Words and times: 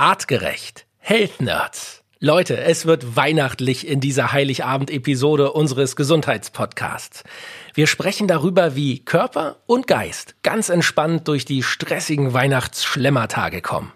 Artgerecht. 0.00 0.86
Health 0.98 1.40
Nerds. 1.40 2.04
Leute, 2.20 2.56
es 2.56 2.86
wird 2.86 3.16
weihnachtlich 3.16 3.84
in 3.84 3.98
dieser 3.98 4.30
Heiligabend-Episode 4.30 5.50
unseres 5.50 5.96
Gesundheitspodcasts. 5.96 7.24
Wir 7.74 7.88
sprechen 7.88 8.28
darüber, 8.28 8.76
wie 8.76 9.00
Körper 9.00 9.56
und 9.66 9.88
Geist 9.88 10.36
ganz 10.44 10.68
entspannt 10.68 11.26
durch 11.26 11.44
die 11.46 11.64
stressigen 11.64 12.32
Weihnachtsschlemmertage 12.32 13.60
kommen. 13.60 13.92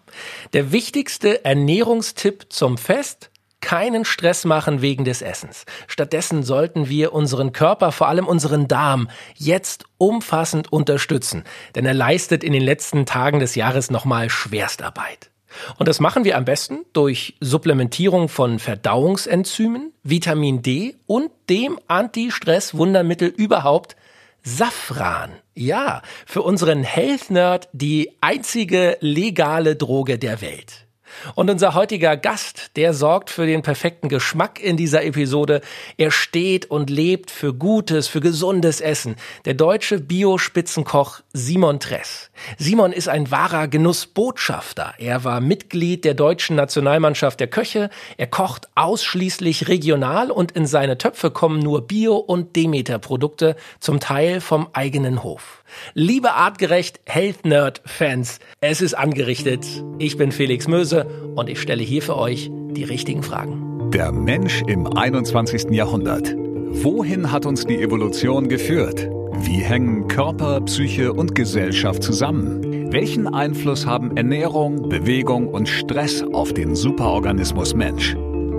Der 0.55 0.73
wichtigste 0.73 1.45
Ernährungstipp 1.45 2.47
zum 2.49 2.79
Fest? 2.79 3.31
keinen 3.61 4.05
Stress 4.05 4.45
machen 4.45 4.83
wegen 4.83 5.05
des 5.05 5.23
Essens. 5.23 5.67
Stattdessen 5.87 6.43
sollten 6.43 6.89
wir 6.89 7.13
unseren 7.13 7.53
Körper, 7.53 7.93
vor 7.93 8.09
allem 8.09 8.27
unseren 8.27 8.67
Darm, 8.67 9.09
jetzt 9.37 9.85
umfassend 9.99 10.73
unterstützen, 10.73 11.45
denn 11.77 11.87
er 11.87 11.95
leistet 11.95 12.43
in 12.43 12.53
den 12.53 12.63
letzten 12.65 13.07
Tagen 13.07 13.39
des 13.39 13.55
Jahres 13.55 13.93
nochmal 13.93 14.31
Schwerstarbeit. 14.31 15.32
Und 15.79 15.89
das 15.89 16.01
machen 16.01 16.25
wir 16.25 16.37
am 16.37 16.45
besten 16.45 16.85
durch 16.93 17.35
Supplementierung 17.41 18.29
von 18.29 18.59
Verdauungsenzymen, 18.59 19.93
Vitamin 20.03 20.63
D 20.63 20.97
und 21.07 21.31
dem 21.49 21.79
Anti-Stress-Wundermittel 21.89 23.29
überhaupt 23.29 23.97
Safran. 24.43 25.31
Ja, 25.55 26.03
für 26.27 26.43
unseren 26.43 26.83
Health 26.83 27.31
Nerd 27.31 27.69
die 27.73 28.11
einzige 28.21 28.97
legale 29.01 29.77
Droge 29.77 30.19
der 30.19 30.41
Welt. 30.41 30.87
Und 31.35 31.51
unser 31.51 31.75
heutiger 31.75 32.17
Gast, 32.17 32.71
der 32.77 32.95
sorgt 32.95 33.31
für 33.31 33.47
den 33.47 33.63
perfekten 33.63 34.09
Geschmack 34.09 34.61
in 34.61 34.77
dieser 34.77 35.05
Episode. 35.05 35.61
Er 35.97 36.11
steht 36.11 36.71
und 36.71 36.91
lebt 36.91 37.31
für 37.31 37.55
gutes, 37.55 38.09
für 38.09 38.21
gesundes 38.21 38.81
Essen. 38.81 39.17
Der 39.45 39.55
deutsche 39.55 39.99
Bio-Spitzenkoch 39.99 41.21
Simon 41.33 41.81
Tress. 41.81 42.31
Simon 42.59 42.93
ist 42.93 43.09
ein 43.09 43.31
wahrer 43.31 43.69
Genussbotschafter. 43.69 44.95
Er 44.99 45.25
war 45.25 45.41
Mitglied 45.41 46.05
der 46.05 46.15
deutschen 46.15 46.57
Nationalmannschaft 46.57 47.41
der 47.41 47.49
Köche. 47.49 47.91
Er 48.17 48.27
kocht 48.27 48.69
ausschließlich 48.75 49.69
regional 49.69 50.31
und 50.31 50.53
in 50.53 50.67
seine 50.67 50.99
Töpfe 50.99 51.31
kommen 51.31 51.61
nur 51.61 51.87
Bio- 51.87 52.17
und 52.17 52.57
Demeter-Produkte, 52.57 53.57
zum 53.81 54.01
Teil 54.01 54.41
vom 54.41 54.69
eigenen 54.73 55.23
Hof. 55.23 55.62
Liebe 55.95 56.33
artgerecht 56.33 57.01
Health 57.07 57.45
Nerd 57.45 57.83
Fans, 57.85 58.39
es 58.61 58.81
ist 58.81 58.95
angerichtet. 58.95 59.67
Ich 59.99 60.17
bin 60.17 60.33
Felix 60.33 60.69
Möse 60.69 61.07
und 61.35 61.49
ich 61.49 61.61
stelle 61.61 61.83
hier 61.83 62.03
für 62.03 62.17
euch 62.17 62.51
die 62.53 62.85
richtigen 62.85 63.23
Fragen. 63.23 63.91
Der 63.91 64.13
Mensch 64.13 64.63
im 64.67 64.87
21. 64.87 65.71
Jahrhundert. 65.71 66.35
Wohin 66.37 67.31
hat 67.31 67.45
uns 67.45 67.67
die 67.67 67.83
Evolution 67.83 68.49
geführt? 68.49 69.09
Wie 69.45 69.59
hängen 69.59 70.09
Körper, 70.09 70.61
Psyche 70.63 71.13
und 71.13 71.35
Gesellschaft 71.35 72.03
zusammen? 72.03 72.93
Welchen 72.93 73.27
Einfluss 73.27 73.87
haben 73.87 74.17
Ernährung, 74.17 74.89
Bewegung 74.89 75.49
und 75.49 75.69
Stress 75.69 76.23
auf 76.33 76.53
den 76.53 76.75
Superorganismus 76.75 77.75
Mensch? 77.75 78.17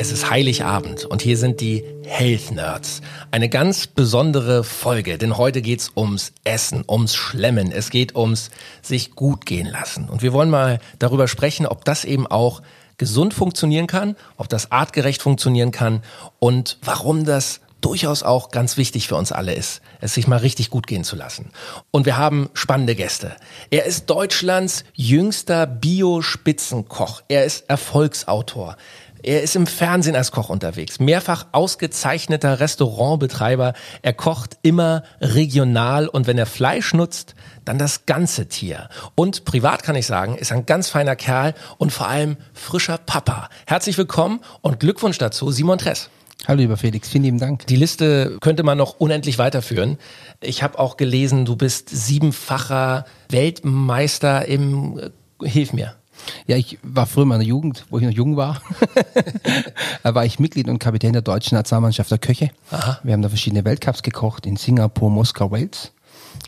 Es 0.00 0.10
ist 0.10 0.30
Heiligabend 0.30 1.04
und 1.04 1.20
hier 1.20 1.36
sind 1.36 1.60
die 1.60 1.84
Health 2.06 2.52
Nerds. 2.52 3.02
Eine 3.32 3.50
ganz 3.50 3.86
besondere 3.86 4.64
Folge, 4.64 5.18
denn 5.18 5.36
heute 5.36 5.60
geht's 5.60 5.92
ums 5.94 6.32
Essen, 6.42 6.86
ums 6.88 7.14
Schlemmen. 7.14 7.70
Es 7.70 7.90
geht 7.90 8.16
ums 8.16 8.50
sich 8.80 9.14
gut 9.14 9.44
gehen 9.44 9.66
lassen. 9.66 10.08
Und 10.08 10.22
wir 10.22 10.32
wollen 10.32 10.48
mal 10.48 10.78
darüber 10.98 11.28
sprechen, 11.28 11.66
ob 11.66 11.84
das 11.84 12.06
eben 12.06 12.26
auch 12.26 12.62
gesund 12.96 13.34
funktionieren 13.34 13.86
kann, 13.86 14.16
ob 14.38 14.48
das 14.48 14.72
artgerecht 14.72 15.20
funktionieren 15.20 15.70
kann 15.70 16.02
und 16.38 16.78
warum 16.82 17.26
das 17.26 17.60
durchaus 17.82 18.22
auch 18.22 18.50
ganz 18.50 18.76
wichtig 18.76 19.08
für 19.08 19.16
uns 19.16 19.32
alle 19.32 19.54
ist, 19.54 19.80
es 20.00 20.14
sich 20.14 20.26
mal 20.26 20.36
richtig 20.38 20.70
gut 20.70 20.86
gehen 20.86 21.04
zu 21.04 21.16
lassen. 21.16 21.50
Und 21.90 22.06
wir 22.06 22.16
haben 22.16 22.48
spannende 22.54 22.94
Gäste. 22.94 23.36
Er 23.70 23.84
ist 23.84 24.08
Deutschlands 24.08 24.84
jüngster 24.94 25.66
Bio-Spitzenkoch. 25.66 27.22
Er 27.28 27.44
ist 27.44 27.68
Erfolgsautor. 27.68 28.76
Er 29.22 29.42
ist 29.42 29.54
im 29.54 29.66
Fernsehen 29.66 30.16
als 30.16 30.32
Koch 30.32 30.48
unterwegs, 30.48 30.98
mehrfach 30.98 31.46
ausgezeichneter 31.52 32.58
Restaurantbetreiber. 32.60 33.74
Er 34.00 34.12
kocht 34.14 34.56
immer 34.62 35.02
regional 35.20 36.08
und 36.08 36.26
wenn 36.26 36.38
er 36.38 36.46
Fleisch 36.46 36.94
nutzt, 36.94 37.34
dann 37.66 37.78
das 37.78 38.06
ganze 38.06 38.46
Tier. 38.46 38.88
Und 39.14 39.44
privat 39.44 39.82
kann 39.82 39.96
ich 39.96 40.06
sagen, 40.06 40.36
ist 40.36 40.52
ein 40.52 40.64
ganz 40.64 40.88
feiner 40.88 41.16
Kerl 41.16 41.54
und 41.76 41.92
vor 41.92 42.08
allem 42.08 42.38
frischer 42.54 42.96
Papa. 42.96 43.50
Herzlich 43.66 43.98
willkommen 43.98 44.40
und 44.62 44.80
Glückwunsch 44.80 45.18
dazu, 45.18 45.50
Simon 45.50 45.78
Tress. 45.78 46.08
Hallo 46.48 46.62
lieber 46.62 46.78
Felix, 46.78 47.10
vielen 47.10 47.24
lieben 47.24 47.38
Dank. 47.38 47.66
Die 47.66 47.76
Liste 47.76 48.38
könnte 48.40 48.62
man 48.62 48.78
noch 48.78 48.98
unendlich 48.98 49.36
weiterführen. 49.36 49.98
Ich 50.40 50.62
habe 50.62 50.78
auch 50.78 50.96
gelesen, 50.96 51.44
du 51.44 51.56
bist 51.56 51.90
siebenfacher 51.90 53.04
Weltmeister 53.28 54.46
im 54.46 54.98
äh, 54.98 55.10
Hilf 55.42 55.72
mir. 55.72 55.99
Ja, 56.46 56.56
ich 56.56 56.78
war 56.82 57.06
früher 57.06 57.22
in 57.22 57.28
meiner 57.28 57.44
Jugend, 57.44 57.84
wo 57.90 57.98
ich 57.98 58.04
noch 58.04 58.12
jung 58.12 58.36
war, 58.36 58.60
war 60.02 60.24
ich 60.24 60.38
Mitglied 60.38 60.68
und 60.68 60.78
Kapitän 60.78 61.12
der 61.12 61.22
deutschen 61.22 61.56
Nationalmannschaft 61.56 62.10
der 62.10 62.18
Köche. 62.18 62.50
Aha. 62.70 63.00
Wir 63.02 63.12
haben 63.12 63.22
da 63.22 63.28
verschiedene 63.28 63.64
Weltcups 63.64 64.02
gekocht 64.02 64.46
in 64.46 64.56
Singapur, 64.56 65.10
Moskau, 65.10 65.50
Wales 65.50 65.92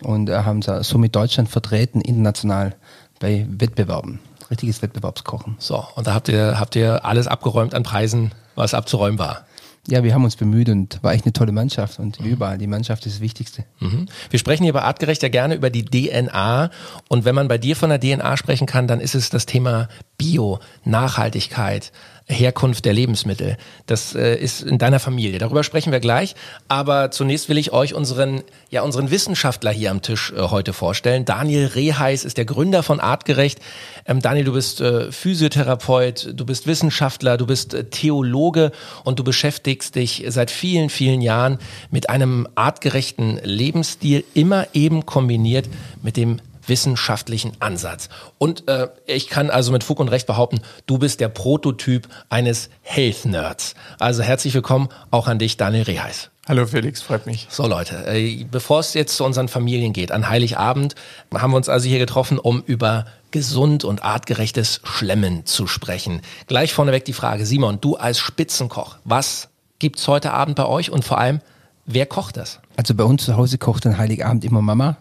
und 0.02 0.28
äh, 0.28 0.38
haben 0.38 0.62
somit 0.62 1.14
Deutschland 1.14 1.48
vertreten 1.48 2.00
international 2.00 2.74
bei 3.20 3.46
Wettbewerben. 3.48 4.20
Richtiges 4.50 4.82
Wettbewerbskochen. 4.82 5.56
So, 5.58 5.84
und 5.94 6.06
da 6.06 6.14
habt 6.14 6.28
ihr, 6.28 6.58
habt 6.58 6.76
ihr 6.76 7.04
alles 7.04 7.26
abgeräumt 7.26 7.74
an 7.74 7.84
Preisen, 7.84 8.32
was 8.54 8.74
abzuräumen 8.74 9.18
war 9.18 9.46
ja, 9.88 10.04
wir 10.04 10.14
haben 10.14 10.22
uns 10.24 10.36
bemüht 10.36 10.68
und 10.68 11.02
war 11.02 11.12
echt 11.12 11.24
eine 11.24 11.32
tolle 11.32 11.50
Mannschaft 11.50 11.98
und 11.98 12.20
mhm. 12.20 12.26
überall, 12.26 12.56
die 12.56 12.68
Mannschaft 12.68 13.04
ist 13.06 13.16
das 13.16 13.20
Wichtigste. 13.20 13.64
Mhm. 13.80 14.06
Wir 14.30 14.38
sprechen 14.38 14.62
hier 14.62 14.72
bei 14.72 14.82
Artgerecht 14.82 15.22
ja 15.22 15.28
gerne 15.28 15.56
über 15.56 15.70
die 15.70 15.84
DNA 15.84 16.70
und 17.08 17.24
wenn 17.24 17.34
man 17.34 17.48
bei 17.48 17.58
dir 17.58 17.74
von 17.74 17.90
der 17.90 17.98
DNA 17.98 18.36
sprechen 18.36 18.66
kann, 18.66 18.86
dann 18.86 19.00
ist 19.00 19.16
es 19.16 19.30
das 19.30 19.44
Thema 19.44 19.88
Bio, 20.18 20.60
Nachhaltigkeit, 20.84 21.90
Herkunft 22.32 22.84
der 22.84 22.92
Lebensmittel. 22.92 23.56
Das 23.86 24.14
äh, 24.14 24.36
ist 24.36 24.62
in 24.62 24.78
deiner 24.78 25.00
Familie. 25.00 25.38
Darüber 25.38 25.62
sprechen 25.62 25.92
wir 25.92 26.00
gleich. 26.00 26.34
Aber 26.68 27.10
zunächst 27.10 27.48
will 27.48 27.58
ich 27.58 27.72
euch 27.72 27.94
unseren, 27.94 28.42
ja, 28.70 28.82
unseren 28.82 29.10
Wissenschaftler 29.10 29.70
hier 29.70 29.90
am 29.90 30.02
Tisch 30.02 30.32
äh, 30.32 30.40
heute 30.40 30.72
vorstellen. 30.72 31.24
Daniel 31.24 31.66
Reheis 31.66 32.24
ist 32.24 32.38
der 32.38 32.44
Gründer 32.44 32.82
von 32.82 33.00
Artgerecht. 33.00 33.60
Ähm, 34.06 34.20
Daniel, 34.20 34.44
du 34.44 34.52
bist 34.52 34.80
äh, 34.80 35.12
Physiotherapeut, 35.12 36.32
du 36.34 36.44
bist 36.44 36.66
Wissenschaftler, 36.66 37.36
du 37.36 37.46
bist 37.46 37.74
äh, 37.74 37.84
Theologe 37.84 38.72
und 39.04 39.18
du 39.18 39.24
beschäftigst 39.24 39.94
dich 39.94 40.24
seit 40.28 40.50
vielen, 40.50 40.88
vielen 40.88 41.20
Jahren 41.20 41.58
mit 41.90 42.10
einem 42.10 42.48
artgerechten 42.54 43.38
Lebensstil, 43.44 44.24
immer 44.34 44.66
eben 44.72 45.06
kombiniert 45.06 45.68
mit 46.02 46.16
dem 46.16 46.40
wissenschaftlichen 46.66 47.52
Ansatz. 47.60 48.08
Und 48.38 48.68
äh, 48.68 48.88
ich 49.06 49.28
kann 49.28 49.50
also 49.50 49.72
mit 49.72 49.84
Fug 49.84 50.00
und 50.00 50.08
Recht 50.08 50.26
behaupten, 50.26 50.60
du 50.86 50.98
bist 50.98 51.20
der 51.20 51.28
Prototyp 51.28 52.08
eines 52.28 52.70
Health 52.82 53.24
Nerds. 53.24 53.74
Also 53.98 54.22
herzlich 54.22 54.54
willkommen 54.54 54.88
auch 55.10 55.28
an 55.28 55.38
dich, 55.38 55.56
Daniel 55.56 55.82
Reheis. 55.82 56.30
Hallo 56.48 56.66
Felix, 56.66 57.00
freut 57.00 57.26
mich. 57.26 57.46
So 57.50 57.68
Leute, 57.68 58.04
äh, 58.06 58.44
bevor 58.50 58.80
es 58.80 58.94
jetzt 58.94 59.16
zu 59.16 59.24
unseren 59.24 59.46
Familien 59.46 59.92
geht, 59.92 60.10
an 60.10 60.28
Heiligabend 60.28 60.96
haben 61.32 61.52
wir 61.52 61.56
uns 61.56 61.68
also 61.68 61.88
hier 61.88 62.00
getroffen, 62.00 62.40
um 62.40 62.62
über 62.66 63.06
gesund 63.30 63.84
und 63.84 64.02
artgerechtes 64.02 64.80
Schlemmen 64.82 65.46
zu 65.46 65.68
sprechen. 65.68 66.20
Gleich 66.48 66.74
vorneweg 66.74 67.04
die 67.04 67.12
Frage, 67.12 67.46
Simon, 67.46 67.80
du 67.80 67.96
als 67.96 68.18
Spitzenkoch, 68.18 68.96
was 69.04 69.50
gibt's 69.78 70.06
heute 70.08 70.32
Abend 70.32 70.56
bei 70.56 70.66
euch 70.66 70.90
und 70.90 71.04
vor 71.04 71.18
allem, 71.18 71.40
wer 71.86 72.06
kocht 72.06 72.36
das? 72.36 72.58
Also 72.76 72.94
bei 72.96 73.04
uns 73.04 73.24
zu 73.24 73.36
Hause 73.36 73.58
kocht 73.58 73.86
an 73.86 73.96
Heiligabend 73.96 74.44
immer 74.44 74.62
Mama. 74.62 74.96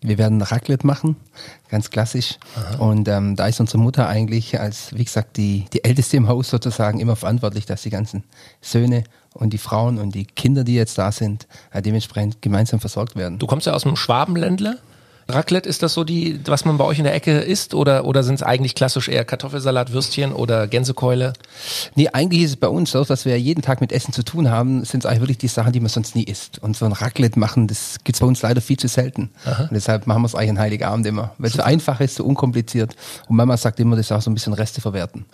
Wir 0.00 0.18
werden 0.18 0.40
Raclette 0.40 0.86
machen, 0.86 1.16
ganz 1.68 1.90
klassisch. 1.90 2.38
Aha. 2.54 2.76
Und 2.78 3.08
ähm, 3.08 3.34
da 3.36 3.46
ist 3.46 3.60
unsere 3.60 3.78
Mutter 3.78 4.08
eigentlich 4.08 4.60
als, 4.60 4.94
wie 4.94 5.04
gesagt, 5.04 5.36
die, 5.36 5.66
die 5.72 5.84
Älteste 5.84 6.16
im 6.16 6.28
Haus 6.28 6.50
sozusagen 6.50 7.00
immer 7.00 7.16
verantwortlich, 7.16 7.66
dass 7.66 7.82
die 7.82 7.90
ganzen 7.90 8.22
Söhne 8.60 9.04
und 9.34 9.52
die 9.52 9.58
Frauen 9.58 9.98
und 9.98 10.14
die 10.14 10.24
Kinder, 10.24 10.64
die 10.64 10.74
jetzt 10.74 10.98
da 10.98 11.12
sind, 11.12 11.46
äh, 11.72 11.82
dementsprechend 11.82 12.42
gemeinsam 12.42 12.80
versorgt 12.80 13.16
werden. 13.16 13.38
Du 13.38 13.46
kommst 13.46 13.66
ja 13.66 13.72
aus 13.72 13.82
dem 13.82 13.96
Schwabenländler? 13.96 14.76
Raclette, 15.30 15.68
ist 15.68 15.82
das 15.82 15.92
so 15.92 16.04
die, 16.04 16.40
was 16.46 16.64
man 16.64 16.78
bei 16.78 16.84
euch 16.84 16.98
in 16.98 17.04
der 17.04 17.14
Ecke 17.14 17.40
isst? 17.40 17.74
Oder, 17.74 18.06
oder 18.06 18.22
sind 18.22 18.36
es 18.36 18.42
eigentlich 18.42 18.74
klassisch 18.74 19.08
eher 19.08 19.26
Kartoffelsalat, 19.26 19.92
Würstchen 19.92 20.32
oder 20.32 20.66
Gänsekeule? 20.66 21.34
Nee, 21.94 22.08
eigentlich 22.08 22.44
ist 22.44 22.50
es 22.50 22.56
bei 22.56 22.68
uns 22.68 22.92
so, 22.92 23.04
dass 23.04 23.26
wir 23.26 23.38
jeden 23.38 23.60
Tag 23.60 23.82
mit 23.82 23.92
Essen 23.92 24.14
zu 24.14 24.22
tun 24.22 24.50
haben, 24.50 24.84
sind 24.84 25.04
es 25.04 25.06
eigentlich 25.06 25.20
wirklich 25.20 25.38
die 25.38 25.48
Sachen, 25.48 25.72
die 25.72 25.80
man 25.80 25.90
sonst 25.90 26.16
nie 26.16 26.24
isst. 26.24 26.58
Und 26.60 26.78
so 26.78 26.86
ein 26.86 26.92
Raclette 26.92 27.38
machen, 27.38 27.66
das 27.66 27.98
gibt's 28.04 28.20
bei 28.20 28.26
uns 28.26 28.40
leider 28.40 28.62
viel 28.62 28.78
zu 28.78 28.88
selten. 28.88 29.30
Aha. 29.44 29.64
Und 29.64 29.74
deshalb 29.74 30.06
machen 30.06 30.22
wir 30.22 30.26
es 30.26 30.34
eigentlich 30.34 30.50
an 30.50 30.58
Heiligabend 30.60 31.06
immer. 31.06 31.32
Weil 31.36 31.50
es 31.50 31.56
so 31.56 31.62
einfach 31.62 32.00
ist, 32.00 32.14
so 32.14 32.24
unkompliziert. 32.24 32.96
Und 33.28 33.36
Mama 33.36 33.58
sagt 33.58 33.80
immer, 33.80 33.96
das 33.96 34.06
ist 34.06 34.12
auch 34.12 34.22
so 34.22 34.30
ein 34.30 34.34
bisschen 34.34 34.54
Reste 34.54 34.80
verwerten. 34.80 35.26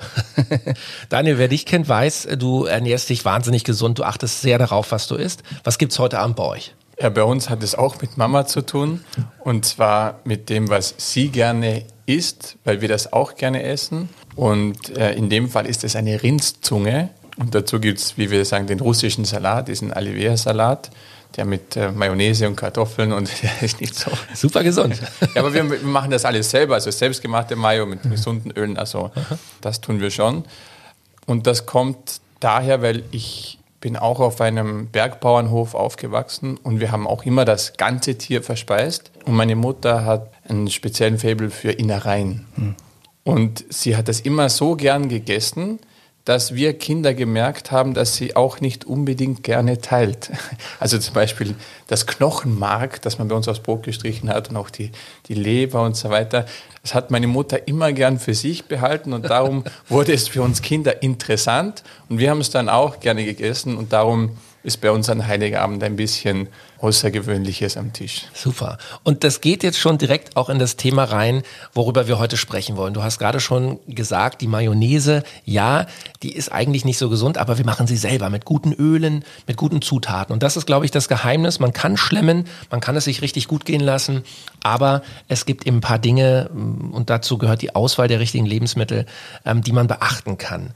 Daniel, 1.08 1.38
wer 1.38 1.46
dich 1.46 1.66
kennt, 1.66 1.88
weiß, 1.88 2.28
du 2.36 2.64
ernährst 2.64 3.10
dich 3.10 3.24
wahnsinnig 3.24 3.62
gesund, 3.62 4.00
du 4.00 4.02
achtest 4.02 4.40
sehr 4.40 4.58
darauf, 4.58 4.90
was 4.90 5.06
du 5.06 5.14
isst. 5.14 5.44
Was 5.62 5.78
gibt's 5.78 6.00
heute 6.00 6.18
Abend 6.18 6.34
bei 6.34 6.44
euch? 6.44 6.74
Ja, 7.00 7.08
bei 7.08 7.24
uns 7.24 7.50
hat 7.50 7.62
es 7.62 7.74
auch 7.74 8.00
mit 8.00 8.16
Mama 8.16 8.46
zu 8.46 8.62
tun. 8.62 9.04
Und 9.40 9.64
zwar 9.64 10.20
mit 10.24 10.48
dem, 10.48 10.68
was 10.68 10.94
sie 10.96 11.28
gerne 11.28 11.84
isst, 12.06 12.56
weil 12.64 12.80
wir 12.80 12.88
das 12.88 13.12
auch 13.12 13.34
gerne 13.34 13.62
essen. 13.62 14.08
Und 14.36 14.96
äh, 14.96 15.14
in 15.14 15.28
dem 15.28 15.48
Fall 15.48 15.66
ist 15.66 15.84
es 15.84 15.96
eine 15.96 16.22
Rindszunge. 16.22 17.10
Und 17.36 17.54
dazu 17.54 17.80
gibt 17.80 17.98
es, 17.98 18.16
wie 18.16 18.30
wir 18.30 18.44
sagen, 18.44 18.66
den 18.66 18.80
russischen 18.80 19.24
Salat, 19.24 19.68
diesen 19.68 19.92
Alivea-Salat, 19.92 20.90
der 21.36 21.44
mit 21.44 21.76
äh, 21.76 21.90
Mayonnaise 21.90 22.46
und 22.46 22.54
Kartoffeln 22.54 23.12
und 23.12 23.28
der 23.42 23.62
ist 23.62 23.80
nicht 23.80 23.94
so. 23.96 24.10
Super 24.34 24.62
gesund. 24.62 25.00
ja, 25.20 25.40
aber 25.40 25.52
wir, 25.52 25.68
wir, 25.68 25.80
machen 25.80 26.12
das 26.12 26.24
alles 26.24 26.50
selber, 26.50 26.74
also 26.74 26.92
selbstgemachte 26.92 27.56
Mayo 27.56 27.86
mit 27.86 28.02
gesunden 28.02 28.52
Ölen, 28.52 28.76
also 28.76 29.10
das 29.60 29.80
tun 29.80 30.00
wir 30.00 30.10
schon. 30.10 30.44
Und 31.26 31.48
das 31.48 31.66
kommt 31.66 32.20
daher, 32.38 32.82
weil 32.82 33.02
ich 33.10 33.58
bin 33.84 33.98
auch 33.98 34.18
auf 34.18 34.40
einem 34.40 34.86
Bergbauernhof 34.86 35.74
aufgewachsen 35.74 36.56
und 36.56 36.80
wir 36.80 36.90
haben 36.90 37.06
auch 37.06 37.26
immer 37.26 37.44
das 37.44 37.76
ganze 37.76 38.16
Tier 38.16 38.42
verspeist. 38.42 39.10
Und 39.26 39.34
meine 39.34 39.56
Mutter 39.56 40.06
hat 40.06 40.30
einen 40.48 40.70
speziellen 40.70 41.18
Faible 41.18 41.50
für 41.50 41.70
Innereien. 41.70 42.46
Hm. 42.54 42.76
Und 43.24 43.62
sie 43.68 43.94
hat 43.94 44.08
das 44.08 44.20
immer 44.20 44.48
so 44.48 44.74
gern 44.74 45.10
gegessen, 45.10 45.80
dass 46.24 46.54
wir 46.54 46.78
Kinder 46.78 47.12
gemerkt 47.12 47.70
haben, 47.70 47.92
dass 47.92 48.16
sie 48.16 48.34
auch 48.34 48.60
nicht 48.60 48.84
unbedingt 48.84 49.42
gerne 49.42 49.80
teilt. 49.80 50.30
Also 50.80 50.98
zum 50.98 51.14
Beispiel 51.14 51.54
das 51.86 52.06
Knochenmark, 52.06 53.00
das 53.02 53.18
man 53.18 53.28
bei 53.28 53.34
uns 53.34 53.48
aufs 53.48 53.60
Brot 53.60 53.84
gestrichen 53.84 54.28
hat 54.28 54.50
und 54.50 54.56
auch 54.56 54.70
die, 54.70 54.90
die 55.28 55.34
Leber 55.34 55.82
und 55.82 55.96
so 55.96 56.10
weiter, 56.10 56.46
das 56.82 56.94
hat 56.94 57.10
meine 57.10 57.26
Mutter 57.26 57.66
immer 57.68 57.92
gern 57.92 58.18
für 58.18 58.34
sich 58.34 58.64
behalten 58.66 59.12
und 59.12 59.30
darum 59.30 59.64
wurde 59.88 60.12
es 60.12 60.28
für 60.28 60.42
uns 60.42 60.62
Kinder 60.62 61.02
interessant 61.02 61.82
und 62.08 62.18
wir 62.18 62.30
haben 62.30 62.40
es 62.40 62.50
dann 62.50 62.68
auch 62.68 63.00
gerne 63.00 63.24
gegessen 63.24 63.76
und 63.76 63.92
darum 63.92 64.36
ist 64.62 64.80
bei 64.80 64.90
uns 64.90 65.08
an 65.08 65.26
Heiligabend 65.26 65.82
ein 65.84 65.96
bisschen 65.96 66.48
Außergewöhnliches 66.80 67.76
am 67.76 67.92
Tisch. 67.92 68.22
Super. 68.34 68.78
Und 69.02 69.24
das 69.24 69.40
geht 69.40 69.62
jetzt 69.62 69.78
schon 69.78 69.98
direkt 69.98 70.36
auch 70.36 70.48
in 70.48 70.58
das 70.58 70.76
Thema 70.76 71.04
rein, 71.04 71.42
worüber 71.72 72.08
wir 72.08 72.18
heute 72.18 72.36
sprechen 72.36 72.76
wollen. 72.76 72.94
Du 72.94 73.02
hast 73.02 73.18
gerade 73.18 73.40
schon 73.40 73.78
gesagt, 73.86 74.40
die 74.40 74.46
Mayonnaise, 74.46 75.22
ja, 75.44 75.86
die 76.22 76.32
ist 76.32 76.52
eigentlich 76.52 76.84
nicht 76.84 76.98
so 76.98 77.08
gesund, 77.08 77.38
aber 77.38 77.58
wir 77.58 77.64
machen 77.64 77.86
sie 77.86 77.96
selber 77.96 78.30
mit 78.30 78.44
guten 78.44 78.72
Ölen, 78.72 79.24
mit 79.46 79.56
guten 79.56 79.82
Zutaten. 79.82 80.32
Und 80.32 80.42
das 80.42 80.56
ist, 80.56 80.66
glaube 80.66 80.84
ich, 80.84 80.90
das 80.90 81.08
Geheimnis. 81.08 81.58
Man 81.58 81.72
kann 81.72 81.96
schlemmen, 81.96 82.46
man 82.70 82.80
kann 82.80 82.96
es 82.96 83.04
sich 83.04 83.22
richtig 83.22 83.48
gut 83.48 83.64
gehen 83.64 83.80
lassen, 83.80 84.24
aber 84.62 85.02
es 85.28 85.46
gibt 85.46 85.66
eben 85.66 85.78
ein 85.78 85.82
paar 85.82 85.98
Dinge, 85.98 86.50
und 86.54 87.10
dazu 87.10 87.38
gehört 87.38 87.62
die 87.62 87.74
Auswahl 87.74 88.08
der 88.08 88.20
richtigen 88.20 88.46
Lebensmittel, 88.46 89.06
ähm, 89.44 89.62
die 89.62 89.72
man 89.72 89.86
beachten 89.86 90.38
kann. 90.38 90.70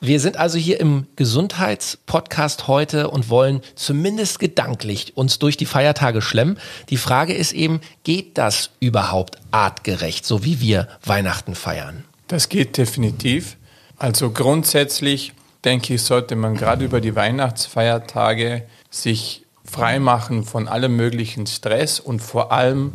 Wir 0.00 0.20
sind 0.20 0.36
also 0.36 0.58
hier 0.58 0.80
im 0.80 1.06
Gesundheitspodcast 1.16 2.68
heute 2.68 3.10
und 3.10 3.30
wollen 3.30 3.60
zumindest 3.74 4.38
gedanklich 4.38 5.16
uns 5.16 5.38
durch 5.44 5.56
die 5.58 5.66
Feiertage 5.66 6.22
schlemmen. 6.22 6.58
Die 6.88 6.96
Frage 6.96 7.34
ist 7.34 7.52
eben, 7.52 7.80
geht 8.02 8.38
das 8.38 8.70
überhaupt 8.80 9.36
artgerecht, 9.50 10.24
so 10.24 10.42
wie 10.42 10.60
wir 10.60 10.88
Weihnachten 11.04 11.54
feiern? 11.54 12.04
Das 12.28 12.48
geht 12.48 12.78
definitiv. 12.78 13.56
Also 13.98 14.30
grundsätzlich 14.30 15.34
denke 15.64 15.94
ich, 15.94 16.02
sollte 16.02 16.34
man 16.34 16.56
gerade 16.56 16.84
über 16.84 17.00
die 17.02 17.14
Weihnachtsfeiertage 17.14 18.62
sich 18.90 19.44
freimachen 19.64 20.44
von 20.44 20.66
allem 20.66 20.96
möglichen 20.96 21.46
Stress 21.46 22.00
und 22.00 22.20
vor 22.20 22.50
allem 22.50 22.92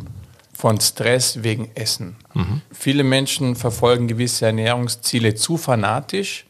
von 0.52 0.80
Stress 0.80 1.42
wegen 1.42 1.70
Essen. 1.74 2.16
Mhm. 2.34 2.62
Viele 2.72 3.04
Menschen 3.04 3.54
verfolgen 3.54 4.08
gewisse 4.08 4.46
Ernährungsziele 4.46 5.36
zu 5.36 5.56
fanatisch 5.56 6.46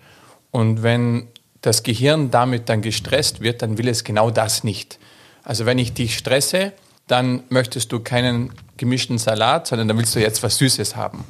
und 0.50 0.82
wenn 0.82 1.28
das 1.60 1.82
Gehirn 1.82 2.30
damit 2.30 2.68
dann 2.68 2.80
gestresst 2.80 3.40
wird, 3.40 3.62
dann 3.62 3.76
will 3.76 3.88
es 3.88 4.02
genau 4.02 4.30
das 4.30 4.64
nicht. 4.64 4.98
Also 5.44 5.66
wenn 5.66 5.78
ich 5.78 5.92
dich 5.92 6.16
stresse, 6.16 6.72
dann 7.06 7.42
möchtest 7.48 7.92
du 7.92 8.00
keinen 8.00 8.52
gemischten 8.76 9.18
Salat, 9.18 9.66
sondern 9.66 9.88
dann 9.88 9.98
willst 9.98 10.14
du 10.14 10.20
jetzt 10.20 10.42
was 10.42 10.58
Süßes 10.58 10.96
haben. 10.96 11.24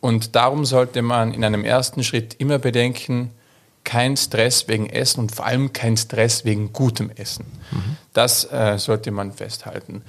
Und 0.00 0.34
darum 0.34 0.64
sollte 0.64 1.00
man 1.00 1.32
in 1.32 1.44
einem 1.44 1.64
ersten 1.64 2.02
Schritt 2.02 2.34
immer 2.38 2.58
bedenken, 2.58 3.30
kein 3.84 4.16
Stress 4.16 4.68
wegen 4.68 4.88
Essen 4.88 5.20
und 5.20 5.34
vor 5.34 5.46
allem 5.46 5.72
kein 5.72 5.96
Stress 5.96 6.44
wegen 6.44 6.72
gutem 6.72 7.10
Essen. 7.10 7.46
Mhm. 7.70 7.96
Das 8.12 8.50
äh, 8.52 8.78
sollte 8.78 9.10
man 9.10 9.32
festhalten. 9.32 10.02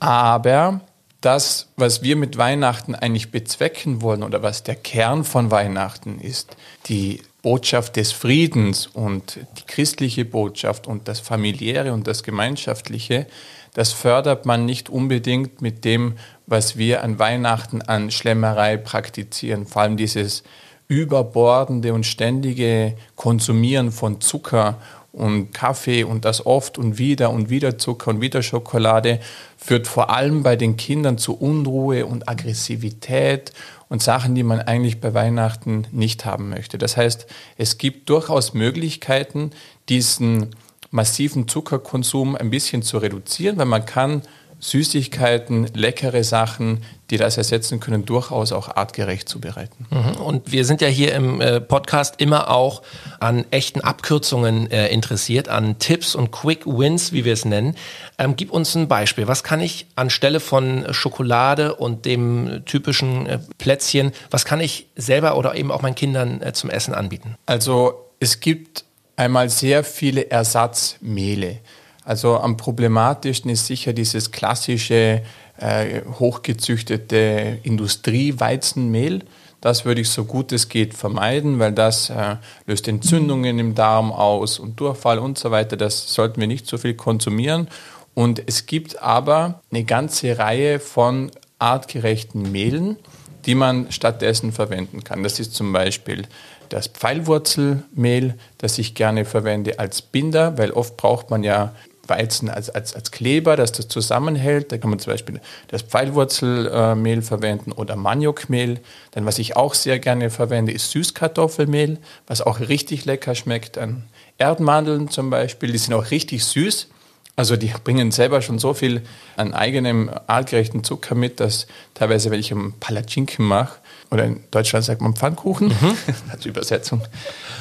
Aber 0.00 0.80
das, 1.20 1.68
was 1.76 2.02
wir 2.02 2.16
mit 2.16 2.38
Weihnachten 2.38 2.94
eigentlich 2.94 3.30
bezwecken 3.30 4.02
wollen 4.02 4.22
oder 4.22 4.42
was 4.42 4.62
der 4.62 4.76
Kern 4.76 5.24
von 5.24 5.50
Weihnachten 5.50 6.20
ist, 6.20 6.56
die 6.86 7.22
Botschaft 7.46 7.94
des 7.94 8.10
Friedens 8.10 8.88
und 8.88 9.36
die 9.36 9.62
christliche 9.68 10.24
Botschaft 10.24 10.88
und 10.88 11.06
das 11.06 11.20
familiäre 11.20 11.92
und 11.92 12.08
das 12.08 12.24
gemeinschaftliche, 12.24 13.28
das 13.72 13.92
fördert 13.92 14.46
man 14.46 14.64
nicht 14.64 14.90
unbedingt 14.90 15.62
mit 15.62 15.84
dem, 15.84 16.14
was 16.48 16.76
wir 16.76 17.04
an 17.04 17.20
Weihnachten 17.20 17.82
an 17.82 18.10
Schlemmerei 18.10 18.76
praktizieren. 18.76 19.64
Vor 19.64 19.82
allem 19.82 19.96
dieses 19.96 20.42
überbordende 20.88 21.94
und 21.94 22.04
ständige 22.04 22.96
Konsumieren 23.14 23.92
von 23.92 24.20
Zucker 24.20 24.78
und 25.16 25.52
Kaffee 25.52 26.04
und 26.04 26.26
das 26.26 26.44
oft 26.44 26.76
und 26.76 26.98
wieder 26.98 27.30
und 27.30 27.48
wieder 27.48 27.78
Zucker 27.78 28.10
und 28.10 28.20
wieder 28.20 28.42
Schokolade 28.42 29.18
führt 29.56 29.86
vor 29.86 30.10
allem 30.10 30.42
bei 30.42 30.56
den 30.56 30.76
Kindern 30.76 31.16
zu 31.16 31.34
Unruhe 31.34 32.04
und 32.04 32.28
Aggressivität 32.28 33.52
und 33.88 34.02
Sachen, 34.02 34.34
die 34.34 34.42
man 34.42 34.60
eigentlich 34.60 35.00
bei 35.00 35.14
Weihnachten 35.14 35.86
nicht 35.90 36.26
haben 36.26 36.50
möchte. 36.50 36.76
Das 36.76 36.98
heißt, 36.98 37.26
es 37.56 37.78
gibt 37.78 38.10
durchaus 38.10 38.52
Möglichkeiten, 38.52 39.52
diesen 39.88 40.54
massiven 40.90 41.48
Zuckerkonsum 41.48 42.36
ein 42.36 42.50
bisschen 42.50 42.82
zu 42.82 42.98
reduzieren, 42.98 43.56
weil 43.56 43.66
man 43.66 43.86
kann 43.86 44.20
Süßigkeiten, 44.58 45.68
leckere 45.74 46.24
Sachen, 46.24 46.82
die 47.10 47.18
das 47.18 47.36
ersetzen 47.36 47.78
können, 47.78 48.04
durchaus 48.04 48.52
auch 48.52 48.74
artgerecht 48.74 49.28
zubereiten. 49.28 49.86
Mhm. 49.90 50.20
Und 50.20 50.52
wir 50.52 50.64
sind 50.64 50.80
ja 50.80 50.88
hier 50.88 51.14
im 51.14 51.40
äh, 51.40 51.60
Podcast 51.60 52.14
immer 52.18 52.50
auch 52.50 52.82
an 53.20 53.44
echten 53.50 53.80
Abkürzungen 53.80 54.70
äh, 54.70 54.88
interessiert, 54.88 55.48
an 55.48 55.78
Tipps 55.78 56.14
und 56.14 56.32
Quick 56.32 56.66
Wins, 56.66 57.12
wie 57.12 57.24
wir 57.24 57.32
es 57.32 57.44
nennen. 57.44 57.76
Ähm, 58.18 58.34
gib 58.36 58.50
uns 58.50 58.74
ein 58.74 58.88
Beispiel. 58.88 59.28
Was 59.28 59.44
kann 59.44 59.60
ich 59.60 59.86
anstelle 59.94 60.40
von 60.40 60.86
Schokolade 60.92 61.74
und 61.76 62.04
dem 62.04 62.62
typischen 62.64 63.26
äh, 63.26 63.38
Plätzchen, 63.58 64.12
was 64.30 64.44
kann 64.44 64.60
ich 64.60 64.88
selber 64.96 65.36
oder 65.36 65.54
eben 65.54 65.70
auch 65.70 65.82
meinen 65.82 65.94
Kindern 65.94 66.40
zum 66.54 66.70
Essen 66.70 66.94
anbieten? 66.94 67.36
Also 67.46 68.06
es 68.20 68.40
gibt 68.40 68.84
einmal 69.16 69.48
sehr 69.50 69.84
viele 69.84 70.30
Ersatzmehle. 70.30 71.58
Also 72.06 72.38
am 72.38 72.56
problematischsten 72.56 73.50
ist 73.50 73.66
sicher 73.66 73.92
dieses 73.92 74.30
klassische 74.30 75.22
äh, 75.58 76.02
hochgezüchtete 76.20 77.58
Industrieweizenmehl. 77.64 79.24
Das 79.60 79.84
würde 79.84 80.02
ich 80.02 80.10
so 80.10 80.24
gut 80.24 80.52
es 80.52 80.68
geht 80.68 80.94
vermeiden, 80.94 81.58
weil 81.58 81.72
das 81.72 82.08
äh, 82.10 82.36
löst 82.64 82.86
Entzündungen 82.86 83.58
im 83.58 83.74
Darm 83.74 84.12
aus 84.12 84.60
und 84.60 84.78
Durchfall 84.78 85.18
und 85.18 85.36
so 85.36 85.50
weiter. 85.50 85.76
Das 85.76 86.14
sollten 86.14 86.40
wir 86.40 86.46
nicht 86.46 86.68
so 86.68 86.78
viel 86.78 86.94
konsumieren. 86.94 87.66
Und 88.14 88.40
es 88.46 88.66
gibt 88.66 89.02
aber 89.02 89.60
eine 89.72 89.82
ganze 89.82 90.38
Reihe 90.38 90.78
von 90.78 91.32
artgerechten 91.58 92.52
Mehlen, 92.52 92.98
die 93.46 93.56
man 93.56 93.90
stattdessen 93.90 94.52
verwenden 94.52 95.02
kann. 95.02 95.24
Das 95.24 95.40
ist 95.40 95.56
zum 95.56 95.72
Beispiel 95.72 96.28
das 96.68 96.88
Pfeilwurzelmehl, 96.88 98.34
das 98.58 98.78
ich 98.78 98.94
gerne 98.94 99.24
verwende 99.24 99.78
als 99.78 100.02
Binder, 100.02 100.58
weil 100.58 100.70
oft 100.70 100.96
braucht 100.96 101.30
man 101.30 101.42
ja 101.42 101.74
Weizen 102.08 102.48
als, 102.48 102.70
als, 102.70 102.94
als 102.94 103.10
Kleber, 103.10 103.56
das 103.56 103.72
das 103.72 103.88
zusammenhält. 103.88 104.72
Da 104.72 104.78
kann 104.78 104.90
man 104.90 104.98
zum 104.98 105.12
Beispiel 105.12 105.40
das 105.68 105.82
Pfeilwurzelmehl 105.82 107.22
verwenden 107.22 107.72
oder 107.72 107.96
Maniokmehl. 107.96 108.80
Dann, 109.12 109.26
was 109.26 109.38
ich 109.38 109.56
auch 109.56 109.74
sehr 109.74 109.98
gerne 109.98 110.30
verwende, 110.30 110.72
ist 110.72 110.90
Süßkartoffelmehl, 110.90 111.98
was 112.26 112.42
auch 112.42 112.60
richtig 112.60 113.04
lecker 113.04 113.34
schmeckt. 113.34 113.76
Dann 113.76 114.04
Erdmandeln 114.38 115.08
zum 115.08 115.30
Beispiel, 115.30 115.72
die 115.72 115.78
sind 115.78 115.94
auch 115.94 116.10
richtig 116.10 116.44
süß. 116.44 116.88
Also 117.36 117.56
die 117.56 117.70
bringen 117.84 118.12
selber 118.12 118.40
schon 118.40 118.58
so 118.58 118.72
viel 118.72 119.02
an 119.36 119.52
eigenem 119.52 120.10
artgerechten 120.26 120.84
Zucker 120.84 121.14
mit, 121.14 121.38
dass 121.38 121.66
teilweise, 121.92 122.30
wenn 122.30 122.40
ich 122.40 122.50
einen 122.50 122.72
Palatschinken 122.80 123.44
mache, 123.44 123.78
oder 124.10 124.24
in 124.24 124.40
Deutschland 124.50 124.84
sagt 124.84 125.00
man 125.00 125.14
Pfannkuchen, 125.14 125.68
mhm. 125.68 125.96
als 126.32 126.46
Übersetzung, 126.46 127.02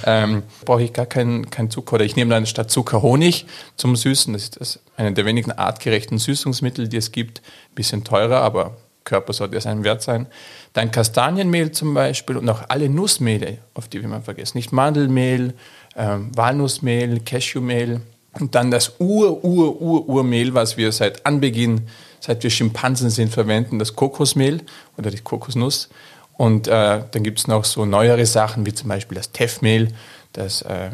ähm, 0.06 0.44
brauche 0.64 0.84
ich 0.84 0.94
gar 0.94 1.06
keinen 1.06 1.50
kein 1.50 1.70
Zucker. 1.70 1.94
Oder 1.94 2.06
ich 2.06 2.16
nehme 2.16 2.34
dann 2.34 2.46
statt 2.46 2.70
Zucker 2.70 3.02
Honig 3.02 3.46
zum 3.78 3.96
Süßen. 3.96 4.34
Das 4.34 4.44
ist 4.44 4.60
das 4.60 4.80
eine 4.98 5.14
der 5.14 5.26
wenigen 5.26 5.52
artgerechten 5.52 6.18
Süßungsmittel, 6.18 6.88
die 6.88 6.98
es 6.98 7.12
gibt. 7.12 7.40
Ein 7.40 7.76
bisschen 7.76 8.04
teurer, 8.04 8.42
aber 8.42 8.78
Körper 9.06 9.34
sollte 9.34 9.56
es 9.56 9.66
einem 9.66 9.84
wert 9.84 10.02
sein. 10.02 10.28
Dann 10.74 10.92
Kastanienmehl 10.92 11.72
zum 11.72 11.94
Beispiel 11.94 12.38
und 12.38 12.50
auch 12.50 12.64
alle 12.68 12.90
Nussmehle, 12.90 13.60
auf 13.74 13.88
die 13.88 14.02
wir 14.02 14.10
mal 14.10 14.22
vergessen. 14.22 14.58
Nicht 14.58 14.72
Mandelmehl, 14.72 15.54
ähm, 15.96 16.32
Walnussmehl, 16.36 17.22
Cashewmehl. 17.22 18.02
Und 18.34 18.54
dann 18.56 18.70
das 18.70 19.00
Ur-Ur-Ur-Urmehl, 19.00 20.54
was 20.54 20.76
wir 20.76 20.92
seit 20.92 21.26
Anbeginn, 21.26 21.88
seit 22.20 22.44
wir 22.44 22.50
Schimpansen 22.50 23.10
sind, 23.10 23.32
verwenden, 23.32 23.80
das 23.80 23.96
Kokosmehl 23.96 24.62
oder 24.98 25.10
die 25.10 25.22
Kokosnuss. 25.22 25.90
Und 26.38 26.68
äh, 26.68 27.02
dann 27.10 27.24
gibt 27.24 27.40
es 27.40 27.48
noch 27.48 27.66
so 27.66 27.86
neuere 27.86 28.26
Sachen, 28.26 28.66
wie 28.66 28.74
zum 28.74 28.90
Beispiel 28.90 29.16
das 29.16 29.32
Teffmehl, 29.32 29.94
das 30.34 30.62
äh, 30.64 30.92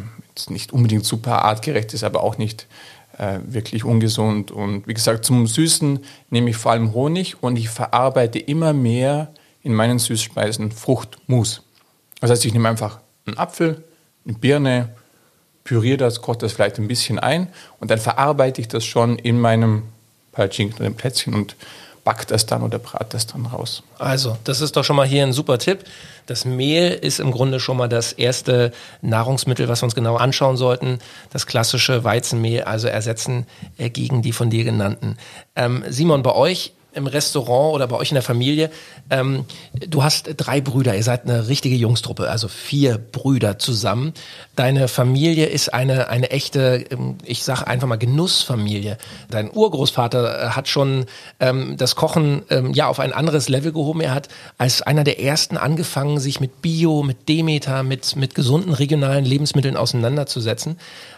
nicht 0.50 0.72
unbedingt 0.72 1.06
super 1.06 1.44
artgerecht 1.44 1.94
ist, 1.94 2.04
aber 2.04 2.24
auch 2.24 2.38
nicht 2.38 2.68
äh, 3.18 3.40
wirklich 3.44 3.84
ungesund. 3.84 4.52
Und 4.52 4.88
wie 4.88 4.94
gesagt, 4.94 5.26
zum 5.26 5.48
Süßen 5.48 6.00
nehme 6.30 6.50
ich 6.50 6.58
vor 6.58 6.72
allem 6.72 6.94
Honig 6.94 7.42
und 7.42 7.58
ich 7.58 7.70
verarbeite 7.70 8.40
immer 8.40 8.74
mehr 8.74 9.34
in 9.64 9.74
meinen 9.74 10.00
Süßspeisen 10.00 10.72
Fruchtmus. 10.72 11.64
Das 12.20 12.30
heißt, 12.30 12.46
ich 12.46 12.54
nehme 12.54 12.70
einfach 12.70 13.00
einen 13.26 13.38
Apfel, 13.38 13.84
eine 14.26 14.38
Birne, 14.38 14.90
püriere 15.64 15.98
das, 15.98 16.22
koche 16.22 16.40
das 16.40 16.54
vielleicht 16.54 16.78
ein 16.80 16.88
bisschen 16.88 17.20
ein 17.20 17.48
und 17.80 17.92
dann 17.92 18.00
verarbeite 18.00 18.62
ich 18.62 18.68
das 18.68 18.86
schon 18.86 19.18
in 19.18 19.40
meinem 19.40 19.84
Palatschinken 20.32 20.78
oder 20.78 20.86
dem 20.86 20.96
Plätzchen 20.96 21.34
und 21.34 21.56
backt 22.04 22.32
das 22.32 22.46
dann 22.46 22.64
oder 22.64 22.80
brat 22.80 23.14
das 23.14 23.28
dann 23.28 23.46
raus. 23.46 23.84
Also, 24.00 24.38
das 24.44 24.62
ist 24.62 24.76
doch 24.76 24.84
schon 24.84 24.96
mal 24.96 25.06
hier 25.06 25.24
ein 25.24 25.34
super 25.34 25.60
Tipp. 25.60 25.84
Das 26.26 26.46
Mehl 26.46 26.92
ist 26.92 27.20
im 27.20 27.32
Grunde 27.32 27.60
schon 27.60 27.78
mal 27.78 27.90
das 27.90 28.14
erste 28.14 28.72
Nahrungsmittel, 29.02 29.68
was 29.68 29.82
wir 29.82 29.86
uns 29.86 29.96
genau 29.96 30.16
anschauen 30.16 30.58
sollten. 30.58 31.00
Das 31.32 31.46
klassische 31.46 32.04
Weizenmehl, 32.04 32.64
also 32.64 32.88
ersetzen 32.88 33.46
äh, 33.78 33.90
gegen 33.90 34.22
die 34.22 34.32
von 34.32 34.50
dir 34.50 34.64
genannten. 34.64 35.18
Ähm, 35.56 35.84
Simon, 35.90 36.24
bei 36.24 36.34
euch 36.34 36.74
im 36.94 37.08
Restaurant 37.08 37.74
oder 37.74 37.88
bei 37.88 37.96
euch 37.96 38.12
in 38.12 38.16
der 38.16 38.24
Familie. 38.24 38.70
Ähm, 39.10 39.46
du 39.74 40.04
hast 40.04 40.30
drei 40.38 40.62
Brüder, 40.62 40.96
ihr 40.96 41.04
seid 41.04 41.24
eine 41.24 41.48
richtige 41.48 41.76
Jungstruppe, 41.76 42.30
also 42.30 42.48
vier 42.48 42.98
Brüder 42.98 43.60
zusammen. 43.60 44.14
Deine 44.56 44.88
Familie 44.88 45.46
ist 45.46 45.74
eine, 45.74 46.10
eine 46.10 46.32
echte, 46.32 46.86
ähm, 46.92 47.18
ich 47.24 47.44
sage 47.44 47.68
einfach 47.68 47.88
mal 47.88 47.98
Genussfamilie. 47.98 48.98
Dein 49.30 49.52
Urgroßvater 49.52 50.48
äh, 50.48 50.50
hat 50.50 50.68
schon 50.68 51.06
ähm, 51.40 51.78
das 51.78 51.96
Kochen 51.96 52.44
ähm, 52.50 52.74
ja 52.74 52.88
auf 52.88 53.00
ein 53.00 53.14
anderes 53.14 53.48
Level 53.48 53.72
gehoben. 53.72 54.02
Er 54.02 54.14
hat 54.14 54.28
als 54.58 54.82
einer 54.82 55.04
der 55.04 55.22
ersten 55.22 55.58
angefangen, 55.58 56.20
sich 56.20 56.40
mit 56.40 56.62
Bio, 56.62 57.04
mit 57.04 57.30
Demeter, 57.30 57.84
mit, 57.84 58.16
mit 58.16 58.36
gesunden 58.36 58.74
regionalen 58.74 59.26
Lebensmitteln 59.26 59.78
auseinanderzusetzen. 59.78 60.78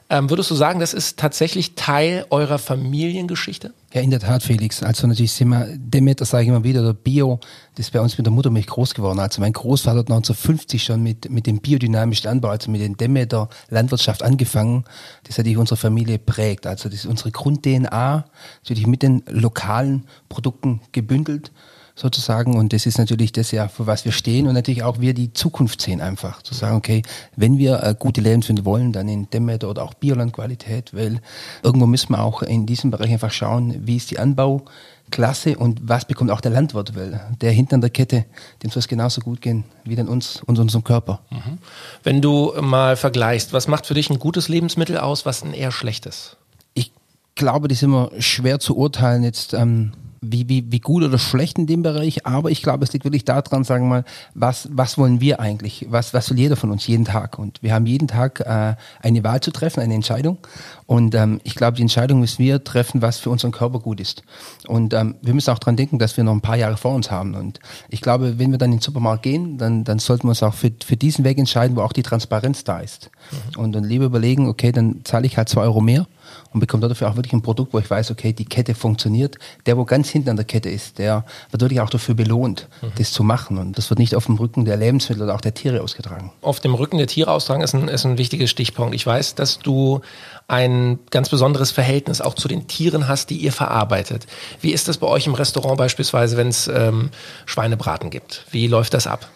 Ähm, 0.09 0.29
würdest 0.29 0.51
du 0.51 0.55
sagen, 0.55 0.79
das 0.79 0.93
ist 0.93 1.17
tatsächlich 1.17 1.75
Teil 1.75 2.25
eurer 2.29 2.59
Familiengeschichte? 2.59 3.73
Ja, 3.93 4.01
in 4.01 4.09
der 4.09 4.19
Tat, 4.19 4.43
Felix. 4.43 4.83
Also 4.83 5.07
natürlich 5.07 5.31
sind 5.31 5.49
wir, 5.49 5.67
Demeter 5.77 6.25
sage 6.25 6.43
ich 6.43 6.49
immer 6.49 6.63
wieder, 6.63 6.83
der 6.83 6.93
Bio, 6.93 7.39
das 7.75 7.87
ist 7.87 7.91
bei 7.91 8.01
uns 8.01 8.17
mit 8.17 8.25
der 8.25 8.33
Muttermilch 8.33 8.67
groß 8.67 8.93
geworden. 8.93 9.19
Also 9.19 9.39
mein 9.39 9.53
Großvater 9.53 9.99
hat 9.99 10.07
1950 10.07 10.83
schon 10.83 11.01
mit, 11.01 11.29
mit 11.29 11.47
dem 11.47 11.59
biodynamischen 11.59 12.29
Anbau, 12.29 12.49
also 12.49 12.69
mit 12.69 12.81
den 12.81 12.97
Demeter 12.97 13.49
Landwirtschaft 13.69 14.23
angefangen. 14.23 14.83
Das 15.23 15.37
hat 15.37 15.45
sich 15.45 15.57
unsere 15.57 15.77
Familie 15.77 16.19
prägt. 16.19 16.67
Also 16.67 16.89
das 16.89 16.99
ist 16.99 17.05
unsere 17.05 17.31
Grund-DNA, 17.31 18.25
natürlich 18.63 18.87
mit 18.87 19.03
den 19.03 19.23
lokalen 19.27 20.05
Produkten 20.27 20.81
gebündelt 20.91 21.51
sozusagen. 21.95 22.55
Und 22.55 22.73
das 22.73 22.85
ist 22.85 22.97
natürlich 22.97 23.31
das 23.31 23.51
ja, 23.51 23.67
für 23.67 23.87
was 23.87 24.05
wir 24.05 24.11
stehen 24.11 24.47
und 24.47 24.53
natürlich 24.53 24.83
auch 24.83 24.99
wir 24.99 25.13
die 25.13 25.33
Zukunft 25.33 25.81
sehen 25.81 26.01
einfach. 26.01 26.41
Zu 26.41 26.53
sagen, 26.53 26.75
okay, 26.75 27.03
wenn 27.35 27.57
wir 27.57 27.83
äh, 27.83 27.95
gute 27.97 28.21
Lebensmittel 28.21 28.65
wollen, 28.65 28.91
dann 28.91 29.07
in 29.07 29.29
Demeter 29.29 29.69
oder 29.69 29.83
auch 29.83 29.93
Biolandqualität, 29.93 30.93
weil 30.93 31.21
irgendwo 31.61 31.85
müssen 31.85 32.13
wir 32.13 32.23
auch 32.23 32.41
in 32.41 32.65
diesem 32.65 32.91
Bereich 32.91 33.11
einfach 33.11 33.31
schauen, 33.31 33.75
wie 33.85 33.97
ist 33.97 34.09
die 34.09 34.19
Anbauklasse 34.19 35.57
und 35.57 35.87
was 35.87 36.05
bekommt 36.05 36.31
auch 36.31 36.41
der 36.41 36.51
Landwirt, 36.51 36.95
weil 36.95 37.21
der 37.41 37.51
hinten 37.51 37.75
an 37.75 37.81
der 37.81 37.91
Kette, 37.91 38.25
dem 38.63 38.71
soll 38.71 38.79
es 38.79 38.87
genauso 38.87 39.21
gut 39.21 39.41
gehen 39.41 39.63
wie 39.83 39.95
dann 39.95 40.07
uns 40.07 40.41
und 40.43 40.57
unserem 40.57 40.83
Körper. 40.83 41.21
Mhm. 41.29 41.59
Wenn 42.03 42.21
du 42.21 42.53
mal 42.59 42.95
vergleichst, 42.95 43.53
was 43.53 43.67
macht 43.67 43.85
für 43.85 43.93
dich 43.93 44.09
ein 44.09 44.19
gutes 44.19 44.47
Lebensmittel 44.47 44.97
aus, 44.97 45.25
was 45.25 45.43
ein 45.43 45.53
eher 45.53 45.71
schlechtes? 45.71 46.37
Ich 46.73 46.91
glaube, 47.35 47.67
das 47.67 47.79
ist 47.79 47.83
immer 47.83 48.09
schwer 48.17 48.59
zu 48.59 48.75
urteilen 48.75 49.23
jetzt. 49.23 49.53
Ähm, 49.53 49.91
wie, 50.23 50.47
wie, 50.47 50.71
wie 50.71 50.79
gut 50.79 51.03
oder 51.03 51.17
schlecht 51.17 51.57
in 51.57 51.67
dem 51.67 51.83
Bereich, 51.83 52.25
aber 52.25 52.49
ich 52.49 52.61
glaube, 52.61 52.83
es 52.83 52.93
liegt 52.93 53.05
wirklich 53.05 53.25
daran, 53.25 53.63
sagen 53.63 53.85
wir 53.85 53.89
mal, 53.89 54.05
was, 54.33 54.69
was 54.71 54.97
wollen 54.97 55.19
wir 55.21 55.39
eigentlich? 55.39 55.85
Was, 55.89 56.13
was 56.13 56.29
will 56.29 56.39
jeder 56.39 56.55
von 56.55 56.71
uns 56.71 56.87
jeden 56.87 57.05
Tag? 57.05 57.37
Und 57.37 57.61
wir 57.61 57.73
haben 57.73 57.85
jeden 57.85 58.07
Tag 58.07 58.39
äh, 58.39 58.75
eine 59.01 59.23
Wahl 59.23 59.41
zu 59.41 59.51
treffen, 59.51 59.81
eine 59.81 59.93
Entscheidung. 59.93 60.37
Und 60.85 61.15
ähm, 61.15 61.41
ich 61.43 61.55
glaube, 61.55 61.75
die 61.77 61.81
Entscheidung 61.81 62.19
müssen 62.19 62.39
wir 62.39 62.63
treffen, 62.63 63.01
was 63.01 63.17
für 63.17 63.29
unseren 63.29 63.51
Körper 63.51 63.79
gut 63.79 63.99
ist. 63.99 64.23
Und 64.67 64.93
ähm, 64.93 65.15
wir 65.21 65.33
müssen 65.33 65.51
auch 65.51 65.59
dran 65.59 65.75
denken, 65.75 65.99
dass 65.99 66.17
wir 66.17 66.23
noch 66.23 66.33
ein 66.33 66.41
paar 66.41 66.57
Jahre 66.57 66.77
vor 66.77 66.93
uns 66.93 67.11
haben. 67.11 67.35
Und 67.35 67.59
ich 67.89 68.01
glaube, 68.01 68.39
wenn 68.39 68.51
wir 68.51 68.57
dann 68.57 68.71
in 68.71 68.77
den 68.77 68.81
Supermarkt 68.81 69.23
gehen, 69.23 69.57
dann, 69.57 69.83
dann 69.83 69.99
sollten 69.99 70.23
wir 70.23 70.29
uns 70.29 70.43
auch 70.43 70.53
für, 70.53 70.71
für 70.85 70.97
diesen 70.97 71.25
Weg 71.25 71.37
entscheiden, 71.37 71.75
wo 71.75 71.81
auch 71.81 71.93
die 71.93 72.03
Transparenz 72.03 72.63
da 72.63 72.79
ist. 72.79 73.09
Mhm. 73.31 73.59
Und 73.61 73.71
dann 73.73 73.83
lieber 73.83 74.05
überlegen, 74.05 74.47
okay, 74.47 74.71
dann 74.71 75.01
zahle 75.03 75.25
ich 75.25 75.37
halt 75.37 75.49
zwei 75.49 75.61
Euro 75.63 75.81
mehr 75.81 76.07
und 76.53 76.59
bekomme 76.59 76.87
dafür 76.87 77.09
auch 77.09 77.15
wirklich 77.15 77.33
ein 77.33 77.41
Produkt, 77.41 77.73
wo 77.73 77.79
ich 77.79 77.89
weiß, 77.89 78.11
okay, 78.11 78.33
die 78.33 78.45
Kette 78.45 78.75
funktioniert. 78.75 79.37
Der, 79.65 79.77
wo 79.77 79.85
ganz 79.85 80.09
hinten 80.09 80.29
an 80.29 80.35
der 80.35 80.45
Kette 80.45 80.69
ist, 80.69 80.99
der 80.99 81.25
wird 81.51 81.61
wirklich 81.61 81.81
auch 81.81 81.89
dafür 81.89 82.15
belohnt, 82.15 82.67
mhm. 82.81 82.91
das 82.97 83.11
zu 83.11 83.23
machen. 83.23 83.57
Und 83.57 83.77
das 83.77 83.89
wird 83.89 83.99
nicht 83.99 84.15
auf 84.15 84.27
dem 84.27 84.35
Rücken 84.35 84.65
der 84.65 84.77
Lebensmittel 84.77 85.23
oder 85.23 85.35
auch 85.35 85.41
der 85.41 85.53
Tiere 85.53 85.81
ausgetragen. 85.81 86.31
Auf 86.41 86.59
dem 86.59 86.75
Rücken 86.75 86.97
der 86.97 87.07
Tiere 87.07 87.31
austragen 87.31 87.63
ist 87.63 87.73
ein, 87.73 87.87
ist 87.87 88.05
ein 88.05 88.17
wichtiger 88.17 88.47
Stichpunkt. 88.47 88.93
Ich 88.93 89.05
weiß, 89.05 89.35
dass 89.35 89.59
du 89.59 90.01
ein 90.47 90.99
ganz 91.09 91.29
besonderes 91.29 91.71
Verhältnis 91.71 92.21
auch 92.21 92.35
zu 92.35 92.47
den 92.47 92.67
Tieren 92.67 93.07
hast, 93.07 93.29
die 93.29 93.37
ihr 93.37 93.51
verarbeitet. 93.51 94.27
Wie 94.61 94.71
ist 94.71 94.87
das 94.87 94.97
bei 94.97 95.07
euch 95.07 95.27
im 95.27 95.33
Restaurant 95.33 95.77
beispielsweise, 95.77 96.37
wenn 96.37 96.49
es 96.49 96.67
ähm, 96.67 97.09
Schweinebraten 97.45 98.09
gibt? 98.09 98.45
Wie 98.51 98.67
läuft 98.67 98.93
das 98.93 99.07
ab? 99.07 99.29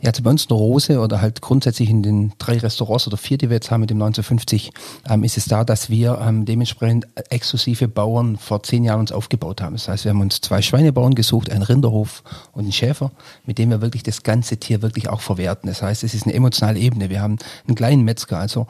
Ja, 0.00 0.12
zu 0.12 0.22
bei 0.22 0.30
uns 0.30 0.44
in 0.44 0.54
Rose 0.54 1.00
oder 1.00 1.20
halt 1.20 1.40
grundsätzlich 1.40 1.90
in 1.90 2.04
den 2.04 2.32
drei 2.38 2.58
Restaurants 2.58 3.08
oder 3.08 3.16
vier, 3.16 3.36
die 3.36 3.50
wir 3.50 3.56
jetzt 3.56 3.72
haben 3.72 3.80
mit 3.80 3.90
dem 3.90 4.00
1950, 4.00 4.70
ähm, 5.08 5.24
ist 5.24 5.36
es 5.36 5.46
da, 5.46 5.64
dass 5.64 5.90
wir 5.90 6.20
ähm, 6.22 6.44
dementsprechend 6.44 7.08
exklusive 7.30 7.88
Bauern 7.88 8.36
vor 8.36 8.62
zehn 8.62 8.84
Jahren 8.84 9.00
uns 9.00 9.10
aufgebaut 9.10 9.60
haben. 9.60 9.74
Das 9.74 9.88
heißt, 9.88 10.04
wir 10.04 10.10
haben 10.10 10.20
uns 10.20 10.40
zwei 10.40 10.62
Schweinebauern 10.62 11.16
gesucht, 11.16 11.50
einen 11.50 11.62
Rinderhof 11.62 12.22
und 12.52 12.62
einen 12.62 12.72
Schäfer, 12.72 13.10
mit 13.44 13.58
dem 13.58 13.70
wir 13.70 13.80
wirklich 13.80 14.04
das 14.04 14.22
ganze 14.22 14.58
Tier 14.58 14.82
wirklich 14.82 15.08
auch 15.08 15.20
verwerten. 15.20 15.68
Das 15.68 15.82
heißt, 15.82 16.04
es 16.04 16.14
ist 16.14 16.26
eine 16.26 16.34
emotionale 16.34 16.78
Ebene. 16.78 17.10
Wir 17.10 17.20
haben 17.20 17.38
einen 17.66 17.74
kleinen 17.74 18.04
Metzger. 18.04 18.38
Also, 18.38 18.68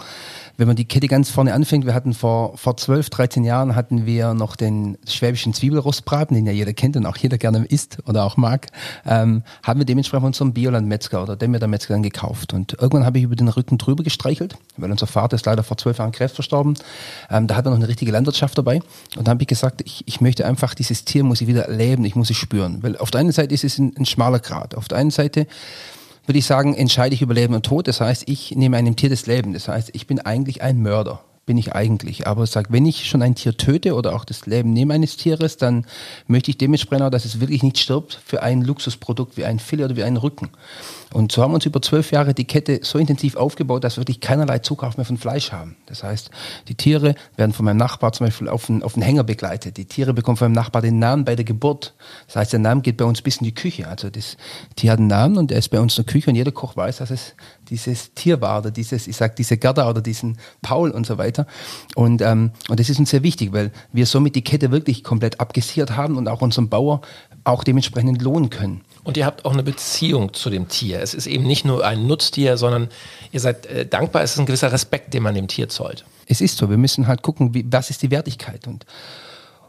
wenn 0.56 0.66
man 0.66 0.76
die 0.76 0.87
Kette 0.87 1.08
ganz 1.08 1.30
vorne 1.30 1.52
anfängt, 1.52 1.85
wir 1.85 1.94
hatten 1.94 2.14
vor, 2.14 2.56
vor 2.56 2.76
12, 2.76 3.11
13 3.11 3.44
Jahren 3.44 3.76
hatten 3.76 4.06
wir 4.06 4.32
noch 4.32 4.56
den 4.56 4.97
schwäbischen 5.06 5.52
Zwiebelrostbraten, 5.52 6.35
den 6.35 6.47
ja 6.47 6.52
jeder 6.52 6.73
kennt 6.73 6.97
und 6.97 7.04
auch 7.06 7.16
jeder 7.16 7.37
gerne 7.37 7.64
isst 7.66 7.99
oder 8.06 8.25
auch 8.25 8.37
mag, 8.37 8.66
ähm, 9.06 9.42
haben 9.62 9.78
wir 9.78 9.85
dementsprechend 9.85 10.26
unseren 10.26 10.54
Bioland-Metzger 10.54 11.18
Metzger 11.19 11.23
oder 11.23 11.37
Demeter-Metzger 11.37 11.95
dann 11.95 12.03
gekauft. 12.03 12.53
Und 12.55 12.75
irgendwann 12.75 13.05
habe 13.05 13.19
ich 13.19 13.25
über 13.25 13.37
den 13.37 13.49
Rücken 13.49 13.79
drüber 13.79 14.03
gestreichelt, 14.03 14.57
weil 14.77 14.91
unser 14.91 15.07
Vater 15.07 15.37
ist 15.37 15.47
leider 15.47 15.63
vor 15.63 15.77
zwölf 15.77 15.99
Jahren 15.99 16.13
Krebs 16.13 16.33
verstorben. 16.33 16.75
Ähm, 17.31 17.47
da 17.47 17.57
hat 17.57 17.67
er 17.67 17.71
noch 17.71 17.79
eine 17.79 17.89
richtige 17.89 18.13
Landwirtschaft 18.13 18.57
dabei. 18.57 18.81
Und 19.17 19.27
da 19.27 19.31
habe 19.31 19.43
ich 19.43 19.49
gesagt, 19.49 19.83
ich, 19.85 20.03
ich 20.07 20.21
möchte 20.21 20.47
einfach 20.47 20.75
dieses 20.75 21.05
Tier 21.05 21.25
muss 21.25 21.41
ich 21.41 21.47
wieder 21.47 21.69
erleben, 21.69 22.05
ich 22.05 22.15
muss 22.15 22.31
es 22.31 22.37
spüren. 22.37 22.83
Weil 22.83 22.97
auf 22.97 23.11
der 23.11 23.21
einen 23.21 23.33
Seite 23.33 23.55
ist 23.55 23.65
es 23.65 23.79
ein, 23.79 23.95
ein 23.99 24.07
schmaler 24.07 24.41
Grad. 24.41 24.75
Auf 24.75 24.89
der 24.89 24.99
einen 24.99 25.11
Seite 25.11 25.47
würde 26.27 26.39
ich 26.39 26.47
sagen, 26.47 26.75
entscheide 26.75 27.15
ich 27.15 27.23
über 27.23 27.35
Leben 27.35 27.55
und 27.55 27.65
Tod. 27.65 27.89
Das 27.89 28.01
heißt, 28.01 28.25
ich 28.27 28.55
nehme 28.55 28.77
einem 28.77 28.97
Tier 28.97 29.11
das 29.11 29.27
Leben. 29.27 29.55
Das 29.55 29.69
heißt, 29.69 29.91
ich 29.95 30.07
bin 30.07 30.21
eigentlich 30.21 30.63
ein 30.63 30.83
Mörder 30.83 31.21
bin 31.49 31.57
ich 31.57 31.75
eigentlich. 31.75 32.27
Aber 32.27 32.45
ich 32.45 32.55
wenn 32.69 32.85
ich 32.85 33.09
schon 33.09 33.23
ein 33.23 33.35
Tier 33.35 33.57
töte 33.57 33.95
oder 33.95 34.15
auch 34.15 34.27
das 34.27 34.45
Leben 34.45 34.75
nehme 34.75 34.93
eines 34.93 35.17
Tieres, 35.17 35.57
dann 35.57 35.87
möchte 36.27 36.51
ich 36.51 36.59
dementsprechend 36.59 37.07
auch, 37.07 37.11
dass 37.11 37.25
es 37.25 37.41
wirklich 37.41 37.63
nicht 37.63 37.79
stirbt 37.79 38.21
für 38.25 38.43
ein 38.43 38.61
Luxusprodukt 38.61 39.39
wie 39.39 39.47
ein 39.47 39.59
Filet 39.59 39.87
oder 39.87 39.97
wie 39.97 40.05
einen 40.05 40.19
Rücken. 40.19 40.51
Und 41.12 41.33
so 41.33 41.43
haben 41.43 41.53
wir 41.53 41.57
uns 41.57 41.67
über 41.67 41.81
zwölf 41.81 42.12
Jahre 42.12 42.35
die 42.35 42.45
Kette 42.45 42.81
so 42.83 42.99
intensiv 42.99 43.37
aufgebaut, 43.37 43.83
dass 43.83 43.97
wir 43.97 44.03
wirklich 44.03 44.21
keinerlei 44.21 44.59
Zukauf 44.59 44.97
mehr 44.99 45.07
von 45.07 45.17
Fleisch 45.17 45.53
haben. 45.53 45.77
Das 45.87 46.03
heißt, 46.03 46.31
die 46.69 46.75
Tiere 46.75 47.15
werden 47.37 47.53
von 47.53 47.65
meinem 47.65 47.79
Nachbar 47.79 48.12
zum 48.12 48.27
Beispiel 48.27 48.49
auf 48.49 48.67
den, 48.67 48.83
auf 48.83 48.95
den 48.95 49.03
Hänger 49.03 49.25
begleitet. 49.25 49.79
Die 49.79 49.87
Tiere 49.87 50.12
bekommen 50.12 50.37
von 50.37 50.47
meinem 50.47 50.62
Nachbar 50.62 50.83
den 50.83 50.99
Namen 50.99 51.25
bei 51.25 51.35
der 51.35 51.47
Geburt. 51.47 51.95
Das 52.27 52.37
heißt, 52.37 52.53
der 52.53 52.61
Name 52.61 52.83
geht 52.83 52.99
bei 52.99 53.07
uns 53.07 53.23
bis 53.23 53.38
in 53.38 53.45
die 53.45 53.55
Küche. 53.55 53.88
Also 53.88 54.11
das 54.11 54.37
Tier 54.77 54.93
hat 54.93 54.99
einen 54.99 55.09
Namen 55.09 55.38
und 55.38 55.50
er 55.50 55.59
ist 55.59 55.71
bei 55.71 55.81
uns 55.81 55.97
in 55.97 56.05
der 56.05 56.12
Küche 56.12 56.29
und 56.29 56.37
jeder 56.37 56.53
Koch 56.53 56.77
weiß, 56.77 56.99
dass 56.99 57.11
es 57.11 57.35
dieses 57.71 58.12
Tier 58.15 58.41
war 58.41 58.59
oder 58.59 58.71
dieses, 58.71 59.07
ich 59.07 59.17
sag 59.17 59.37
diese 59.37 59.57
Gerda 59.57 59.88
oder 59.88 60.03
diesen 60.03 60.38
Paul 60.61 60.91
und 60.91 61.07
so 61.07 61.17
weiter. 61.17 61.47
Und, 61.95 62.21
ähm, 62.21 62.53
und 62.69 62.81
das 62.81 62.91
ist 62.91 62.99
uns 62.99 63.11
sehr 63.11 63.23
wichtig, 63.23 63.53
weil 63.53 63.73
wir 63.93 64.05
somit 64.05 64.35
die 64.35 64.45
Kette 64.45 64.71
wirklich 64.71 65.05
komplett 65.05 65.41
abgesichert 65.41 65.97
haben 65.97 66.17
und 66.17 66.29
auch 66.29 66.43
unseren 66.43 66.69
Bauer 66.69 67.00
auch 67.45 67.65
dementsprechend 67.65 68.11
entlohnen 68.11 68.50
können. 68.50 68.83
Und 69.09 69.17
ihr 69.17 69.25
habt 69.25 69.47
auch 69.47 69.55
eine 69.55 69.62
Beziehung 69.62 70.35
zu 70.35 70.50
dem 70.50 70.69
Tier. 70.69 71.00
Es 71.00 71.15
ist 71.15 71.27
eben 71.27 71.47
nicht 71.47 71.65
nur 71.65 71.83
ein 71.83 72.07
Nutztier, 72.07 72.59
sondern 72.59 72.91
ihr 73.33 73.41
seid 73.41 73.65
äh, 73.65 73.87
dankbar. 73.87 74.23
Es 74.23 74.33
ist 74.33 74.38
ein 74.38 74.45
gewisser 74.45 74.71
Respekt, 74.71 75.15
den 75.15 75.23
man 75.23 75.35
dem 75.35 75.49
Tier 75.49 75.71
zollt. 75.71 76.05
Es 76.27 76.43
ist 76.43 76.59
so. 76.59 76.69
Wir 76.69 76.77
müssen 76.77 77.07
halt 77.07 77.23
gucken, 77.23 77.55
wie, 77.55 77.65
was 77.71 77.88
ist 77.88 78.03
die 78.03 78.11
Wertigkeit 78.11 78.67
und 78.67 78.85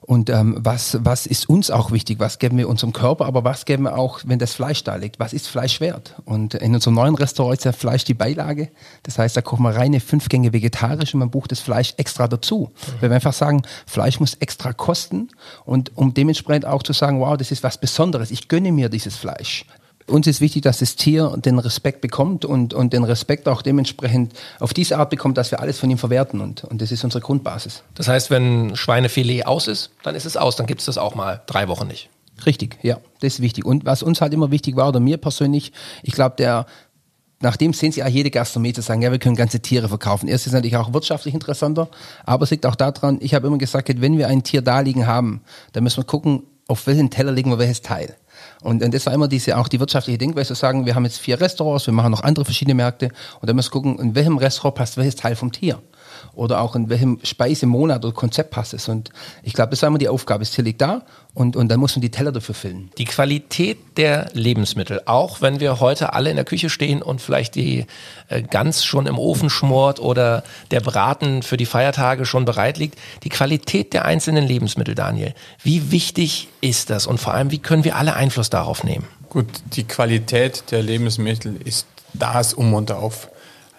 und 0.09 0.31
ähm, 0.31 0.55
was, 0.57 0.97
was 1.03 1.27
ist 1.27 1.47
uns 1.49 1.69
auch 1.69 1.91
wichtig? 1.91 2.17
Was 2.19 2.39
geben 2.39 2.57
wir 2.57 2.67
unserem 2.67 2.93
Körper, 2.93 3.27
aber 3.27 3.43
was 3.43 3.65
geben 3.65 3.83
wir 3.83 3.95
auch, 3.95 4.21
wenn 4.25 4.39
das 4.39 4.55
Fleisch 4.55 4.83
da 4.83 4.95
liegt? 4.95 5.19
Was 5.19 5.33
ist 5.33 5.47
Fleisch 5.47 5.81
wert? 5.81 6.15
Und 6.25 6.55
in 6.55 6.73
unserem 6.73 6.95
neuen 6.95 7.13
Restaurant 7.13 7.59
ist 7.59 7.63
ja 7.65 7.73
Fleisch 7.73 8.05
die 8.05 8.15
Beilage. 8.15 8.69
Das 9.03 9.19
heißt, 9.19 9.37
da 9.37 9.43
kochen 9.43 9.61
wir 9.61 9.75
reine 9.75 9.99
fünf 9.99 10.27
Gänge 10.27 10.51
vegetarisch 10.51 11.13
und 11.13 11.19
man 11.19 11.29
bucht 11.29 11.51
das 11.51 11.59
Fleisch 11.59 11.93
extra 11.97 12.27
dazu. 12.27 12.71
Mhm. 12.71 12.91
Weil 13.01 13.09
wir 13.11 13.15
einfach 13.17 13.33
sagen, 13.33 13.61
Fleisch 13.85 14.19
muss 14.19 14.33
extra 14.33 14.73
kosten 14.73 15.29
und 15.63 15.95
um 15.95 16.11
dementsprechend 16.11 16.65
auch 16.65 16.81
zu 16.81 16.93
sagen, 16.93 17.19
wow, 17.19 17.37
das 17.37 17.51
ist 17.51 17.61
was 17.61 17.77
Besonderes. 17.77 18.31
Ich 18.31 18.47
gönne 18.47 18.71
mir 18.71 18.89
dieses 18.89 19.15
Fleisch 19.15 19.63
uns 20.09 20.27
ist 20.27 20.41
wichtig, 20.41 20.63
dass 20.63 20.79
das 20.79 20.95
Tier 20.95 21.35
den 21.37 21.59
Respekt 21.59 22.01
bekommt 22.01 22.45
und, 22.45 22.73
und 22.73 22.93
den 22.93 23.03
Respekt 23.03 23.47
auch 23.47 23.61
dementsprechend 23.61 24.33
auf 24.59 24.73
diese 24.73 24.97
Art 24.97 25.09
bekommt, 25.09 25.37
dass 25.37 25.51
wir 25.51 25.59
alles 25.59 25.79
von 25.79 25.89
ihm 25.89 25.97
verwerten. 25.97 26.41
Und, 26.41 26.63
und 26.63 26.81
das 26.81 26.91
ist 26.91 27.03
unsere 27.03 27.21
Grundbasis. 27.21 27.83
Das 27.95 28.07
heißt, 28.07 28.29
wenn 28.29 28.75
Schweinefilet 28.75 29.45
aus 29.45 29.67
ist, 29.67 29.91
dann 30.03 30.15
ist 30.15 30.25
es 30.25 30.37
aus, 30.37 30.55
dann 30.55 30.67
gibt 30.67 30.81
es 30.81 30.85
das 30.85 30.97
auch 30.97 31.15
mal 31.15 31.41
drei 31.45 31.67
Wochen 31.67 31.87
nicht. 31.87 32.09
Richtig, 32.45 32.77
ja, 32.81 32.97
das 33.19 33.33
ist 33.33 33.41
wichtig. 33.41 33.65
Und 33.65 33.85
was 33.85 34.03
uns 34.03 34.21
halt 34.21 34.33
immer 34.33 34.51
wichtig 34.51 34.75
war, 34.75 34.89
oder 34.89 34.99
mir 34.99 35.17
persönlich, 35.17 35.73
ich 36.03 36.13
glaube, 36.13 36.35
der 36.37 36.65
nachdem 37.41 37.73
sehen 37.73 37.91
sie 37.91 38.03
auch 38.03 38.07
jede 38.07 38.31
Gastronomie 38.31 38.73
zu 38.73 38.81
sagen, 38.81 39.01
ja, 39.01 39.11
wir 39.11 39.19
können 39.19 39.35
ganze 39.35 39.61
Tiere 39.61 39.87
verkaufen. 39.87 40.27
Erst 40.27 40.47
ist 40.47 40.53
natürlich 40.53 40.77
auch 40.77 40.93
wirtschaftlich 40.93 41.33
interessanter, 41.33 41.89
aber 42.25 42.43
es 42.43 42.51
liegt 42.51 42.65
auch 42.65 42.75
daran, 42.75 43.17
ich 43.21 43.33
habe 43.33 43.47
immer 43.47 43.57
gesagt, 43.57 43.89
wenn 44.01 44.17
wir 44.17 44.27
ein 44.27 44.43
Tier 44.43 44.61
da 44.61 44.81
liegen 44.81 45.07
haben, 45.07 45.41
dann 45.73 45.83
müssen 45.83 45.97
wir 45.97 46.03
gucken, 46.03 46.43
auf 46.67 46.85
welchen 46.85 47.09
Teller 47.09 47.31
legen 47.31 47.49
wir 47.49 47.57
welches 47.57 47.81
Teil. 47.81 48.15
Und, 48.61 48.83
und 48.83 48.93
das 48.93 49.05
war 49.05 49.13
immer 49.13 49.27
diese, 49.27 49.57
auch 49.57 49.67
die 49.67 49.79
wirtschaftliche 49.79 50.17
Denkweise, 50.17 50.49
zu 50.49 50.55
sagen, 50.55 50.85
wir 50.85 50.95
haben 50.95 51.05
jetzt 51.05 51.19
vier 51.19 51.39
Restaurants, 51.39 51.87
wir 51.87 51.93
machen 51.93 52.11
noch 52.11 52.23
andere 52.23 52.45
verschiedene 52.45 52.75
Märkte. 52.75 53.09
Und 53.39 53.47
dann 53.47 53.55
müssen 53.55 53.69
wir 53.69 53.81
gucken, 53.81 53.99
in 53.99 54.15
welchem 54.15 54.37
Restaurant 54.37 54.75
passt 54.75 54.97
welches 54.97 55.15
Teil 55.15 55.35
vom 55.35 55.51
Tier 55.51 55.81
oder 56.33 56.61
auch 56.61 56.75
in 56.75 56.89
welchem 56.89 57.19
Speisemonat 57.23 58.03
oder 58.05 58.13
Konzept 58.13 58.51
passt 58.51 58.73
es. 58.73 58.88
Und 58.88 59.09
ich 59.43 59.53
glaube, 59.53 59.71
das 59.71 59.81
war 59.81 59.88
immer 59.88 59.97
die 59.97 60.09
Aufgabe. 60.09 60.39
Das 60.39 60.51
Tier 60.51 60.63
liegt 60.63 60.81
da 60.81 61.03
und, 61.33 61.55
und 61.55 61.69
dann 61.69 61.79
muss 61.79 61.95
man 61.95 62.01
die 62.01 62.11
Teller 62.11 62.31
dafür 62.31 62.55
füllen. 62.55 62.91
Die 62.97 63.05
Qualität 63.05 63.77
der 63.97 64.29
Lebensmittel, 64.33 65.01
auch 65.05 65.41
wenn 65.41 65.59
wir 65.59 65.79
heute 65.79 66.13
alle 66.13 66.29
in 66.29 66.35
der 66.35 66.45
Küche 66.45 66.69
stehen 66.69 67.01
und 67.01 67.21
vielleicht 67.21 67.55
die 67.55 67.85
äh, 68.27 68.41
Gans 68.41 68.83
schon 68.83 69.07
im 69.07 69.17
Ofen 69.17 69.49
schmort 69.49 69.99
oder 69.99 70.43
der 70.71 70.81
Braten 70.81 71.43
für 71.43 71.57
die 71.57 71.65
Feiertage 71.65 72.25
schon 72.25 72.45
bereit 72.45 72.77
liegt, 72.77 72.97
die 73.23 73.29
Qualität 73.29 73.93
der 73.93 74.05
einzelnen 74.05 74.45
Lebensmittel, 74.45 74.95
Daniel, 74.95 75.33
wie 75.63 75.91
wichtig 75.91 76.47
ist 76.61 76.89
das 76.89 77.07
und 77.07 77.19
vor 77.19 77.33
allem, 77.33 77.51
wie 77.51 77.59
können 77.59 77.83
wir 77.83 77.95
alle 77.95 78.15
Einfluss 78.15 78.49
darauf 78.49 78.83
nehmen? 78.83 79.07
Gut, 79.29 79.47
die 79.73 79.83
Qualität 79.83 80.63
der 80.71 80.81
Lebensmittel 80.81 81.55
ist 81.63 81.85
das 82.13 82.53
um 82.53 82.73
und 82.73 82.91
auf 82.91 83.29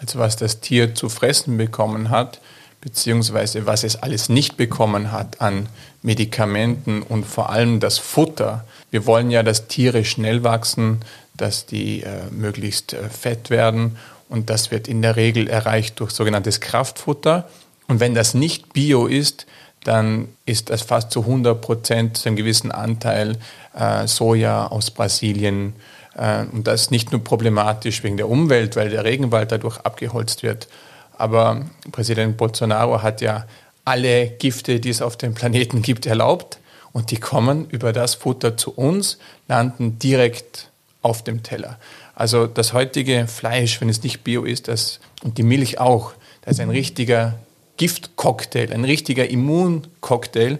also 0.00 0.18
was 0.18 0.36
das 0.36 0.60
Tier 0.60 0.94
zu 0.94 1.08
fressen 1.08 1.56
bekommen 1.56 2.10
hat, 2.10 2.40
beziehungsweise 2.80 3.66
was 3.66 3.84
es 3.84 3.96
alles 3.96 4.28
nicht 4.28 4.56
bekommen 4.56 5.12
hat 5.12 5.40
an 5.40 5.68
Medikamenten 6.02 7.02
und 7.02 7.26
vor 7.26 7.50
allem 7.50 7.78
das 7.78 7.98
Futter. 7.98 8.64
Wir 8.90 9.04
wollen 9.04 9.30
ja, 9.30 9.42
dass 9.42 9.68
Tiere 9.68 10.04
schnell 10.04 10.42
wachsen, 10.42 11.00
dass 11.36 11.66
die 11.66 12.02
äh, 12.02 12.30
möglichst 12.30 12.94
äh, 12.94 13.08
fett 13.10 13.50
werden 13.50 13.96
und 14.30 14.48
das 14.48 14.70
wird 14.70 14.88
in 14.88 15.02
der 15.02 15.16
Regel 15.16 15.48
erreicht 15.48 16.00
durch 16.00 16.12
sogenanntes 16.12 16.60
Kraftfutter. 16.60 17.48
Und 17.88 18.00
wenn 18.00 18.14
das 18.14 18.32
nicht 18.32 18.72
bio 18.72 19.06
ist, 19.06 19.46
dann 19.84 20.28
ist 20.46 20.70
das 20.70 20.82
fast 20.82 21.10
zu 21.10 21.20
100 21.20 21.60
Prozent 21.60 22.16
zu 22.16 22.28
einem 22.28 22.36
gewissen 22.36 22.70
Anteil 22.70 23.36
äh, 23.74 24.06
Soja 24.06 24.66
aus 24.68 24.90
Brasilien, 24.90 25.74
und 26.14 26.66
das 26.66 26.82
ist 26.82 26.90
nicht 26.90 27.12
nur 27.12 27.22
problematisch 27.22 28.02
wegen 28.02 28.16
der 28.16 28.28
Umwelt, 28.28 28.76
weil 28.76 28.90
der 28.90 29.04
Regenwald 29.04 29.52
dadurch 29.52 29.78
abgeholzt 29.78 30.42
wird. 30.42 30.68
Aber 31.16 31.66
Präsident 31.92 32.36
Bolsonaro 32.36 33.02
hat 33.02 33.20
ja 33.20 33.46
alle 33.84 34.28
Gifte, 34.28 34.80
die 34.80 34.90
es 34.90 35.02
auf 35.02 35.16
dem 35.16 35.34
Planeten 35.34 35.82
gibt, 35.82 36.06
erlaubt. 36.06 36.58
Und 36.92 37.10
die 37.10 37.18
kommen 37.18 37.68
über 37.70 37.92
das 37.92 38.14
Futter 38.14 38.56
zu 38.56 38.72
uns, 38.72 39.18
landen 39.46 39.98
direkt 39.98 40.70
auf 41.02 41.22
dem 41.22 41.42
Teller. 41.42 41.78
Also 42.14 42.46
das 42.46 42.72
heutige 42.72 43.26
Fleisch, 43.26 43.80
wenn 43.80 43.88
es 43.88 44.02
nicht 44.02 44.24
bio 44.24 44.44
ist, 44.44 44.68
das, 44.68 45.00
und 45.22 45.38
die 45.38 45.42
Milch 45.42 45.78
auch, 45.78 46.12
das 46.42 46.54
ist 46.54 46.60
ein 46.60 46.70
richtiger 46.70 47.34
Giftcocktail, 47.76 48.72
ein 48.72 48.84
richtiger 48.84 49.28
Immuncocktail, 49.28 50.58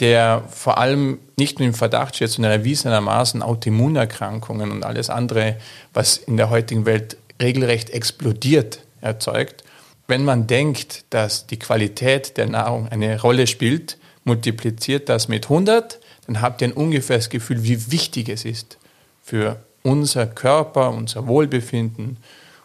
der 0.00 0.42
vor 0.50 0.78
allem 0.78 1.18
nicht 1.38 1.58
nur 1.58 1.68
im 1.68 1.74
Verdacht 1.74 2.16
steht, 2.16 2.30
sondern 2.30 2.52
erwiesenermaßen 2.52 3.42
Autoimmunerkrankungen 3.42 4.70
und 4.70 4.84
alles 4.84 5.08
andere, 5.08 5.56
was 5.94 6.16
in 6.16 6.36
der 6.36 6.50
heutigen 6.50 6.84
Welt 6.84 7.16
regelrecht 7.40 7.90
explodiert, 7.90 8.80
erzeugt. 9.00 9.64
Wenn 10.08 10.24
man 10.24 10.46
denkt, 10.46 11.04
dass 11.10 11.46
die 11.46 11.58
Qualität 11.58 12.36
der 12.36 12.48
Nahrung 12.48 12.88
eine 12.88 13.20
Rolle 13.20 13.46
spielt, 13.46 13.98
multipliziert 14.24 15.08
das 15.08 15.28
mit 15.28 15.44
100, 15.44 16.00
dann 16.26 16.40
habt 16.40 16.60
ihr 16.60 16.68
ein 16.68 16.72
ungefähres 16.72 17.30
Gefühl, 17.30 17.62
wie 17.62 17.90
wichtig 17.92 18.28
es 18.28 18.44
ist 18.44 18.78
für 19.22 19.62
unser 19.82 20.26
Körper, 20.26 20.90
unser 20.90 21.26
Wohlbefinden, 21.26 22.18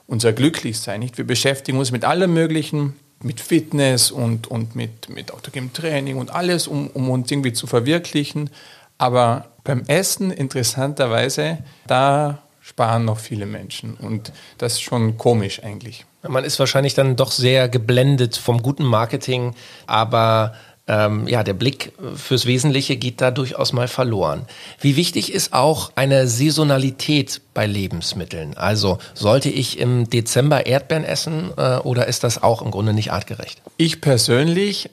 unser 0.08 0.34
Glücklichsein. 0.34 1.10
Wir 1.15 1.27
beschäftigen 1.27 1.77
uns 1.77 1.92
mit 1.92 2.06
allem 2.06 2.34
Möglichen, 2.34 2.96
mit 3.24 3.39
Fitness 3.39 4.12
und, 4.12 4.48
und 4.48 4.75
mit, 4.75 5.10
mit 5.10 5.34
autogenem 5.34 5.74
Training 5.74 6.18
und 6.18 6.32
alles, 6.32 6.68
um, 6.68 6.88
um 6.88 7.10
uns 7.10 7.32
irgendwie 7.32 7.53
zu 7.53 7.68
verwirklichen. 7.68 8.50
Aber 8.98 9.46
beim 9.63 9.84
Essen, 9.88 10.32
interessanterweise, 10.32 11.60
da 11.88 12.39
sparen 12.62 13.06
noch 13.06 13.20
viele 13.20 13.46
Menschen. 13.46 13.96
Und 13.96 14.32
das 14.58 14.74
ist 14.74 14.81
schon 14.81 15.18
komisch 15.18 15.64
eigentlich. 15.64 16.05
Man 16.25 16.46
ist 16.46 16.59
wahrscheinlich 16.59 16.94
dann 16.94 17.18
doch 17.18 17.31
sehr 17.31 17.68
geblendet 17.68 18.38
vom 18.38 18.62
guten 18.62 18.86
Marketing, 18.86 19.53
aber 19.88 20.53
ähm, 20.87 21.27
ja, 21.27 21.43
der 21.43 21.53
Blick 21.53 21.93
fürs 22.15 22.46
Wesentliche 22.46 22.98
geht 22.98 23.22
da 23.22 23.31
durchaus 23.31 23.72
mal 23.72 23.87
verloren. 23.87 24.46
Wie 24.81 24.98
wichtig 24.98 25.31
ist 25.31 25.53
auch 25.53 25.91
eine 25.96 26.27
Saisonalität 26.27 27.41
bei 27.53 27.65
Lebensmitteln? 27.65 28.57
Also 28.57 28.98
sollte 29.13 29.50
ich 29.50 29.79
im 29.79 30.09
Dezember 30.09 30.65
Erdbeeren 30.65 31.05
essen 31.05 31.51
äh, 31.55 31.77
oder 31.77 32.07
ist 32.07 32.24
das 32.24 32.43
auch 32.43 32.61
im 32.61 32.72
Grunde 32.72 32.93
nicht 32.93 33.11
artgerecht? 33.13 33.61
Ich 33.77 34.01
persönlich, 34.01 34.89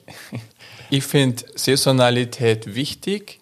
ich 0.89 1.03
finde 1.03 1.43
Saisonalität 1.55 2.73
wichtig, 2.73 3.39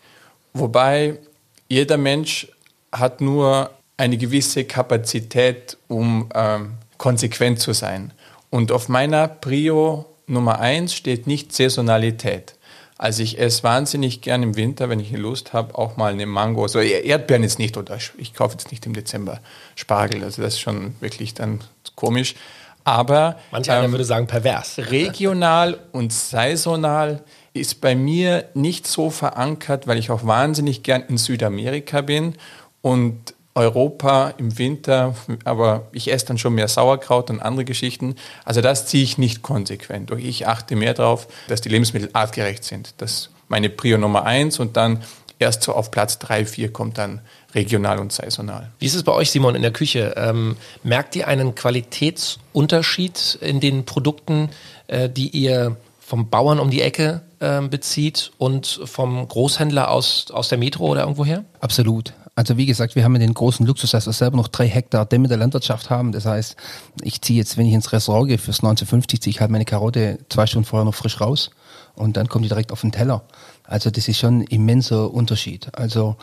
wobei 0.53 1.19
jeder 1.67 1.97
Mensch 1.97 2.47
hat 2.91 3.21
nur 3.21 3.69
eine 3.97 4.17
gewisse 4.17 4.63
Kapazität, 4.63 5.77
um 5.87 6.29
ähm, 6.33 6.73
konsequent 6.97 7.59
zu 7.59 7.73
sein. 7.73 8.11
Und 8.49 8.71
auf 8.71 8.89
meiner 8.89 9.27
Prio 9.27 10.05
Nummer 10.29 10.59
eins 10.59 10.93
steht 10.93 11.27
nicht 11.27 11.53
Saisonalität. 11.53 12.55
Also 12.97 13.23
ich 13.23 13.39
esse 13.39 13.63
wahnsinnig 13.63 14.21
gern 14.21 14.43
im 14.43 14.57
Winter, 14.57 14.89
wenn 14.89 14.99
ich 14.99 15.11
Lust 15.11 15.53
habe, 15.53 15.77
auch 15.77 15.95
mal 15.95 16.11
eine 16.11 16.25
Mango. 16.25 16.63
Also 16.63 16.79
Erdbeeren 16.79 17.43
ist 17.43 17.57
nicht, 17.57 17.77
oder 17.77 17.97
ich 18.17 18.33
kaufe 18.33 18.53
jetzt 18.53 18.71
nicht 18.71 18.85
im 18.85 18.93
Dezember 18.93 19.39
Spargel. 19.75 20.23
Also 20.23 20.41
das 20.41 20.55
ist 20.55 20.59
schon 20.59 20.95
wirklich 20.99 21.33
dann 21.33 21.61
komisch. 21.95 22.35
Aber 22.83 23.37
manch 23.51 23.71
einer 23.71 23.85
ähm, 23.85 23.91
würde 23.91 24.03
sagen 24.03 24.27
pervers. 24.27 24.77
Regional 24.77 25.79
und 25.91 26.11
saisonal 26.11 27.23
ist 27.53 27.81
bei 27.81 27.95
mir 27.95 28.49
nicht 28.53 28.87
so 28.87 29.09
verankert, 29.09 29.87
weil 29.87 29.97
ich 29.97 30.11
auch 30.11 30.25
wahnsinnig 30.25 30.83
gern 30.83 31.03
in 31.03 31.17
Südamerika 31.17 32.01
bin 32.01 32.35
und 32.81 33.33
Europa 33.59 34.33
im 34.37 34.57
Winter, 34.57 35.15
aber 35.43 35.87
ich 35.91 36.11
esse 36.11 36.27
dann 36.27 36.37
schon 36.37 36.55
mehr 36.55 36.67
Sauerkraut 36.67 37.29
und 37.29 37.41
andere 37.41 37.65
Geschichten. 37.65 38.15
Also 38.45 38.61
das 38.61 38.85
ziehe 38.85 39.03
ich 39.03 39.17
nicht 39.17 39.41
konsequent 39.41 40.09
durch. 40.09 40.25
Ich 40.25 40.47
achte 40.47 40.75
mehr 40.75 40.93
darauf, 40.93 41.27
dass 41.47 41.61
die 41.61 41.69
Lebensmittel 41.69 42.09
artgerecht 42.13 42.63
sind. 42.63 42.93
Das 42.97 43.11
ist 43.11 43.29
meine 43.47 43.69
Prio 43.69 43.97
Nummer 43.97 44.25
eins 44.25 44.59
und 44.59 44.77
dann 44.77 45.03
erst 45.39 45.63
so 45.63 45.73
auf 45.73 45.91
Platz 45.91 46.19
drei, 46.19 46.45
vier 46.45 46.71
kommt 46.71 46.97
dann 46.97 47.21
regional 47.55 47.99
und 47.99 48.11
saisonal. 48.11 48.71
Wie 48.79 48.85
ist 48.85 48.95
es 48.95 49.03
bei 49.03 49.11
euch, 49.11 49.31
Simon, 49.31 49.55
in 49.55 49.61
der 49.61 49.71
Küche? 49.71 50.13
Ähm, 50.17 50.57
merkt 50.83 51.15
ihr 51.15 51.27
einen 51.27 51.55
Qualitätsunterschied 51.55 53.39
in 53.41 53.59
den 53.59 53.85
Produkten, 53.85 54.49
äh, 54.87 55.09
die 55.09 55.29
ihr 55.29 55.77
vom 55.99 56.29
Bauern 56.29 56.59
um 56.59 56.69
die 56.69 56.81
Ecke 56.81 57.21
äh, 57.39 57.61
bezieht 57.61 58.31
und 58.37 58.81
vom 58.85 59.27
Großhändler 59.27 59.91
aus, 59.91 60.27
aus 60.31 60.49
der 60.49 60.57
Metro 60.57 60.87
oder 60.87 61.01
irgendwoher? 61.01 61.45
Absolut. 61.59 62.13
Also 62.39 62.55
wie 62.55 62.67
gesagt, 62.67 62.95
wir 62.95 63.03
haben 63.03 63.11
ja 63.15 63.19
den 63.19 63.33
großen 63.33 63.65
Luxus, 63.65 63.91
dass 63.91 64.05
wir 64.05 64.13
selber 64.13 64.37
noch 64.37 64.47
drei 64.47 64.65
Hektar 64.65 65.05
Dämme 65.05 65.27
der 65.27 65.35
Landwirtschaft 65.35 65.89
haben. 65.89 66.13
Das 66.13 66.25
heißt, 66.25 66.55
ich 67.01 67.21
ziehe 67.21 67.37
jetzt, 67.37 67.57
wenn 67.57 67.65
ich 67.65 67.73
ins 67.73 67.91
Restaurant 67.91 68.29
gehe 68.29 68.37
fürs 68.37 68.59
1950, 68.59 69.21
ziehe 69.21 69.31
ich 69.31 69.41
halt 69.41 69.51
meine 69.51 69.65
Karotte 69.65 70.19
zwei 70.29 70.45
Stunden 70.45 70.65
vorher 70.65 70.85
noch 70.85 70.95
frisch 70.95 71.19
raus 71.19 71.49
und 71.95 72.15
dann 72.15 72.29
kommt 72.29 72.45
die 72.45 72.47
direkt 72.47 72.71
auf 72.71 72.79
den 72.79 72.93
Teller. 72.93 73.23
Also 73.65 73.89
das 73.89 74.07
ist 74.07 74.19
schon 74.19 74.39
ein 74.39 74.43
immenser 74.43 75.13
Unterschied. 75.13 75.67
Also 75.73 76.15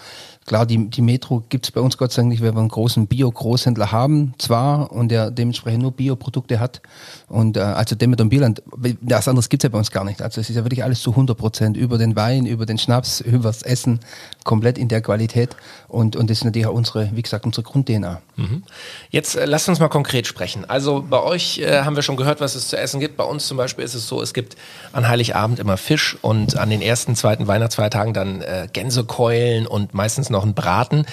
Klar, 0.46 0.64
die, 0.64 0.88
die 0.88 1.02
Metro 1.02 1.42
gibt's 1.48 1.72
bei 1.72 1.80
uns 1.80 1.98
Gott 1.98 2.12
sei 2.12 2.22
Dank 2.22 2.30
nicht, 2.30 2.40
weil 2.40 2.54
wir 2.54 2.60
einen 2.60 2.68
großen 2.68 3.08
Bio-Großhändler 3.08 3.90
haben, 3.90 4.32
zwar, 4.38 4.92
und 4.92 5.08
der 5.08 5.32
dementsprechend 5.32 5.82
nur 5.82 5.90
Bioprodukte 5.90 6.60
hat. 6.60 6.82
Und 7.28 7.56
äh, 7.56 7.60
also 7.60 7.96
Demet 7.96 8.20
und 8.20 8.28
Bierland, 8.28 8.62
was 9.00 9.26
anderes 9.26 9.48
gibt's 9.48 9.64
ja 9.64 9.68
bei 9.68 9.78
uns 9.78 9.90
gar 9.90 10.04
nicht. 10.04 10.22
Also 10.22 10.40
es 10.40 10.48
ist 10.48 10.54
ja 10.54 10.64
wirklich 10.64 10.84
alles 10.84 11.00
zu 11.02 11.10
100 11.10 11.36
Prozent 11.36 11.76
über 11.76 11.98
den 11.98 12.14
Wein, 12.14 12.46
über 12.46 12.66
den 12.66 12.78
Schnaps, 12.78 13.20
übers 13.22 13.62
Essen, 13.62 13.98
komplett 14.44 14.78
in 14.78 14.86
der 14.86 15.00
Qualität. 15.00 15.56
Und, 15.88 16.14
und 16.14 16.30
das 16.30 16.38
ist 16.38 16.44
natürlich 16.44 16.66
auch 16.68 16.74
unsere, 16.74 17.10
wie 17.14 17.22
gesagt, 17.22 17.44
unsere 17.44 17.64
Grund-DNA. 17.64 18.22
Mhm. 18.36 18.62
Jetzt 19.10 19.34
äh, 19.34 19.44
lasst 19.44 19.68
uns 19.68 19.80
mal 19.80 19.88
konkret 19.88 20.28
sprechen. 20.28 20.64
Also 20.64 21.04
bei 21.08 21.20
euch 21.20 21.58
äh, 21.58 21.82
haben 21.82 21.96
wir 21.96 22.02
schon 22.02 22.16
gehört, 22.16 22.40
was 22.40 22.54
es 22.54 22.68
zu 22.68 22.78
essen 22.78 23.00
gibt. 23.00 23.16
Bei 23.16 23.24
uns 23.24 23.48
zum 23.48 23.56
Beispiel 23.56 23.84
ist 23.84 23.94
es 23.94 24.06
so, 24.06 24.22
es 24.22 24.32
gibt 24.32 24.56
an 24.92 25.08
Heiligabend 25.08 25.58
immer 25.58 25.76
Fisch 25.76 26.16
und 26.22 26.56
an 26.56 26.70
den 26.70 26.80
ersten, 26.80 27.16
zweiten 27.16 27.48
Weihnachtsfeiertagen 27.48 28.14
dann 28.14 28.40
äh, 28.42 28.68
Gänsekeulen 28.72 29.66
und 29.66 29.92
meistens 29.92 30.30
noch 30.30 30.36
noch 30.36 30.44
einen 30.44 30.54
Braten. 30.54 31.06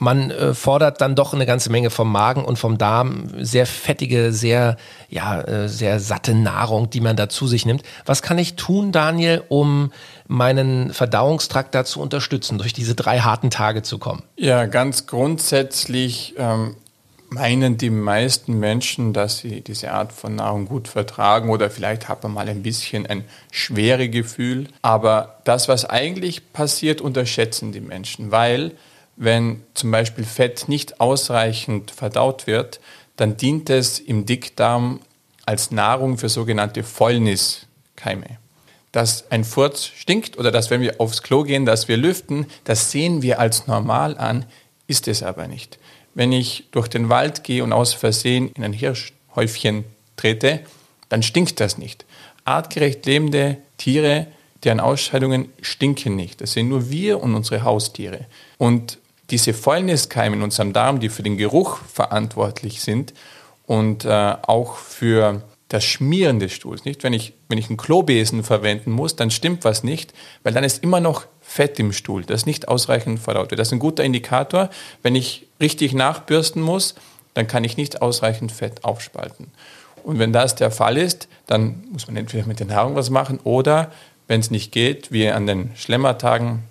Man 0.00 0.30
äh, 0.30 0.54
fordert 0.54 1.00
dann 1.00 1.16
doch 1.16 1.34
eine 1.34 1.44
ganze 1.44 1.70
Menge 1.70 1.90
vom 1.90 2.10
Magen 2.10 2.44
und 2.44 2.56
vom 2.56 2.78
Darm, 2.78 3.30
sehr 3.38 3.66
fettige, 3.66 4.32
sehr, 4.32 4.76
ja, 5.08 5.40
äh, 5.40 5.68
sehr 5.68 5.98
satte 5.98 6.34
Nahrung, 6.34 6.88
die 6.88 7.00
man 7.00 7.16
da 7.16 7.28
zu 7.28 7.48
sich 7.48 7.66
nimmt. 7.66 7.82
Was 8.06 8.22
kann 8.22 8.38
ich 8.38 8.54
tun, 8.54 8.92
Daniel, 8.92 9.42
um 9.48 9.92
meinen 10.28 10.92
Verdauungstrakt 10.92 11.74
da 11.74 11.84
zu 11.84 12.00
unterstützen, 12.00 12.58
durch 12.58 12.72
diese 12.72 12.94
drei 12.94 13.20
harten 13.20 13.50
Tage 13.50 13.82
zu 13.82 13.98
kommen? 13.98 14.22
Ja, 14.36 14.66
ganz 14.66 15.06
grundsätzlich 15.06 16.34
ähm, 16.38 16.76
meinen 17.30 17.76
die 17.76 17.90
meisten 17.90 18.58
Menschen, 18.58 19.12
dass 19.12 19.38
sie 19.38 19.62
diese 19.62 19.92
Art 19.92 20.12
von 20.12 20.36
Nahrung 20.36 20.66
gut 20.66 20.86
vertragen 20.88 21.50
oder 21.50 21.70
vielleicht 21.70 22.08
hat 22.08 22.22
man 22.22 22.32
mal 22.32 22.48
ein 22.48 22.62
bisschen 22.62 23.06
ein 23.06 23.24
schwere 23.50 24.08
Gefühl. 24.08 24.68
Aber 24.80 25.40
das, 25.44 25.68
was 25.68 25.84
eigentlich 25.84 26.52
passiert, 26.52 27.00
unterschätzen 27.00 27.72
die 27.72 27.80
Menschen, 27.80 28.30
weil 28.30 28.72
wenn 29.18 29.62
zum 29.74 29.90
Beispiel 29.90 30.24
Fett 30.24 30.68
nicht 30.68 31.00
ausreichend 31.00 31.90
verdaut 31.90 32.46
wird, 32.46 32.80
dann 33.16 33.36
dient 33.36 33.68
es 33.68 33.98
im 33.98 34.26
Dickdarm 34.26 35.00
als 35.44 35.72
Nahrung 35.72 36.18
für 36.18 36.28
sogenannte 36.28 36.84
Fäulniskeime. 36.84 38.38
Dass 38.92 39.30
ein 39.30 39.44
Furz 39.44 39.86
stinkt 39.86 40.38
oder 40.38 40.52
dass, 40.52 40.70
wenn 40.70 40.80
wir 40.80 41.00
aufs 41.00 41.22
Klo 41.22 41.42
gehen, 41.42 41.66
dass 41.66 41.88
wir 41.88 41.96
lüften, 41.96 42.46
das 42.64 42.92
sehen 42.92 43.20
wir 43.22 43.40
als 43.40 43.66
normal 43.66 44.16
an, 44.16 44.46
ist 44.86 45.08
es 45.08 45.22
aber 45.22 45.48
nicht. 45.48 45.78
Wenn 46.14 46.32
ich 46.32 46.68
durch 46.70 46.88
den 46.88 47.08
Wald 47.08 47.44
gehe 47.44 47.64
und 47.64 47.72
aus 47.72 47.94
Versehen 47.94 48.50
in 48.54 48.64
ein 48.64 48.72
Hirschhäufchen 48.72 49.84
trete, 50.16 50.60
dann 51.08 51.22
stinkt 51.22 51.60
das 51.60 51.76
nicht. 51.76 52.06
Artgerecht 52.44 53.04
lebende 53.04 53.58
Tiere, 53.78 54.28
deren 54.64 54.80
Ausscheidungen 54.80 55.52
stinken 55.60 56.14
nicht. 56.16 56.40
Das 56.40 56.52
sind 56.52 56.68
nur 56.68 56.90
wir 56.90 57.20
und 57.22 57.34
unsere 57.34 57.62
Haustiere. 57.62 58.26
Und 58.58 58.98
diese 59.30 59.52
Fäulniskeime 59.52 60.36
in 60.36 60.42
unserem 60.42 60.72
Darm, 60.72 61.00
die 61.00 61.08
für 61.08 61.22
den 61.22 61.36
Geruch 61.36 61.78
verantwortlich 61.92 62.80
sind 62.80 63.12
und 63.66 64.04
äh, 64.04 64.36
auch 64.42 64.76
für 64.76 65.42
das 65.68 65.84
Schmieren 65.84 66.40
des 66.40 66.52
Stuhls. 66.52 66.84
Nicht? 66.84 67.04
Wenn, 67.04 67.12
ich, 67.12 67.34
wenn 67.48 67.58
ich 67.58 67.68
einen 67.68 67.76
Klobesen 67.76 68.42
verwenden 68.42 68.90
muss, 68.90 69.16
dann 69.16 69.30
stimmt 69.30 69.64
was 69.64 69.84
nicht, 69.84 70.14
weil 70.42 70.54
dann 70.54 70.64
ist 70.64 70.82
immer 70.82 71.00
noch 71.00 71.26
Fett 71.42 71.78
im 71.78 71.92
Stuhl, 71.92 72.24
das 72.24 72.46
nicht 72.46 72.68
ausreichend 72.68 73.20
verdaut 73.20 73.50
wird. 73.50 73.58
Das 73.58 73.68
ist 73.68 73.72
ein 73.72 73.78
guter 73.78 74.04
Indikator. 74.04 74.70
Wenn 75.02 75.14
ich 75.14 75.46
richtig 75.60 75.92
nachbürsten 75.94 76.62
muss, 76.62 76.94
dann 77.34 77.46
kann 77.46 77.64
ich 77.64 77.76
nicht 77.76 78.02
ausreichend 78.02 78.52
Fett 78.52 78.84
aufspalten. 78.84 79.48
Und 80.04 80.18
wenn 80.18 80.32
das 80.32 80.54
der 80.54 80.70
Fall 80.70 80.96
ist, 80.96 81.28
dann 81.46 81.84
muss 81.92 82.06
man 82.06 82.16
entweder 82.16 82.46
mit 82.46 82.60
der 82.60 82.66
Nahrung 82.66 82.94
was 82.94 83.10
machen 83.10 83.38
oder, 83.44 83.92
wenn 84.26 84.40
es 84.40 84.50
nicht 84.50 84.72
geht, 84.72 85.12
wie 85.12 85.28
an 85.28 85.46
den 85.46 85.70
Schlemmertagen, 85.74 86.62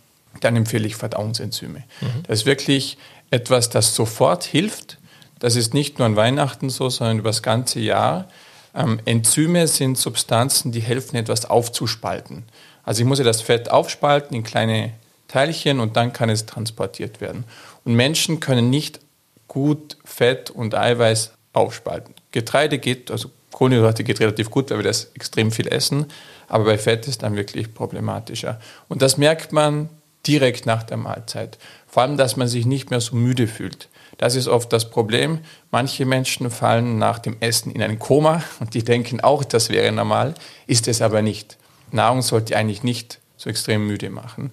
dann 0.44 0.56
empfehle 0.56 0.88
ich 0.88 0.96
Verdauungsenzyme. 0.96 1.84
Mhm. 2.02 2.24
Das 2.28 2.40
ist 2.40 2.46
wirklich 2.46 2.98
etwas, 3.32 3.70
das 3.70 3.96
sofort 3.96 4.44
hilft. 4.44 4.98
Das 5.40 5.56
ist 5.56 5.74
nicht 5.74 6.00
nur 6.00 6.06
an 6.06 6.16
Weihnachten 6.16 6.70
so, 6.70 6.90
sondern 6.90 7.20
über 7.20 7.30
das 7.30 7.44
ganze 7.44 7.80
Jahr. 7.80 8.28
Ähm, 8.76 9.00
Enzyme 9.06 9.68
sind 9.68 9.98
Substanzen, 9.98 10.72
die 10.72 10.82
helfen, 10.82 11.16
etwas 11.16 11.46
aufzuspalten. 11.46 12.44
Also 12.84 13.02
ich 13.02 13.08
muss 13.08 13.20
ja 13.20 13.26
das 13.26 13.42
Fett 13.42 13.70
aufspalten 13.70 14.36
in 14.36 14.44
kleine 14.44 14.94
Teilchen 15.28 15.80
und 15.80 15.98
dann 15.98 16.14
kann 16.14 16.30
es 16.30 16.46
transportiert 16.46 17.20
werden. 17.20 17.44
Und 17.84 17.96
Menschen 17.96 18.40
können 18.40 18.70
nicht 18.70 19.00
gut 19.48 19.98
Fett 20.06 20.50
und 20.50 20.76
Eiweiß 20.76 21.32
aufspalten. 21.54 22.14
Getreide 22.32 22.80
geht, 22.80 23.12
also 23.12 23.30
Kohlenhydrate 23.52 24.04
geht 24.04 24.20
relativ 24.20 24.50
gut, 24.52 24.70
weil 24.70 24.78
wir 24.78 24.84
das 24.84 25.12
extrem 25.16 25.52
viel 25.52 25.68
essen, 25.68 26.06
aber 26.48 26.66
bei 26.66 26.78
Fett 26.78 27.08
ist 27.08 27.24
dann 27.24 27.36
wirklich 27.36 27.74
problematischer. 27.74 28.60
Und 28.88 29.02
das 29.02 29.18
merkt 29.18 29.52
man 29.52 29.90
direkt 30.28 30.66
nach 30.66 30.84
der 30.84 30.98
Mahlzeit. 30.98 31.58
Vor 31.88 32.04
allem, 32.04 32.18
dass 32.18 32.36
man 32.38 32.48
sich 32.48 32.66
nicht 32.66 32.90
mehr 32.90 33.02
so 33.02 33.16
müde 33.16 33.48
fühlt. 33.48 33.90
Das 34.18 34.36
ist 34.36 34.48
oft 34.48 34.74
das 34.74 34.90
Problem. 34.90 35.40
Manche 35.72 36.06
Menschen 36.06 36.50
fallen 36.50 36.98
nach 36.98 37.20
dem 37.20 37.38
Essen 37.40 37.72
in 37.72 37.82
ein 37.82 38.00
Koma 38.00 38.44
und 38.60 38.74
die 38.74 38.84
denken 38.84 39.22
auch, 39.22 39.44
das 39.44 39.70
wäre 39.70 39.92
normal, 39.92 40.34
ist 40.66 40.88
es 40.88 41.02
aber 41.02 41.22
nicht. 41.22 41.58
Nahrung 41.92 42.22
sollte 42.22 42.58
eigentlich 42.58 42.84
nicht 42.84 43.20
so 43.38 43.50
extrem 43.50 43.86
müde 43.86 44.10
machen. 44.10 44.52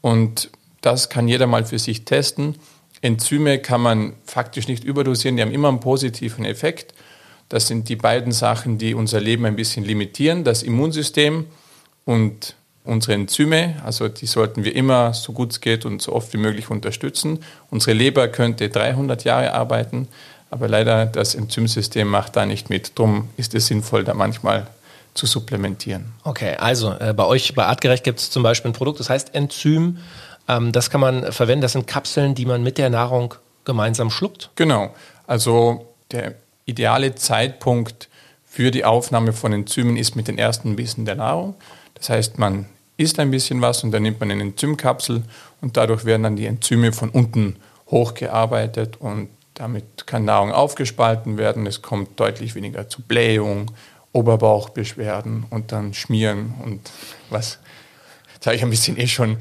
Und 0.00 0.50
das 0.82 1.08
kann 1.08 1.28
jeder 1.28 1.46
mal 1.46 1.64
für 1.64 1.78
sich 1.78 2.04
testen. 2.04 2.56
Enzyme 3.00 3.58
kann 3.58 3.80
man 3.80 4.14
faktisch 4.24 4.68
nicht 4.68 4.84
überdosieren, 4.84 5.36
die 5.36 5.42
haben 5.42 5.52
immer 5.52 5.68
einen 5.68 5.80
positiven 5.80 6.44
Effekt. 6.44 6.94
Das 7.48 7.66
sind 7.68 7.88
die 7.88 7.96
beiden 7.96 8.32
Sachen, 8.32 8.78
die 8.78 8.94
unser 8.94 9.20
Leben 9.20 9.46
ein 9.46 9.56
bisschen 9.56 9.84
limitieren, 9.84 10.44
das 10.44 10.62
Immunsystem 10.62 11.46
und 12.04 12.56
unsere 12.86 13.14
Enzyme. 13.14 13.76
Also 13.84 14.08
die 14.08 14.26
sollten 14.26 14.64
wir 14.64 14.74
immer, 14.74 15.12
so 15.12 15.32
gut 15.32 15.52
es 15.52 15.60
geht 15.60 15.84
und 15.84 16.00
so 16.00 16.12
oft 16.12 16.32
wie 16.32 16.38
möglich 16.38 16.70
unterstützen. 16.70 17.40
Unsere 17.70 17.92
Leber 17.92 18.28
könnte 18.28 18.68
300 18.68 19.24
Jahre 19.24 19.52
arbeiten, 19.52 20.08
aber 20.50 20.68
leider 20.68 21.06
das 21.06 21.34
Enzymsystem 21.34 22.08
macht 22.08 22.36
da 22.36 22.46
nicht 22.46 22.70
mit. 22.70 22.98
Darum 22.98 23.28
ist 23.36 23.54
es 23.54 23.66
sinnvoll, 23.66 24.04
da 24.04 24.14
manchmal 24.14 24.66
zu 25.14 25.26
supplementieren. 25.26 26.12
Okay, 26.24 26.56
also 26.56 26.92
äh, 26.98 27.14
bei 27.14 27.24
euch 27.24 27.54
bei 27.54 27.64
Artgerecht 27.64 28.04
gibt 28.04 28.20
es 28.20 28.30
zum 28.30 28.42
Beispiel 28.42 28.70
ein 28.70 28.74
Produkt, 28.74 29.00
das 29.00 29.10
heißt 29.10 29.34
Enzym. 29.34 29.98
Ähm, 30.48 30.72
das 30.72 30.90
kann 30.90 31.00
man 31.00 31.32
verwenden. 31.32 31.62
Das 31.62 31.72
sind 31.72 31.86
Kapseln, 31.86 32.34
die 32.34 32.46
man 32.46 32.62
mit 32.62 32.78
der 32.78 32.90
Nahrung 32.90 33.34
gemeinsam 33.64 34.10
schluckt. 34.10 34.50
Genau. 34.56 34.94
Also 35.26 35.86
der 36.12 36.34
ideale 36.66 37.14
Zeitpunkt 37.14 38.08
für 38.44 38.70
die 38.70 38.84
Aufnahme 38.84 39.32
von 39.32 39.52
Enzymen 39.52 39.96
ist 39.96 40.16
mit 40.16 40.28
den 40.28 40.38
ersten 40.38 40.76
Bissen 40.76 41.04
der 41.04 41.16
Nahrung. 41.16 41.54
Das 41.94 42.10
heißt, 42.10 42.38
man 42.38 42.66
isst 42.96 43.18
ein 43.18 43.30
bisschen 43.30 43.60
was 43.60 43.84
und 43.84 43.90
dann 43.90 44.02
nimmt 44.02 44.20
man 44.20 44.30
eine 44.30 44.42
Enzymkapsel 44.42 45.22
und 45.60 45.76
dadurch 45.76 46.04
werden 46.04 46.22
dann 46.22 46.36
die 46.36 46.46
Enzyme 46.46 46.92
von 46.92 47.10
unten 47.10 47.56
hochgearbeitet 47.88 48.96
und 48.98 49.28
damit 49.54 50.06
kann 50.06 50.24
Nahrung 50.24 50.52
aufgespalten 50.52 51.38
werden. 51.38 51.66
Es 51.66 51.82
kommt 51.82 52.18
deutlich 52.20 52.54
weniger 52.54 52.88
zu 52.88 53.02
Blähung, 53.02 53.70
Oberbauchbeschwerden 54.12 55.46
und 55.50 55.72
dann 55.72 55.94
Schmieren 55.94 56.54
und 56.64 56.90
was. 57.30 57.58
Jetzt 58.34 58.46
habe 58.46 58.56
ich 58.56 58.62
ein 58.62 58.70
bisschen 58.70 58.98
eh 58.98 59.06
schon 59.06 59.38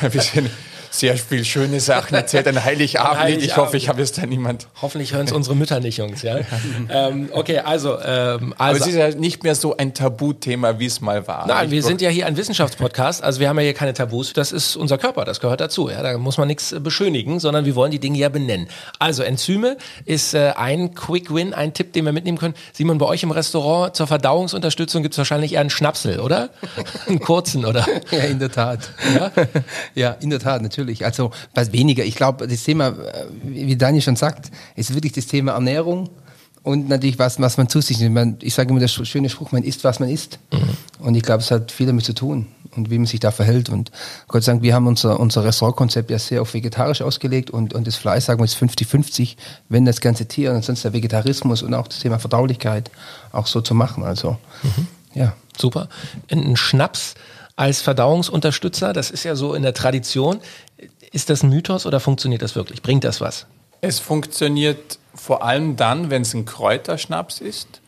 ein 0.00 0.10
bisschen 0.10 0.50
sehr 0.92 1.16
viel 1.16 1.44
schöne 1.44 1.80
Sachen 1.80 2.14
erzählt 2.14 2.46
an 2.46 2.62
Heiligabend. 2.62 3.18
Heiligabend. 3.18 3.46
Ich 3.46 3.56
hoffe, 3.56 3.76
ich 3.78 3.88
habe 3.88 4.02
es 4.02 4.12
da 4.12 4.26
niemand. 4.26 4.68
Hoffentlich 4.82 5.14
hören 5.14 5.26
es 5.26 5.32
unsere 5.32 5.56
Mütter 5.56 5.80
nicht, 5.80 5.96
Jungs. 5.96 6.20
Ja? 6.20 6.40
ähm, 6.90 7.30
okay, 7.32 7.60
also, 7.60 7.98
ähm, 7.98 8.54
also. 8.58 8.76
Aber 8.76 8.76
es 8.76 8.86
ist 8.86 8.94
ja 8.94 9.08
nicht 9.10 9.42
mehr 9.42 9.54
so 9.54 9.74
ein 9.76 9.94
Tabuthema, 9.94 10.78
wie 10.78 10.86
es 10.86 11.00
mal 11.00 11.26
war. 11.26 11.46
Nein, 11.46 11.70
wir 11.70 11.82
sind 11.82 12.02
ja 12.02 12.10
hier 12.10 12.26
ein 12.26 12.36
Wissenschaftspodcast, 12.36 13.22
also 13.22 13.40
wir 13.40 13.48
haben 13.48 13.56
ja 13.58 13.64
hier 13.64 13.74
keine 13.74 13.94
Tabus. 13.94 14.34
Das 14.34 14.52
ist 14.52 14.76
unser 14.76 14.98
Körper, 14.98 15.24
das 15.24 15.40
gehört 15.40 15.62
dazu. 15.62 15.88
Ja? 15.88 16.02
Da 16.02 16.18
muss 16.18 16.36
man 16.36 16.46
nichts 16.46 16.74
beschönigen, 16.78 17.40
sondern 17.40 17.64
wir 17.64 17.74
wollen 17.74 17.90
die 17.90 17.98
Dinge 17.98 18.18
ja 18.18 18.28
benennen. 18.28 18.68
Also 18.98 19.22
Enzyme 19.22 19.78
ist 20.04 20.34
äh, 20.34 20.52
ein 20.56 20.94
Quick 20.94 21.34
Win, 21.34 21.54
ein 21.54 21.72
Tipp, 21.72 21.94
den 21.94 22.04
wir 22.04 22.12
mitnehmen 22.12 22.36
können. 22.36 22.54
Simon, 22.74 22.98
bei 22.98 23.06
euch 23.06 23.22
im 23.22 23.30
Restaurant 23.30 23.96
zur 23.96 24.06
Verdauungsunterstützung 24.06 25.02
gibt 25.02 25.14
es 25.14 25.18
wahrscheinlich 25.18 25.54
eher 25.54 25.60
einen 25.60 25.70
Schnapsel, 25.70 26.20
oder? 26.20 26.50
einen 27.08 27.20
kurzen, 27.20 27.64
oder? 27.64 27.86
Ja, 28.10 28.24
in 28.24 28.38
der 28.38 28.50
Tat. 28.50 28.90
Ja, 29.14 29.30
ja 29.94 30.10
in 30.20 30.28
der 30.28 30.38
Tat, 30.38 30.60
natürlich 30.60 30.81
natürlich. 30.82 31.04
Also 31.04 31.30
was 31.54 31.72
weniger. 31.72 32.04
Ich 32.04 32.16
glaube, 32.16 32.46
das 32.46 32.64
Thema, 32.64 32.88
äh, 32.88 33.26
wie 33.44 33.76
Daniel 33.76 34.02
schon 34.02 34.16
sagt, 34.16 34.50
ist 34.76 34.94
wirklich 34.94 35.12
das 35.12 35.26
Thema 35.26 35.52
Ernährung 35.52 36.10
und 36.62 36.88
natürlich 36.88 37.18
was, 37.18 37.40
was 37.40 37.56
man 37.56 37.68
zu 37.68 37.80
sich 37.80 37.98
nimmt. 37.98 38.42
Ich 38.42 38.54
sage 38.54 38.70
immer 38.70 38.80
der 38.80 38.88
schöne 38.88 39.28
Spruch, 39.28 39.52
man 39.52 39.64
isst, 39.64 39.84
was 39.84 40.00
man 40.00 40.08
isst. 40.08 40.38
Mhm. 40.52 41.04
Und 41.04 41.14
ich 41.14 41.22
glaube, 41.22 41.42
es 41.42 41.50
hat 41.50 41.72
viel 41.72 41.86
damit 41.86 42.04
zu 42.04 42.14
tun 42.14 42.46
und 42.76 42.90
wie 42.90 42.98
man 42.98 43.06
sich 43.06 43.20
da 43.20 43.32
verhält. 43.32 43.68
Und 43.68 43.90
Gott 44.28 44.44
sei 44.44 44.52
Dank, 44.52 44.62
wir 44.62 44.74
haben 44.74 44.86
unser, 44.86 45.18
unser 45.18 45.44
Restaurantkonzept 45.44 46.10
ja 46.10 46.18
sehr 46.18 46.40
auf 46.42 46.54
vegetarisch 46.54 47.02
ausgelegt 47.02 47.50
und, 47.50 47.74
und 47.74 47.86
das 47.86 47.96
Fleisch, 47.96 48.24
sagen 48.24 48.40
wir, 48.40 48.44
ist 48.44 48.56
50-50, 48.56 49.36
wenn 49.68 49.84
das 49.84 50.00
ganze 50.00 50.26
Tier 50.26 50.52
und 50.52 50.64
sonst 50.64 50.84
der 50.84 50.92
Vegetarismus 50.92 51.62
und 51.62 51.74
auch 51.74 51.88
das 51.88 51.98
Thema 51.98 52.18
Verdaulichkeit 52.18 52.90
auch 53.32 53.46
so 53.46 53.60
zu 53.60 53.74
machen. 53.74 54.04
Also, 54.04 54.38
mhm. 54.62 54.86
ja. 55.14 55.34
Super. 55.58 55.88
Ein 56.30 56.56
Schnaps 56.56 57.14
als 57.56 57.82
Verdauungsunterstützer, 57.82 58.92
das 58.92 59.10
ist 59.10 59.24
ja 59.24 59.36
so 59.36 59.54
in 59.54 59.62
der 59.62 59.74
Tradition. 59.74 60.40
Ist 61.12 61.30
das 61.30 61.42
ein 61.42 61.50
Mythos 61.50 61.86
oder 61.86 62.00
funktioniert 62.00 62.42
das 62.42 62.56
wirklich? 62.56 62.82
Bringt 62.82 63.04
das 63.04 63.20
was? 63.20 63.46
Es 63.82 63.98
funktioniert 63.98 64.98
vor 65.14 65.44
allem 65.44 65.76
dann, 65.76 66.08
wenn 66.10 66.22
es 66.22 66.32
ein 66.34 66.46
Kräuterschnaps 66.46 67.40
ist. 67.40 67.80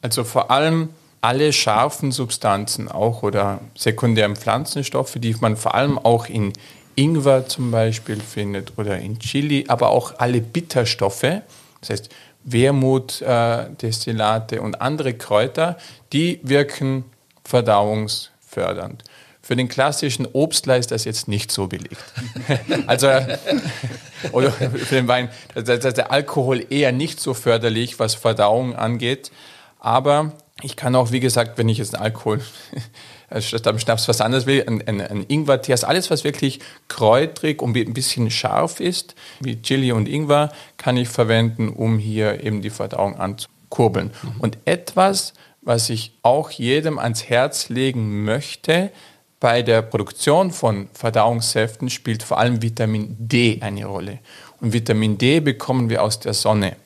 Also 0.00 0.24
vor 0.24 0.50
allem 0.50 0.88
alle 1.20 1.52
scharfen 1.52 2.10
Substanzen 2.10 2.90
auch 2.90 3.22
oder 3.22 3.60
sekundären 3.76 4.34
Pflanzenstoffe, 4.34 5.14
die 5.16 5.36
man 5.40 5.56
vor 5.56 5.76
allem 5.76 5.98
auch 5.98 6.26
in 6.26 6.52
Ingwer 6.96 7.46
zum 7.46 7.70
Beispiel 7.70 8.18
findet 8.20 8.76
oder 8.76 8.98
in 8.98 9.20
Chili, 9.20 9.66
aber 9.68 9.90
auch 9.90 10.18
alle 10.18 10.40
Bitterstoffe, 10.40 11.42
das 11.80 11.90
heißt 11.90 12.08
Wermutdestillate 12.44 14.56
äh, 14.56 14.58
und 14.58 14.82
andere 14.82 15.14
Kräuter, 15.14 15.78
die 16.12 16.40
wirken 16.42 17.04
verdauungsfördernd. 17.44 19.04
Für 19.44 19.56
den 19.56 19.68
klassischen 19.68 20.26
Obstler 20.32 20.76
ist 20.76 20.92
das 20.92 21.04
jetzt 21.04 21.26
nicht 21.26 21.50
so 21.50 21.66
belegt. 21.66 21.96
also, 22.86 23.08
oder 24.30 24.52
für 24.52 24.94
den 24.94 25.08
Wein, 25.08 25.30
da 25.54 25.74
ist 25.74 25.96
der 25.96 26.12
Alkohol 26.12 26.64
eher 26.70 26.92
nicht 26.92 27.18
so 27.20 27.34
förderlich, 27.34 27.98
was 27.98 28.14
Verdauung 28.14 28.76
angeht. 28.76 29.32
Aber 29.80 30.32
ich 30.62 30.76
kann 30.76 30.94
auch, 30.94 31.10
wie 31.10 31.18
gesagt, 31.18 31.58
wenn 31.58 31.68
ich 31.68 31.78
jetzt 31.78 31.94
einen 31.96 32.04
Alkohol 32.04 32.40
statt 33.40 33.66
am 33.66 33.80
Schnaps 33.80 34.06
was 34.06 34.20
anderes 34.20 34.46
will, 34.46 34.64
ein, 34.66 34.86
ein, 34.86 35.00
ein 35.00 35.24
Ingwer-Tee, 35.26 35.72
also 35.72 35.88
alles, 35.88 36.08
was 36.08 36.22
wirklich 36.22 36.60
kräutrig 36.86 37.60
und 37.62 37.76
ein 37.76 37.94
bisschen 37.94 38.30
scharf 38.30 38.78
ist, 38.78 39.16
wie 39.40 39.60
Chili 39.60 39.90
und 39.90 40.08
Ingwer, 40.08 40.52
kann 40.76 40.96
ich 40.96 41.08
verwenden, 41.08 41.68
um 41.68 41.98
hier 41.98 42.44
eben 42.44 42.62
die 42.62 42.70
Verdauung 42.70 43.16
anzukurbeln. 43.16 44.12
Mhm. 44.22 44.40
Und 44.40 44.58
etwas, 44.66 45.32
was 45.62 45.90
ich 45.90 46.12
auch 46.22 46.50
jedem 46.50 46.98
ans 46.98 47.28
Herz 47.28 47.68
legen 47.68 48.24
möchte, 48.24 48.90
bei 49.42 49.62
der 49.62 49.82
Produktion 49.82 50.52
von 50.52 50.88
Verdauungssäften 50.94 51.90
spielt 51.90 52.22
vor 52.22 52.38
allem 52.38 52.62
Vitamin 52.62 53.16
D 53.18 53.58
eine 53.60 53.86
Rolle. 53.86 54.20
Und 54.60 54.72
Vitamin 54.72 55.18
D 55.18 55.40
bekommen 55.40 55.90
wir 55.90 56.04
aus 56.04 56.20
der 56.20 56.32
Sonne. 56.32 56.76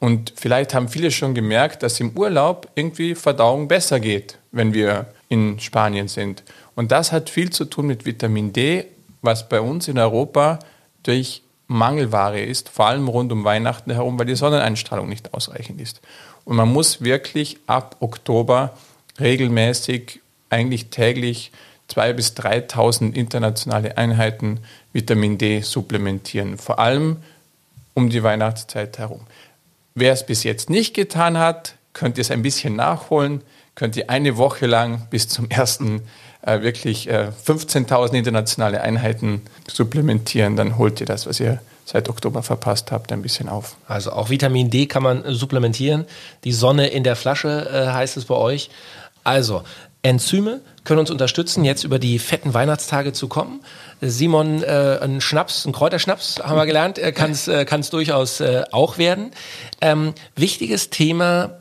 Und 0.00 0.32
vielleicht 0.34 0.74
haben 0.74 0.88
viele 0.88 1.12
schon 1.12 1.32
gemerkt, 1.32 1.84
dass 1.84 2.00
im 2.00 2.10
Urlaub 2.18 2.68
irgendwie 2.74 3.14
Verdauung 3.14 3.68
besser 3.68 4.00
geht, 4.00 4.36
wenn 4.50 4.74
wir 4.74 5.06
in 5.28 5.60
Spanien 5.60 6.08
sind. 6.08 6.42
Und 6.74 6.90
das 6.90 7.12
hat 7.12 7.30
viel 7.30 7.50
zu 7.50 7.64
tun 7.66 7.86
mit 7.86 8.04
Vitamin 8.04 8.52
D, 8.52 8.86
was 9.22 9.48
bei 9.48 9.60
uns 9.60 9.86
in 9.86 9.96
Europa 9.96 10.58
durch 11.04 11.42
Mangelware 11.68 12.42
ist, 12.42 12.68
vor 12.68 12.86
allem 12.86 13.06
rund 13.06 13.30
um 13.30 13.44
Weihnachten 13.44 13.92
herum, 13.92 14.18
weil 14.18 14.26
die 14.26 14.34
Sonneneinstrahlung 14.34 15.08
nicht 15.08 15.32
ausreichend 15.34 15.80
ist. 15.80 16.00
Und 16.44 16.56
man 16.56 16.72
muss 16.72 17.02
wirklich 17.02 17.58
ab 17.68 17.94
Oktober 18.00 18.76
regelmäßig, 19.20 20.20
eigentlich 20.50 20.86
täglich, 20.90 21.52
2.000 21.90 22.12
bis 22.14 22.32
3.000 22.32 23.14
internationale 23.14 23.96
Einheiten 23.96 24.60
Vitamin 24.92 25.38
D 25.38 25.60
supplementieren, 25.60 26.58
vor 26.58 26.78
allem 26.78 27.18
um 27.94 28.10
die 28.10 28.22
Weihnachtszeit 28.22 28.98
herum. 28.98 29.20
Wer 29.94 30.12
es 30.12 30.26
bis 30.26 30.42
jetzt 30.42 30.68
nicht 30.68 30.94
getan 30.94 31.38
hat, 31.38 31.74
könnt 31.92 32.18
ihr 32.18 32.22
es 32.22 32.30
ein 32.30 32.42
bisschen 32.42 32.76
nachholen, 32.76 33.40
könnt 33.74 33.96
ihr 33.96 34.10
eine 34.10 34.36
Woche 34.36 34.66
lang 34.66 35.06
bis 35.10 35.28
zum 35.28 35.48
ersten 35.48 36.02
äh, 36.42 36.60
wirklich 36.60 37.08
äh, 37.08 37.30
15.000 37.46 38.14
internationale 38.14 38.80
Einheiten 38.80 39.42
supplementieren, 39.66 40.56
dann 40.56 40.78
holt 40.78 41.00
ihr 41.00 41.06
das, 41.06 41.26
was 41.26 41.40
ihr 41.40 41.60
seit 41.86 42.08
Oktober 42.08 42.42
verpasst 42.42 42.90
habt, 42.92 43.12
ein 43.12 43.22
bisschen 43.22 43.48
auf. 43.48 43.76
Also 43.86 44.12
auch 44.12 44.28
Vitamin 44.28 44.70
D 44.70 44.86
kann 44.86 45.02
man 45.02 45.22
supplementieren. 45.26 46.04
Die 46.44 46.52
Sonne 46.52 46.88
in 46.88 47.04
der 47.04 47.16
Flasche 47.16 47.68
äh, 47.72 47.92
heißt 47.92 48.16
es 48.16 48.26
bei 48.26 48.34
euch. 48.34 48.70
Also 49.24 49.62
Enzyme 50.06 50.60
können 50.84 51.00
uns 51.00 51.10
unterstützen, 51.10 51.64
jetzt 51.64 51.84
über 51.84 51.98
die 51.98 52.18
fetten 52.18 52.54
Weihnachtstage 52.54 53.12
zu 53.12 53.28
kommen. 53.28 53.60
Simon, 54.00 54.62
äh, 54.62 54.98
ein 55.02 55.20
Schnaps, 55.20 55.64
ein 55.64 55.72
Kräuterschnaps, 55.72 56.40
haben 56.42 56.56
wir 56.56 56.66
gelernt, 56.66 56.98
äh, 56.98 57.12
kann 57.12 57.32
es 57.32 57.48
äh, 57.48 57.66
durchaus 57.90 58.40
äh, 58.40 58.64
auch 58.70 58.98
werden. 58.98 59.32
Ähm, 59.80 60.14
wichtiges 60.36 60.90
Thema 60.90 61.58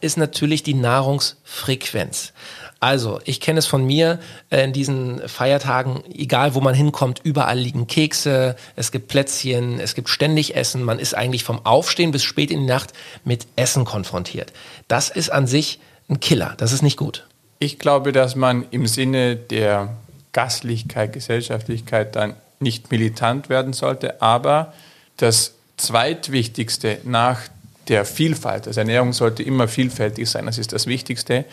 ist 0.00 0.16
natürlich 0.16 0.62
die 0.62 0.74
Nahrungsfrequenz. 0.74 2.32
Also, 2.80 3.18
ich 3.24 3.40
kenne 3.40 3.58
es 3.58 3.66
von 3.66 3.84
mir 3.84 4.20
äh, 4.50 4.62
in 4.62 4.72
diesen 4.72 5.28
Feiertagen, 5.28 6.04
egal 6.14 6.54
wo 6.54 6.60
man 6.60 6.74
hinkommt, 6.74 7.20
überall 7.24 7.58
liegen 7.58 7.88
Kekse, 7.88 8.54
es 8.76 8.92
gibt 8.92 9.08
Plätzchen, 9.08 9.80
es 9.80 9.96
gibt 9.96 10.08
ständig 10.08 10.54
Essen. 10.54 10.84
Man 10.84 11.00
ist 11.00 11.14
eigentlich 11.14 11.42
vom 11.42 11.66
Aufstehen 11.66 12.12
bis 12.12 12.22
spät 12.22 12.52
in 12.52 12.60
die 12.60 12.66
Nacht 12.66 12.92
mit 13.24 13.48
Essen 13.56 13.84
konfrontiert. 13.84 14.52
Das 14.86 15.10
ist 15.10 15.30
an 15.30 15.48
sich 15.48 15.80
ein 16.08 16.20
Killer, 16.20 16.54
das 16.58 16.72
ist 16.72 16.82
nicht 16.82 16.96
gut. 16.96 17.27
Ich 17.58 17.78
glaube, 17.78 18.12
dass 18.12 18.36
man 18.36 18.66
im 18.70 18.86
Sinne 18.86 19.36
der 19.36 19.96
Gastlichkeit, 20.32 21.12
Gesellschaftlichkeit 21.12 22.14
dann 22.14 22.34
nicht 22.60 22.90
militant 22.90 23.48
werden 23.48 23.72
sollte, 23.72 24.20
aber 24.22 24.72
das 25.16 25.54
zweitwichtigste 25.76 26.98
nach 27.04 27.40
der 27.88 28.04
Vielfalt, 28.04 28.66
also 28.66 28.80
Ernährung 28.80 29.12
sollte 29.12 29.42
immer 29.42 29.68
vielfältig 29.68 30.28
sein, 30.28 30.46
das 30.46 30.58
ist 30.58 30.72
das 30.72 30.86
Wichtigste. 30.86 31.44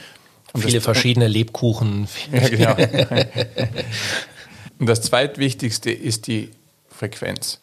Und 0.53 0.63
Viele 0.63 0.81
verschiedene 0.81 1.27
Lebkuchen. 1.27 2.07
Ja, 2.31 2.73
genau. 2.73 2.75
Und 4.77 4.87
das 4.87 5.01
zweitwichtigste 5.01 5.91
ist 5.91 6.27
die 6.27 6.51
Frequenz. 6.89 7.59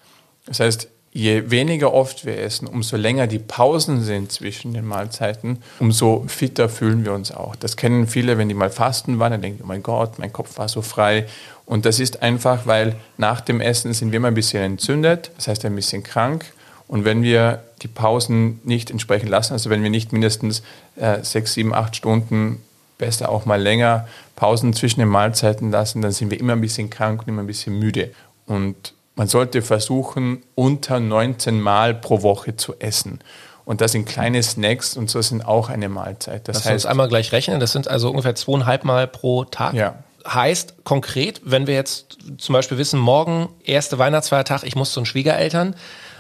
Das 0.47 0.61
heißt, 0.61 0.89
je 1.13 1.51
weniger 1.51 1.93
oft 1.93 2.25
wir 2.25 2.39
essen, 2.39 2.67
umso 2.67 2.97
länger 2.97 3.27
die 3.27 3.39
Pausen 3.39 4.03
sind 4.03 4.33
zwischen 4.33 4.73
den 4.73 4.87
Mahlzeiten, 4.87 5.63
umso 5.79 6.25
fitter 6.27 6.69
fühlen 6.69 7.05
wir 7.05 7.13
uns 7.13 7.31
auch. 7.31 7.55
Das 7.55 7.77
kennen 7.77 8.07
viele, 8.07 8.39
wenn 8.39 8.49
die 8.49 8.55
mal 8.55 8.71
fasten 8.71 9.19
waren, 9.19 9.33
dann 9.33 9.43
denken, 9.43 9.61
oh 9.63 9.67
mein 9.67 9.83
Gott, 9.83 10.19
mein 10.19 10.33
Kopf 10.33 10.57
war 10.57 10.69
so 10.69 10.81
frei. 10.81 11.27
Und 11.67 11.85
das 11.85 12.01
ist 12.01 12.23
einfach, 12.23 12.67
weil 12.67 12.97
nach 13.19 13.41
dem 13.41 13.61
Essen 13.61 13.93
sind 13.93 14.11
wir 14.11 14.17
immer 14.17 14.29
ein 14.29 14.35
bisschen 14.35 14.63
entzündet, 14.63 15.31
das 15.37 15.49
heißt 15.49 15.65
ein 15.65 15.77
bisschen 15.77 16.03
krank. 16.03 16.47
Und 16.89 17.05
wenn 17.05 17.23
wir 17.23 17.63
die 17.83 17.89
Pausen 17.89 18.61
nicht 18.65 18.91
entsprechend 18.91 19.29
lassen, 19.29 19.53
also 19.53 19.71
wenn 19.71 19.83
wir 19.83 19.91
nicht 19.91 20.13
mindestens 20.13 20.63
äh, 20.97 21.23
sechs, 21.23 21.55
sieben, 21.55 21.75
acht 21.75 21.95
Stunden, 21.97 22.63
besser 22.99 23.31
auch 23.31 23.47
mal 23.47 23.61
länger 23.61 24.07
Pausen 24.37 24.73
zwischen 24.75 25.01
den 25.01 25.09
Mahlzeiten 25.09 25.71
lassen, 25.71 26.03
dann 26.03 26.13
sind 26.13 26.31
wir 26.31 26.41
immer 26.41 26.53
ein 26.55 26.61
bisschen 26.61 26.89
krank 26.89 27.23
und 27.23 27.29
immer 27.29 27.43
ein 27.43 27.47
bisschen 27.47 27.79
müde. 27.79 28.13
Und 28.47 28.95
man 29.15 29.29
sollte 29.29 29.63
versuchen, 29.63 30.43
unter 30.55 31.01
19 31.01 31.61
Mal 31.61 31.95
pro 31.95 32.23
Woche 32.23 32.57
zu 32.57 32.75
essen. 32.79 33.21
Und 33.65 33.81
das 33.81 33.93
sind 33.93 34.07
kleine 34.07 34.43
Snacks 34.43 34.97
und 34.97 35.09
so 35.09 35.23
sind 35.23 35.47
auch 35.47 35.69
eine 35.69 35.89
Mahlzeit. 35.89 36.49
Das 36.49 36.57
Lass 36.57 36.65
heißt, 36.65 36.75
uns 36.75 36.87
einmal 36.87 37.09
gleich 37.09 37.33
rechnen. 37.33 37.61
Das 37.61 37.73
sind 37.73 37.89
also 37.89 38.11
ungefähr 38.11 38.35
zweieinhalb 38.35 38.85
Mal 38.85 39.07
pro 39.07 39.45
Tag. 39.45 39.75
Ja. 39.75 39.95
Heißt 40.27 40.85
konkret, 40.85 41.41
wenn 41.45 41.67
wir 41.67 41.75
jetzt 41.75 42.19
zum 42.39 42.53
Beispiel 42.53 42.79
wissen, 42.79 42.99
morgen 42.99 43.49
erste 43.65 43.99
Weihnachtsfeiertag, 43.99 44.63
ich 44.65 44.75
muss 44.75 44.93
zu 44.93 45.01
den 45.01 45.07
Schwiegereltern, 45.07 45.77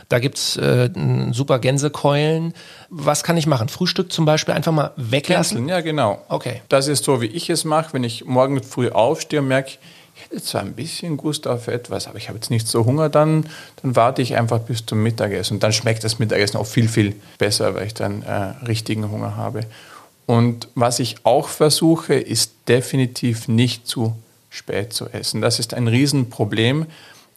da 0.08 0.18
gibt's 0.18 0.56
äh, 0.56 0.90
super 1.30 1.58
Gänsekeulen. 1.58 2.52
Was 2.90 3.24
kann 3.24 3.36
ich 3.38 3.46
machen? 3.46 3.68
Frühstück 3.68 4.12
zum 4.12 4.24
Beispiel 4.26 4.54
einfach 4.54 4.72
mal 4.72 4.90
weglassen? 4.96 5.56
Canceln, 5.56 5.68
ja, 5.68 5.80
genau. 5.80 6.22
Okay. 6.28 6.60
Das 6.68 6.86
ist 6.86 7.04
so, 7.04 7.22
wie 7.22 7.26
ich 7.26 7.48
es 7.48 7.64
mache. 7.64 7.94
Wenn 7.94 8.04
ich 8.04 8.24
morgen 8.26 8.62
früh 8.62 8.90
aufstehe 8.90 9.40
und 9.40 9.48
merke, 9.48 9.70
ich 9.70 9.78
hätte 10.24 10.42
zwar 10.42 10.62
ein 10.62 10.74
bisschen 10.74 11.16
Gust 11.16 11.46
auf 11.46 11.68
etwas, 11.68 12.06
aber 12.06 12.18
ich 12.18 12.28
habe 12.28 12.38
jetzt 12.38 12.50
nicht 12.50 12.66
so 12.66 12.84
Hunger, 12.84 13.08
dann, 13.08 13.46
dann 13.82 13.96
warte 13.96 14.22
ich 14.22 14.36
einfach 14.36 14.60
bis 14.60 14.84
zum 14.86 15.02
Mittagessen. 15.02 15.54
Und 15.54 15.62
dann 15.62 15.72
schmeckt 15.72 16.04
das 16.04 16.18
Mittagessen 16.18 16.56
auch 16.56 16.66
viel, 16.66 16.88
viel 16.88 17.14
besser, 17.38 17.74
weil 17.74 17.86
ich 17.86 17.94
dann 17.94 18.22
äh, 18.22 18.54
richtigen 18.66 19.10
Hunger 19.10 19.36
habe. 19.36 19.62
Und 20.26 20.68
was 20.74 20.98
ich 20.98 21.16
auch 21.24 21.48
versuche, 21.48 22.14
ist 22.14 22.52
definitiv 22.68 23.48
nicht 23.48 23.86
zu 23.86 24.14
spät 24.50 24.92
zu 24.92 25.08
essen. 25.08 25.40
Das 25.40 25.58
ist 25.58 25.74
ein 25.74 25.88
Riesenproblem, 25.88 26.86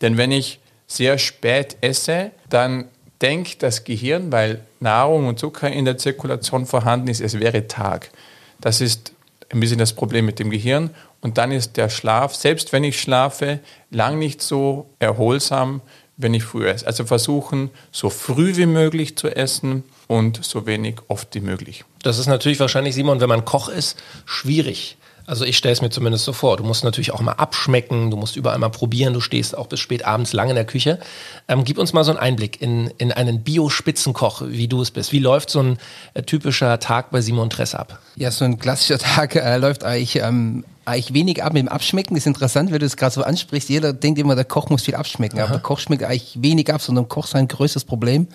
denn 0.01 0.17
wenn 0.17 0.31
ich 0.31 0.59
sehr 0.87 1.17
spät 1.17 1.77
esse, 1.81 2.31
dann 2.49 2.85
denkt 3.21 3.63
das 3.63 3.85
Gehirn, 3.85 4.31
weil 4.31 4.61
Nahrung 4.79 5.27
und 5.27 5.39
Zucker 5.39 5.71
in 5.71 5.85
der 5.85 5.97
Zirkulation 5.97 6.65
vorhanden 6.65 7.07
ist, 7.07 7.21
es 7.21 7.39
wäre 7.39 7.67
Tag. 7.67 8.11
Das 8.59 8.81
ist 8.81 9.13
ein 9.49 9.59
bisschen 9.59 9.77
das 9.77 9.93
Problem 9.93 10.25
mit 10.25 10.39
dem 10.39 10.49
Gehirn. 10.49 10.89
Und 11.21 11.37
dann 11.37 11.51
ist 11.51 11.77
der 11.77 11.89
Schlaf, 11.89 12.35
selbst 12.35 12.73
wenn 12.73 12.83
ich 12.83 12.99
schlafe, 12.99 13.59
lang 13.89 14.19
nicht 14.19 14.41
so 14.41 14.89
erholsam, 14.99 15.81
wenn 16.17 16.33
ich 16.33 16.43
früh 16.43 16.67
esse. 16.67 16.87
Also 16.87 17.05
versuchen, 17.05 17.69
so 17.91 18.09
früh 18.09 18.55
wie 18.55 18.65
möglich 18.65 19.17
zu 19.17 19.29
essen 19.29 19.83
und 20.07 20.43
so 20.43 20.65
wenig 20.65 20.95
oft 21.07 21.33
wie 21.35 21.41
möglich. 21.41 21.83
Das 22.03 22.19
ist 22.19 22.27
natürlich 22.27 22.59
wahrscheinlich, 22.59 22.95
Simon, 22.95 23.19
wenn 23.19 23.29
man 23.29 23.45
Koch 23.45 23.69
ist, 23.69 23.97
schwierig. 24.25 24.97
Also 25.27 25.43
ich 25.43 25.57
stelle 25.57 25.73
es 25.73 25.81
mir 25.81 25.89
zumindest 25.89 26.25
so 26.25 26.33
vor. 26.33 26.57
Du 26.57 26.63
musst 26.63 26.83
natürlich 26.83 27.11
auch 27.11 27.21
mal 27.21 27.33
abschmecken, 27.33 28.11
du 28.11 28.17
musst 28.17 28.35
überall 28.35 28.57
mal 28.59 28.69
probieren, 28.69 29.13
du 29.13 29.21
stehst 29.21 29.57
auch 29.57 29.67
bis 29.67 29.79
spät 29.79 30.05
abends 30.05 30.33
lang 30.33 30.49
in 30.49 30.55
der 30.55 30.65
Küche. 30.65 30.99
Ähm, 31.47 31.63
gib 31.63 31.77
uns 31.77 31.93
mal 31.93 32.03
so 32.03 32.11
einen 32.11 32.19
Einblick 32.19 32.61
in, 32.61 32.91
in 32.97 33.11
einen 33.11 33.41
Bio-Spitzenkoch, 33.41 34.43
wie 34.45 34.67
du 34.67 34.81
es 34.81 34.91
bist. 34.91 35.11
Wie 35.11 35.19
läuft 35.19 35.49
so 35.49 35.61
ein 35.61 35.77
äh, 36.13 36.21
typischer 36.23 36.79
Tag 36.79 37.09
bei 37.11 37.21
Simon 37.21 37.49
Tress 37.49 37.73
ab? 37.73 37.99
Ja, 38.15 38.29
so 38.29 38.45
ein 38.45 38.59
klassischer 38.59 38.99
Tag 38.99 39.35
äh, 39.35 39.57
läuft 39.57 39.83
eigentlich, 39.83 40.17
ähm, 40.17 40.63
eigentlich 40.85 41.13
wenig 41.15 41.43
ab 41.43 41.53
mit 41.53 41.63
dem 41.63 41.69
Abschmecken. 41.69 42.13
Das 42.13 42.23
ist 42.23 42.27
interessant, 42.27 42.71
wenn 42.71 42.79
du 42.79 42.85
es 42.85 42.95
gerade 42.95 43.13
so 43.13 43.23
ansprichst. 43.23 43.69
Jeder 43.69 43.93
denkt 43.93 44.19
immer, 44.19 44.35
der 44.35 44.45
Koch 44.45 44.69
muss 44.69 44.83
viel 44.83 44.95
abschmecken. 44.95 45.39
Aha. 45.39 45.45
Aber 45.45 45.53
der 45.55 45.63
Koch 45.63 45.79
schmeckt 45.79 46.03
eigentlich 46.03 46.37
wenig 46.39 46.71
ab, 46.71 46.81
sondern 46.81 47.09
Koch 47.09 47.25
sein 47.25 47.47
größtes 47.47 47.85
Problem 47.85 48.27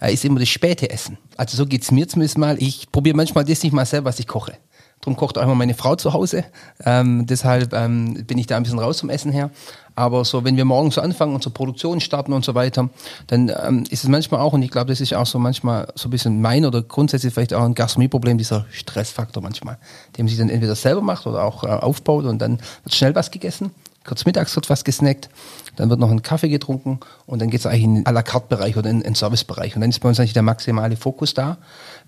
äh, 0.00 0.14
ist 0.14 0.24
immer 0.24 0.40
das 0.40 0.48
späte 0.48 0.88
Essen. 0.88 1.18
Also 1.36 1.58
so 1.58 1.66
geht's 1.66 1.90
mir 1.90 2.08
zumindest 2.08 2.38
mal. 2.38 2.56
Ich 2.58 2.90
probiere 2.90 3.16
manchmal 3.16 3.44
das 3.44 3.62
nicht 3.62 3.72
mal 3.72 3.84
selber, 3.84 4.06
was 4.06 4.18
ich 4.18 4.26
koche. 4.26 4.54
Darum 5.00 5.16
kocht 5.16 5.38
auch 5.38 5.42
immer 5.42 5.54
meine 5.54 5.74
Frau 5.74 5.96
zu 5.96 6.12
Hause. 6.12 6.44
Ähm, 6.84 7.26
deshalb 7.26 7.72
ähm, 7.72 8.24
bin 8.26 8.36
ich 8.38 8.46
da 8.46 8.56
ein 8.56 8.64
bisschen 8.64 8.78
raus 8.78 8.98
zum 8.98 9.10
Essen 9.10 9.32
her. 9.32 9.50
Aber 9.94 10.24
so, 10.24 10.44
wenn 10.44 10.56
wir 10.56 10.64
morgen 10.64 10.90
so 10.90 11.00
anfangen 11.00 11.34
und 11.34 11.42
zur 11.42 11.52
Produktion 11.52 12.00
starten 12.00 12.32
und 12.32 12.44
so 12.44 12.54
weiter, 12.54 12.88
dann 13.26 13.48
ähm, 13.48 13.84
ist 13.90 14.04
es 14.04 14.08
manchmal 14.08 14.40
auch, 14.40 14.52
und 14.52 14.62
ich 14.62 14.70
glaube, 14.70 14.90
das 14.90 15.00
ist 15.00 15.12
auch 15.14 15.26
so 15.26 15.38
manchmal 15.40 15.88
so 15.96 16.08
ein 16.08 16.10
bisschen 16.10 16.40
mein 16.40 16.64
oder 16.64 16.82
grundsätzlich 16.82 17.34
vielleicht 17.34 17.52
auch 17.52 17.64
ein 17.64 17.74
Gastronomieproblem, 17.74 18.38
dieser 18.38 18.66
Stressfaktor 18.70 19.42
manchmal, 19.42 19.78
den 20.16 20.24
man 20.24 20.28
sich 20.28 20.38
dann 20.38 20.50
entweder 20.50 20.76
selber 20.76 21.00
macht 21.00 21.26
oder 21.26 21.42
auch 21.42 21.64
äh, 21.64 21.68
aufbaut 21.68 22.26
und 22.26 22.38
dann 22.38 22.60
wird 22.84 22.94
schnell 22.94 23.14
was 23.14 23.30
gegessen 23.30 23.72
kurz 24.04 24.24
mittags 24.24 24.54
wird 24.56 24.70
was 24.70 24.84
gesnackt, 24.84 25.28
dann 25.76 25.90
wird 25.90 26.00
noch 26.00 26.10
ein 26.10 26.22
Kaffee 26.22 26.48
getrunken 26.48 27.00
und 27.26 27.40
dann 27.40 27.50
geht 27.50 27.60
es 27.60 27.66
eigentlich 27.66 27.84
in 27.84 27.94
den 27.96 28.06
à 28.06 28.12
la 28.12 28.22
carte 28.22 28.48
Bereich 28.48 28.76
oder 28.76 28.90
in 28.90 29.00
den 29.00 29.14
Servicebereich. 29.14 29.74
Und 29.74 29.82
dann 29.82 29.90
ist 29.90 30.00
bei 30.00 30.08
uns 30.08 30.18
eigentlich 30.18 30.32
der 30.32 30.42
maximale 30.42 30.96
Fokus 30.96 31.34
da, 31.34 31.58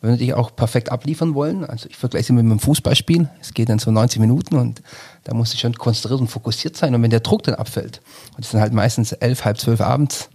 weil 0.00 0.08
wir 0.08 0.10
natürlich 0.12 0.34
auch 0.34 0.54
perfekt 0.54 0.90
abliefern 0.90 1.34
wollen. 1.34 1.64
Also 1.64 1.88
ich 1.88 1.96
vergleiche 1.96 2.24
es 2.24 2.30
mit 2.30 2.44
einem 2.44 2.58
Fußballspiel. 2.58 3.28
Es 3.40 3.54
geht 3.54 3.68
dann 3.68 3.78
so 3.78 3.90
90 3.90 4.20
Minuten 4.20 4.56
und 4.56 4.82
da 5.24 5.34
muss 5.34 5.54
ich 5.54 5.60
schon 5.60 5.74
konzentriert 5.74 6.20
und 6.20 6.28
fokussiert 6.28 6.76
sein. 6.76 6.94
Und 6.94 7.02
wenn 7.02 7.10
der 7.10 7.20
Druck 7.20 7.42
dann 7.42 7.54
abfällt, 7.54 8.00
und 8.36 8.44
es 8.44 8.50
sind 8.50 8.60
halt 8.60 8.72
meistens 8.72 9.12
elf, 9.12 9.44
halb 9.44 9.58
zwölf 9.58 9.80
abends, 9.80 10.30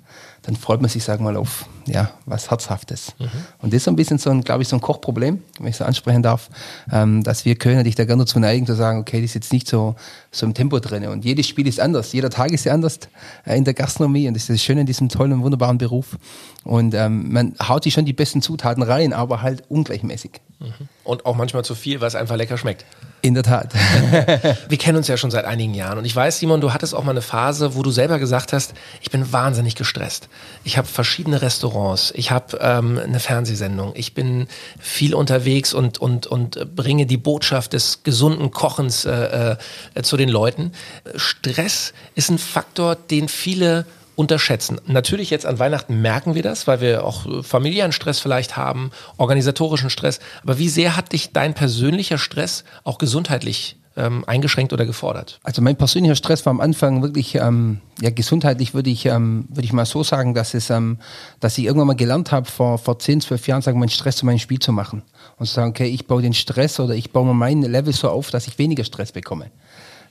dann 0.46 0.56
freut 0.56 0.80
man 0.80 0.90
sich, 0.90 1.04
sagen 1.04 1.26
wir 1.26 1.32
mal, 1.32 1.38
auf 1.40 1.66
ja, 1.88 2.12
was 2.26 2.52
Herzhaftes. 2.52 3.14
Mhm. 3.18 3.30
Und 3.62 3.74
das 3.74 3.78
ist 3.78 3.84
so 3.86 3.92
ein 3.92 3.96
bisschen 3.96 4.18
so 4.20 4.30
ein, 4.30 4.42
glaube 4.42 4.62
ich, 4.62 4.68
so 4.68 4.76
ein 4.76 4.82
Kochproblem, 4.82 5.42
wenn 5.60 5.68
ich 5.68 5.76
so 5.76 5.84
ansprechen 5.86 6.22
darf, 6.22 6.50
ähm, 6.92 7.24
dass 7.24 7.46
wir 7.46 7.56
Kölner 7.56 7.84
dich 7.84 7.96
da 7.96 8.06
gerne 8.06 8.24
dazu 8.24 8.40
neigen, 8.40 8.66
zu 8.66 8.76
sagen, 8.76 9.00
okay, 9.00 9.22
das 9.22 9.32
ist 9.32 9.34
jetzt 9.36 9.54
nicht 9.54 9.68
so, 9.68 9.96
so 10.32 10.46
im 10.46 10.54
Tempo 10.54 10.80
drin. 10.80 11.08
Und 11.08 11.26
jedes 11.26 11.48
Spiel 11.48 11.68
ist 11.68 11.80
anders, 11.80 12.14
jeder 12.14 12.30
Tag 12.30 12.52
ist 12.52 12.66
ja 12.66 12.74
anders 12.74 13.00
äh, 13.46 13.58
in 13.58 13.64
der 13.64 13.74
Gastronomie 13.74 14.28
und 14.28 14.36
das 14.36 14.44
ist 14.44 14.50
das 14.50 14.64
Schöne 14.64 14.82
in 14.82 14.88
diesem 14.88 15.10
tollen 15.10 15.34
und 15.34 15.42
wunderbaren 15.42 15.80
Beruf. 15.80 16.18
Und 16.64 16.94
ähm, 16.94 17.32
man 17.32 17.56
haut 17.68 17.84
sich 17.84 17.94
schon 17.94 18.06
die 18.06 18.14
besten 18.14 18.42
Zutaten 18.42 18.84
rein, 18.84 19.14
aber 19.14 19.42
halt 19.42 19.64
ungleichmäßig. 19.70 20.42
Mhm. 20.60 20.74
Und 21.04 21.26
auch 21.26 21.36
manchmal 21.36 21.66
zu 21.66 21.74
viel, 21.74 22.02
was 22.02 22.16
einfach 22.16 22.36
lecker 22.36 22.58
schmeckt. 22.58 22.86
In 23.22 23.34
der 23.34 23.44
Tat. 23.44 23.74
Wir 24.70 24.78
kennen 24.78 24.98
uns 24.98 25.08
ja 25.08 25.18
schon 25.18 25.32
seit 25.32 25.46
einigen 25.46 25.74
Jahren 25.74 25.98
und 25.98 26.06
ich 26.06 26.16
weiß, 26.16 26.38
Simon, 26.40 26.62
du 26.62 26.74
hattest 26.74 26.94
auch 26.94 27.04
mal 27.04 27.12
eine 27.12 27.24
Phase, 27.24 27.76
wo 27.76 27.82
du 27.82 27.90
selber 27.90 28.20
gesagt 28.20 28.54
hast, 28.54 28.76
ich 29.02 29.10
bin 29.10 29.34
wahnsinnig 29.34 29.76
gestresst. 29.76 30.30
Ich 30.64 30.78
habe 30.78 30.88
verschiedene 30.88 31.42
Restaurants, 31.42 32.14
ich 32.16 32.30
habe 32.30 32.60
ähm, 32.62 33.00
eine 33.00 33.20
Fernsehsendung, 33.20 33.94
ich 33.96 34.14
bin 34.14 34.48
viel 34.80 35.16
unterwegs 35.16 35.74
und, 35.74 35.98
und, 35.98 36.28
und 36.28 36.76
bringe 36.76 37.08
die 37.08 37.18
Botschaft 37.18 37.74
des 37.74 38.04
gesunden 38.04 38.52
Kochens 38.52 39.06
äh, 39.06 39.56
äh, 39.96 40.02
zu 40.04 40.18
den 40.18 40.30
Leuten. 40.30 40.72
Stress 41.16 41.94
ist 42.14 42.30
ein 42.30 42.38
Faktor, 42.38 42.96
den 42.96 43.28
viele 43.28 43.86
unterschätzen? 44.16 44.80
Natürlich 44.88 45.30
jetzt 45.30 45.46
an 45.46 45.60
Weihnachten 45.60 46.02
merken 46.02 46.36
wir 46.36 46.44
das, 46.44 46.68
weil 46.68 46.82
wir 46.82 47.04
auch 47.04 47.26
äh, 47.26 47.44
familiären 47.44 47.92
Stress 47.92 48.20
vielleicht 48.20 48.58
haben, 48.58 48.92
organisatorischen 49.18 49.90
Stress. 49.90 50.20
Aber 50.44 50.58
wie 50.58 50.70
sehr 50.70 50.96
hat 50.96 51.14
dich 51.14 51.34
dein 51.34 51.54
persönlicher 51.54 52.18
Stress 52.18 52.64
auch 52.84 52.98
gesundheitlich 52.98 53.78
ähm, 53.98 54.24
eingeschränkt 54.26 54.74
oder 54.74 54.86
gefordert? 54.86 55.40
Also 55.44 55.62
mein 55.62 55.76
persönlicher 55.76 56.16
Stress 56.16 56.46
war 56.46 56.52
am 56.52 56.62
Anfang 56.62 57.02
wirklich, 57.02 57.36
ähm, 57.36 57.82
ja 58.02 58.10
gesundheitlich 58.10 58.74
würde 58.74 58.90
ich, 58.90 59.06
ähm, 59.06 59.46
würde 59.50 59.66
ich 59.66 59.74
mal 59.74 59.86
so 59.86 60.04
sagen, 60.04 60.34
dass 60.34 60.54
es, 60.54 60.70
ähm, 60.70 60.98
dass 61.40 61.58
ich 61.58 61.66
irgendwann 61.66 61.88
mal 61.88 61.96
gelernt 61.96 62.32
habe, 62.32 62.50
vor, 62.50 62.78
vor 62.78 63.00
10, 63.00 63.22
12 63.22 63.48
Jahren, 63.48 63.62
sagen, 63.62 63.80
meinen 63.80 63.90
Stress 63.90 64.18
zu 64.18 64.26
meinem 64.26 64.40
Spiel 64.40 64.60
zu 64.60 64.72
machen. 64.72 65.04
Und 65.38 65.48
zu 65.48 65.54
sagen, 65.54 65.70
okay, 65.70 65.88
ich 65.88 66.08
baue 66.08 66.22
den 66.22 66.34
Stress 66.34 66.80
oder 66.80 66.96
ich 66.96 67.12
baue 67.12 67.26
mal 67.26 67.34
mein 67.34 67.62
Level 67.62 67.94
so 67.94 68.10
auf, 68.10 68.32
dass 68.32 68.48
ich 68.48 68.58
weniger 68.58 68.84
Stress 68.84 69.12
bekomme. 69.12 69.52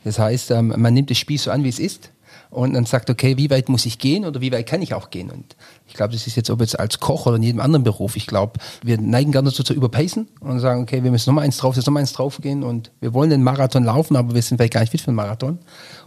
Das 0.05 0.19
heißt, 0.19 0.51
ähm, 0.51 0.75
man 0.77 0.93
nimmt 0.93 1.11
das 1.11 1.19
Spiel 1.19 1.39
so 1.39 1.51
an, 1.51 1.65
wie 1.65 1.69
es 1.69 1.79
ist 1.79 2.11
und 2.55 2.73
dann 2.73 2.87
sagt, 2.87 3.11
okay, 3.11 3.37
wie 3.37 3.51
weit 3.51 3.69
muss 3.69 3.85
ich 3.85 3.99
gehen 3.99 4.25
oder 4.25 4.41
wie 4.41 4.53
weit 4.53 4.67
kann 4.67 4.81
ich 4.81 4.95
auch 4.95 5.11
gehen? 5.11 5.31
Und 5.31 5.57
ich 5.87 5.95
glaube, 5.95 6.13
das 6.13 6.27
ist 6.27 6.37
jetzt, 6.37 6.51
ob 6.51 6.61
jetzt 6.61 6.79
als 6.79 7.01
Koch 7.01 7.27
oder 7.27 7.37
in 7.37 7.43
jedem 7.43 7.61
anderen 7.61 7.83
Beruf, 7.83 8.17
ich 8.17 8.27
glaube, 8.27 8.61
wir 8.83 9.01
neigen 9.01 9.33
gerne 9.33 9.51
dazu 9.51 9.63
zu 9.63 9.75
überpacen 9.75 10.29
und 10.41 10.61
sagen, 10.61 10.83
okay, 10.83 11.03
wir 11.03 11.11
müssen 11.11 11.31
nochmal 11.31 11.45
eins 11.45 11.57
drauf, 11.57 11.77
jetzt 11.77 11.87
nochmal 11.87 12.03
eins 12.03 12.13
drauf 12.13 12.39
gehen 12.41 12.63
und 12.63 12.93
wir 13.01 13.13
wollen 13.13 13.31
den 13.31 13.43
Marathon 13.43 13.85
laufen, 13.85 14.17
aber 14.17 14.35
wir 14.35 14.43
sind 14.43 14.59
vielleicht 14.59 14.73
gar 14.73 14.81
nicht 14.81 14.91
fit 14.91 15.01
für 15.01 15.11
den 15.11 15.17
Marathon. 15.17 15.59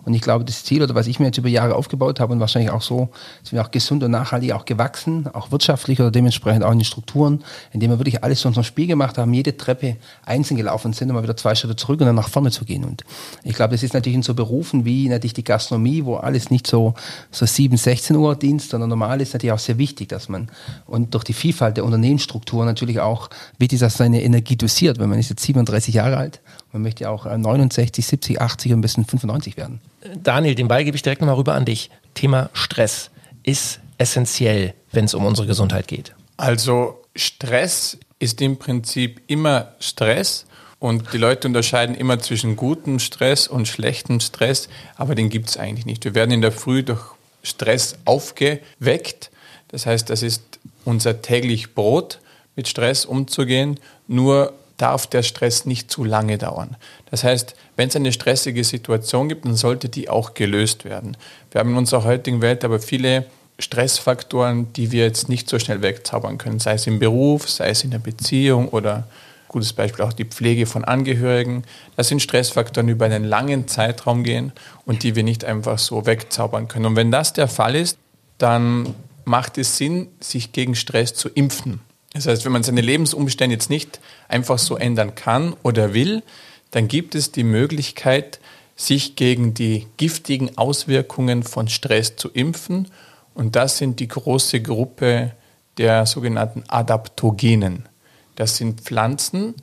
Und 0.07 0.13
ich 0.13 0.21
glaube, 0.21 0.45
das 0.45 0.63
Ziel 0.63 0.81
oder 0.81 0.95
was 0.95 1.05
ich 1.05 1.19
mir 1.19 1.25
jetzt 1.25 1.37
über 1.37 1.49
Jahre 1.49 1.75
aufgebaut 1.75 2.21
habe 2.21 2.31
und 2.31 2.39
wahrscheinlich 2.39 2.71
auch 2.71 2.81
so, 2.81 3.09
sind 3.43 3.57
wir 3.57 3.61
auch 3.61 3.71
gesund 3.71 4.03
und 4.03 4.11
nachhaltig 4.11 4.53
auch 4.53 4.63
gewachsen, 4.63 5.27
auch 5.33 5.51
wirtschaftlich 5.51 5.99
oder 5.99 6.11
dementsprechend 6.11 6.63
auch 6.63 6.71
in 6.71 6.79
den 6.79 6.85
Strukturen, 6.85 7.43
indem 7.73 7.91
wir 7.91 7.99
wirklich 7.99 8.23
alles 8.23 8.39
zu 8.39 8.47
unserem 8.47 8.63
Spiel 8.63 8.87
gemacht 8.87 9.17
haben, 9.17 9.33
jede 9.33 9.57
Treppe 9.57 9.97
einzeln 10.25 10.55
gelaufen 10.55 10.93
sind, 10.93 11.09
um 11.09 11.15
mal 11.15 11.23
wieder 11.23 11.35
zwei 11.35 11.55
Schritte 11.55 11.75
zurück 11.75 11.99
und 11.99 12.05
dann 12.05 12.15
nach 12.15 12.29
vorne 12.29 12.51
zu 12.51 12.63
gehen. 12.63 12.85
Und 12.85 13.03
ich 13.43 13.53
glaube, 13.53 13.73
das 13.73 13.83
ist 13.83 13.93
natürlich 13.93 14.15
in 14.15 14.23
so 14.23 14.33
Berufen 14.33 14.85
wie 14.85 15.09
natürlich 15.09 15.33
die 15.33 15.43
Gastronomie, 15.43 16.05
wo 16.05 16.15
alles 16.15 16.51
nicht 16.51 16.67
so, 16.67 16.93
so 17.29 17.45
7, 17.45 17.75
16 17.75 18.15
Uhr 18.15 18.37
Dienst, 18.37 18.69
sondern 18.69 18.89
normal 18.89 19.19
ist 19.19 19.33
natürlich 19.33 19.51
auch 19.51 19.59
sehr 19.59 19.77
wichtig, 19.77 20.07
dass 20.07 20.29
man 20.29 20.47
und 20.85 21.15
durch 21.15 21.25
die 21.25 21.33
Vielfalt 21.33 21.75
der 21.75 21.83
Unternehmensstruktur 21.83 22.63
natürlich 22.63 23.01
auch 23.01 23.29
wichtig, 23.59 23.79
dass 23.79 23.95
seine 23.95 24.23
Energie 24.23 24.55
dosiert, 24.55 24.99
weil 24.99 25.07
man 25.07 25.19
ist 25.19 25.31
jetzt 25.31 25.43
37 25.43 25.95
Jahre 25.95 26.15
alt, 26.15 26.39
man 26.71 26.81
möchte 26.81 27.05
ja 27.05 27.09
auch 27.09 27.25
69, 27.25 28.05
70, 28.05 28.41
80 28.41 28.73
und 28.73 28.79
ein 28.79 28.81
bisschen 28.81 29.05
95 29.05 29.57
werden. 29.57 29.81
Daniel, 30.21 30.55
den 30.55 30.67
Ball 30.67 30.83
gebe 30.83 30.95
ich 30.95 31.01
direkt 31.01 31.21
nochmal 31.21 31.35
rüber 31.35 31.53
an 31.53 31.65
dich. 31.65 31.89
Thema 32.13 32.49
Stress 32.53 33.09
ist 33.43 33.79
essentiell, 33.97 34.73
wenn 34.91 35.05
es 35.05 35.13
um 35.13 35.25
unsere 35.25 35.47
Gesundheit 35.47 35.87
geht. 35.87 36.13
Also 36.37 37.01
Stress 37.15 37.97
ist 38.19 38.41
im 38.41 38.57
Prinzip 38.57 39.21
immer 39.27 39.73
Stress 39.79 40.45
und 40.79 41.13
die 41.13 41.17
Leute 41.17 41.47
unterscheiden 41.47 41.95
immer 41.95 42.19
zwischen 42.19 42.55
gutem 42.55 42.99
Stress 42.99 43.47
und 43.47 43.67
schlechtem 43.67 44.19
Stress, 44.19 44.69
aber 44.95 45.15
den 45.15 45.29
gibt 45.29 45.49
es 45.49 45.57
eigentlich 45.57 45.85
nicht. 45.85 46.05
Wir 46.05 46.13
werden 46.13 46.31
in 46.31 46.41
der 46.41 46.51
Früh 46.51 46.83
durch 46.83 47.01
Stress 47.41 47.97
aufgeweckt. 48.05 49.31
Das 49.69 49.85
heißt, 49.85 50.09
das 50.09 50.21
ist 50.21 50.59
unser 50.85 51.21
täglich 51.21 51.73
Brot, 51.73 52.19
mit 52.55 52.67
Stress 52.67 53.05
umzugehen. 53.05 53.79
Nur 54.07 54.53
darf 54.77 55.07
der 55.07 55.23
Stress 55.23 55.65
nicht 55.65 55.91
zu 55.91 56.03
lange 56.03 56.37
dauern. 56.37 56.77
Das 57.09 57.23
heißt, 57.23 57.55
wenn 57.75 57.89
es 57.89 57.95
eine 57.95 58.11
stressige 58.11 58.63
Situation 58.63 59.27
gibt, 59.27 59.45
dann 59.45 59.55
sollte 59.55 59.89
die 59.89 60.09
auch 60.09 60.33
gelöst 60.33 60.85
werden. 60.85 61.17
Wir 61.51 61.59
haben 61.59 61.71
in 61.71 61.77
unserer 61.77 62.03
heutigen 62.03 62.41
Welt 62.41 62.63
aber 62.63 62.79
viele 62.79 63.25
Stressfaktoren, 63.59 64.71
die 64.73 64.91
wir 64.91 65.03
jetzt 65.05 65.29
nicht 65.29 65.49
so 65.49 65.57
schnell 65.57 65.81
wegzaubern 65.81 66.37
können, 66.37 66.59
sei 66.59 66.73
es 66.73 66.85
im 66.85 66.99
Beruf, 66.99 67.49
sei 67.49 67.69
es 67.69 67.83
in 67.83 67.91
der 67.91 67.99
Beziehung 67.99 68.69
oder 68.69 69.07
gutes 69.47 69.73
Beispiel 69.73 70.05
auch 70.05 70.13
die 70.13 70.25
Pflege 70.25 70.65
von 70.65 70.83
Angehörigen. 70.83 71.63
Das 71.95 72.09
sind 72.09 72.21
Stressfaktoren, 72.21 72.87
die 72.87 72.93
über 72.93 73.05
einen 73.05 73.23
langen 73.23 73.67
Zeitraum 73.67 74.23
gehen 74.23 74.51
und 74.85 75.03
die 75.03 75.15
wir 75.15 75.23
nicht 75.23 75.45
einfach 75.45 75.79
so 75.79 76.05
wegzaubern 76.05 76.67
können. 76.67 76.85
Und 76.85 76.95
wenn 76.95 77.11
das 77.11 77.33
der 77.33 77.47
Fall 77.47 77.75
ist, 77.75 77.97
dann 78.37 78.93
macht 79.25 79.57
es 79.57 79.77
Sinn, 79.77 80.09
sich 80.19 80.51
gegen 80.51 80.75
Stress 80.75 81.13
zu 81.13 81.29
impfen. 81.29 81.79
Das 82.17 82.25
heißt, 82.25 82.45
wenn 82.45 82.51
man 82.51 82.63
seine 82.63 82.81
Lebensumstände 82.81 83.53
jetzt 83.53 83.69
nicht 83.69 83.99
einfach 84.27 84.57
so 84.57 84.75
ändern 84.75 85.13
kann 85.13 85.55
oder 85.61 85.93
will, 85.93 86.23
dann 86.71 86.87
gibt 86.87 87.13
es 87.13 87.31
die 87.31 87.43
Möglichkeit, 87.43 88.39
sich 88.75 89.15
gegen 89.15 89.53
die 89.53 89.85
giftigen 89.97 90.57
Auswirkungen 90.57 91.43
von 91.43 91.67
Stress 91.67 92.15
zu 92.15 92.29
impfen. 92.29 92.87
Und 93.35 93.55
das 93.55 93.77
sind 93.77 93.99
die 93.99 94.07
große 94.07 94.61
Gruppe 94.61 95.33
der 95.77 96.07
sogenannten 96.07 96.63
Adaptogenen. 96.67 97.87
Das 98.35 98.57
sind 98.57 98.81
Pflanzen, 98.81 99.53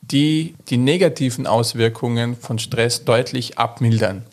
die 0.00 0.54
die 0.68 0.76
negativen 0.76 1.48
Auswirkungen 1.48 2.36
von 2.36 2.60
Stress 2.60 3.04
deutlich 3.04 3.58
abmildern. 3.58 4.24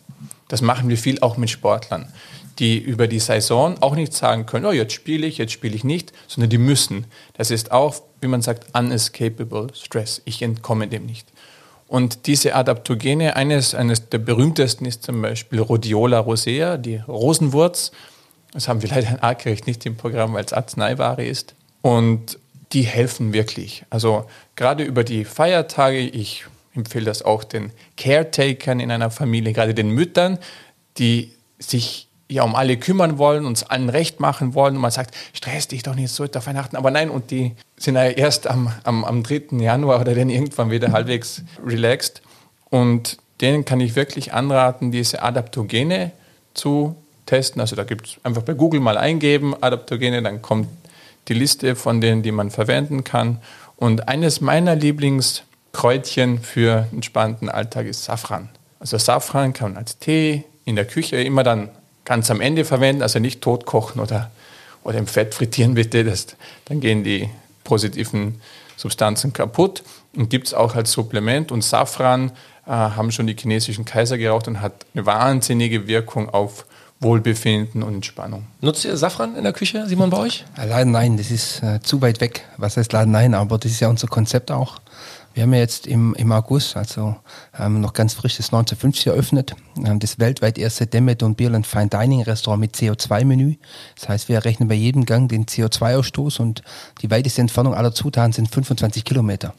Das 0.52 0.60
machen 0.60 0.90
wir 0.90 0.98
viel 0.98 1.18
auch 1.20 1.38
mit 1.38 1.48
Sportlern 1.48 2.12
die 2.58 2.78
über 2.78 3.08
die 3.08 3.18
Saison 3.18 3.80
auch 3.80 3.94
nicht 3.94 4.12
sagen 4.12 4.46
können, 4.46 4.66
oh, 4.66 4.72
jetzt 4.72 4.92
spiele 4.92 5.26
ich, 5.26 5.38
jetzt 5.38 5.52
spiele 5.52 5.74
ich 5.74 5.84
nicht, 5.84 6.12
sondern 6.28 6.50
die 6.50 6.58
müssen. 6.58 7.06
Das 7.34 7.50
ist 7.50 7.72
auch, 7.72 7.94
wie 8.20 8.28
man 8.28 8.42
sagt, 8.42 8.66
unescapable 8.76 9.68
stress. 9.74 10.22
Ich 10.24 10.42
entkomme 10.42 10.88
dem 10.88 11.06
nicht. 11.06 11.26
Und 11.88 12.26
diese 12.26 12.54
Adaptogene, 12.54 13.36
eines, 13.36 13.74
eines 13.74 14.08
der 14.08 14.18
berühmtesten 14.18 14.86
ist 14.86 15.02
zum 15.02 15.20
Beispiel 15.20 15.60
Rhodiola 15.60 16.18
rosea, 16.18 16.76
die 16.76 16.96
Rosenwurz. 16.96 17.92
Das 18.52 18.68
haben 18.68 18.82
wir 18.82 18.90
leider 18.90 19.22
artgerecht 19.22 19.66
nicht 19.66 19.84
im 19.86 19.96
Programm, 19.96 20.34
weil 20.34 20.44
es 20.44 20.52
Arzneiware 20.52 21.24
ist. 21.24 21.54
Und 21.80 22.38
die 22.72 22.82
helfen 22.82 23.32
wirklich. 23.32 23.84
Also 23.90 24.26
gerade 24.56 24.84
über 24.84 25.04
die 25.04 25.24
Feiertage, 25.24 25.98
ich 25.98 26.46
empfehle 26.74 27.04
das 27.04 27.22
auch 27.22 27.44
den 27.44 27.70
Caretakern 27.96 28.80
in 28.80 28.90
einer 28.90 29.10
Familie, 29.10 29.52
gerade 29.52 29.74
den 29.74 29.90
Müttern, 29.90 30.38
die 30.98 31.32
sich 31.58 32.08
ja 32.28 32.42
um 32.42 32.54
alle 32.54 32.76
kümmern 32.76 33.18
wollen, 33.18 33.44
uns 33.44 33.62
allen 33.62 33.88
recht 33.88 34.20
machen 34.20 34.54
wollen. 34.54 34.76
Und 34.76 34.80
man 34.80 34.90
sagt, 34.90 35.14
stress 35.34 35.68
dich 35.68 35.82
doch 35.82 35.94
nicht 35.94 36.10
so 36.10 36.24
auf 36.24 36.46
Weihnachten. 36.46 36.76
Aber 36.76 36.90
nein, 36.90 37.10
und 37.10 37.30
die 37.30 37.52
sind 37.76 37.94
ja 37.94 38.04
erst 38.04 38.46
am, 38.46 38.72
am, 38.84 39.04
am 39.04 39.22
3. 39.22 39.58
Januar 39.58 40.00
oder 40.00 40.14
dann 40.14 40.30
irgendwann 40.30 40.70
wieder 40.70 40.92
halbwegs 40.92 41.42
relaxed. 41.64 42.22
Und 42.70 43.18
denen 43.40 43.64
kann 43.64 43.80
ich 43.80 43.96
wirklich 43.96 44.32
anraten, 44.32 44.92
diese 44.92 45.22
Adaptogene 45.22 46.12
zu 46.54 46.96
testen. 47.26 47.60
Also 47.60 47.76
da 47.76 47.84
gibt 47.84 48.06
es 48.06 48.16
einfach 48.22 48.42
bei 48.42 48.54
Google 48.54 48.80
mal 48.80 48.96
eingeben, 48.96 49.54
Adaptogene, 49.60 50.22
dann 50.22 50.42
kommt 50.42 50.68
die 51.28 51.34
Liste 51.34 51.76
von 51.76 52.00
denen, 52.00 52.22
die 52.22 52.32
man 52.32 52.50
verwenden 52.50 53.04
kann. 53.04 53.38
Und 53.76 54.08
eines 54.08 54.40
meiner 54.40 54.76
Lieblingskräutchen 55.72 56.38
für 56.38 56.86
entspannten 56.92 57.48
Alltag 57.48 57.86
ist 57.86 58.04
Safran. 58.04 58.48
Also 58.78 58.98
Safran 58.98 59.52
kann 59.52 59.72
man 59.72 59.78
als 59.78 59.98
Tee 59.98 60.44
in 60.64 60.76
der 60.76 60.84
Küche 60.84 61.16
immer 61.16 61.42
dann 61.42 61.70
ganz 62.04 62.30
am 62.30 62.40
Ende 62.40 62.64
verwenden, 62.64 63.02
also 63.02 63.18
nicht 63.18 63.40
tot 63.40 63.64
kochen 63.64 64.00
oder, 64.00 64.30
oder 64.84 64.98
im 64.98 65.06
Fett 65.06 65.34
frittieren 65.34 65.74
bitte, 65.74 66.04
das, 66.04 66.26
dann 66.66 66.80
gehen 66.80 67.04
die 67.04 67.28
positiven 67.64 68.40
Substanzen 68.76 69.32
kaputt. 69.32 69.82
Und 70.14 70.28
gibt 70.28 70.48
es 70.48 70.54
auch 70.54 70.74
als 70.74 70.92
Supplement 70.92 71.50
und 71.50 71.62
Safran 71.64 72.32
äh, 72.66 72.70
haben 72.70 73.10
schon 73.12 73.26
die 73.26 73.34
chinesischen 73.34 73.86
Kaiser 73.86 74.18
geraucht 74.18 74.46
und 74.46 74.60
hat 74.60 74.84
eine 74.92 75.06
wahnsinnige 75.06 75.86
Wirkung 75.86 76.28
auf 76.28 76.66
Wohlbefinden 77.00 77.82
und 77.82 77.94
Entspannung. 77.94 78.46
Nutzt 78.60 78.84
ihr 78.84 78.96
Safran 78.98 79.36
in 79.36 79.42
der 79.42 79.54
Küche, 79.54 79.86
Simon, 79.86 80.10
bei 80.10 80.18
euch? 80.18 80.44
Leider 80.56 80.84
nein, 80.84 81.16
das 81.16 81.30
ist 81.30 81.62
äh, 81.62 81.80
zu 81.80 82.02
weit 82.02 82.20
weg. 82.20 82.44
Was 82.58 82.76
heißt 82.76 82.92
leider 82.92 83.06
nein, 83.06 83.32
aber 83.32 83.56
das 83.56 83.72
ist 83.72 83.80
ja 83.80 83.88
unser 83.88 84.06
Konzept 84.06 84.50
auch. 84.50 84.82
Wir 85.34 85.44
haben 85.44 85.52
ja 85.52 85.60
jetzt 85.60 85.86
im, 85.86 86.14
im 86.14 86.30
August, 86.32 86.76
also 86.76 87.16
ähm, 87.58 87.80
noch 87.80 87.94
ganz 87.94 88.14
frisch, 88.14 88.36
das 88.36 88.46
1950 88.46 89.06
eröffnet, 89.06 89.54
ähm, 89.84 89.98
das 89.98 90.18
weltweit 90.18 90.58
erste 90.58 90.86
Demet 90.86 91.22
und 91.22 91.36
Beer 91.36 91.50
Fine 91.64 91.88
Dining 91.88 92.22
Restaurant 92.22 92.60
mit 92.60 92.74
CO2-Menü. 92.74 93.56
Das 93.98 94.08
heißt, 94.08 94.28
wir 94.28 94.44
rechnen 94.44 94.68
bei 94.68 94.74
jedem 94.74 95.06
Gang 95.06 95.28
den 95.28 95.46
CO2-Ausstoß 95.46 96.40
und 96.40 96.62
die 97.00 97.10
weiteste 97.10 97.40
Entfernung 97.40 97.74
aller 97.74 97.92
Zutaten 97.92 98.32
sind 98.32 98.50
25 98.50 99.04
Kilometer. 99.04 99.54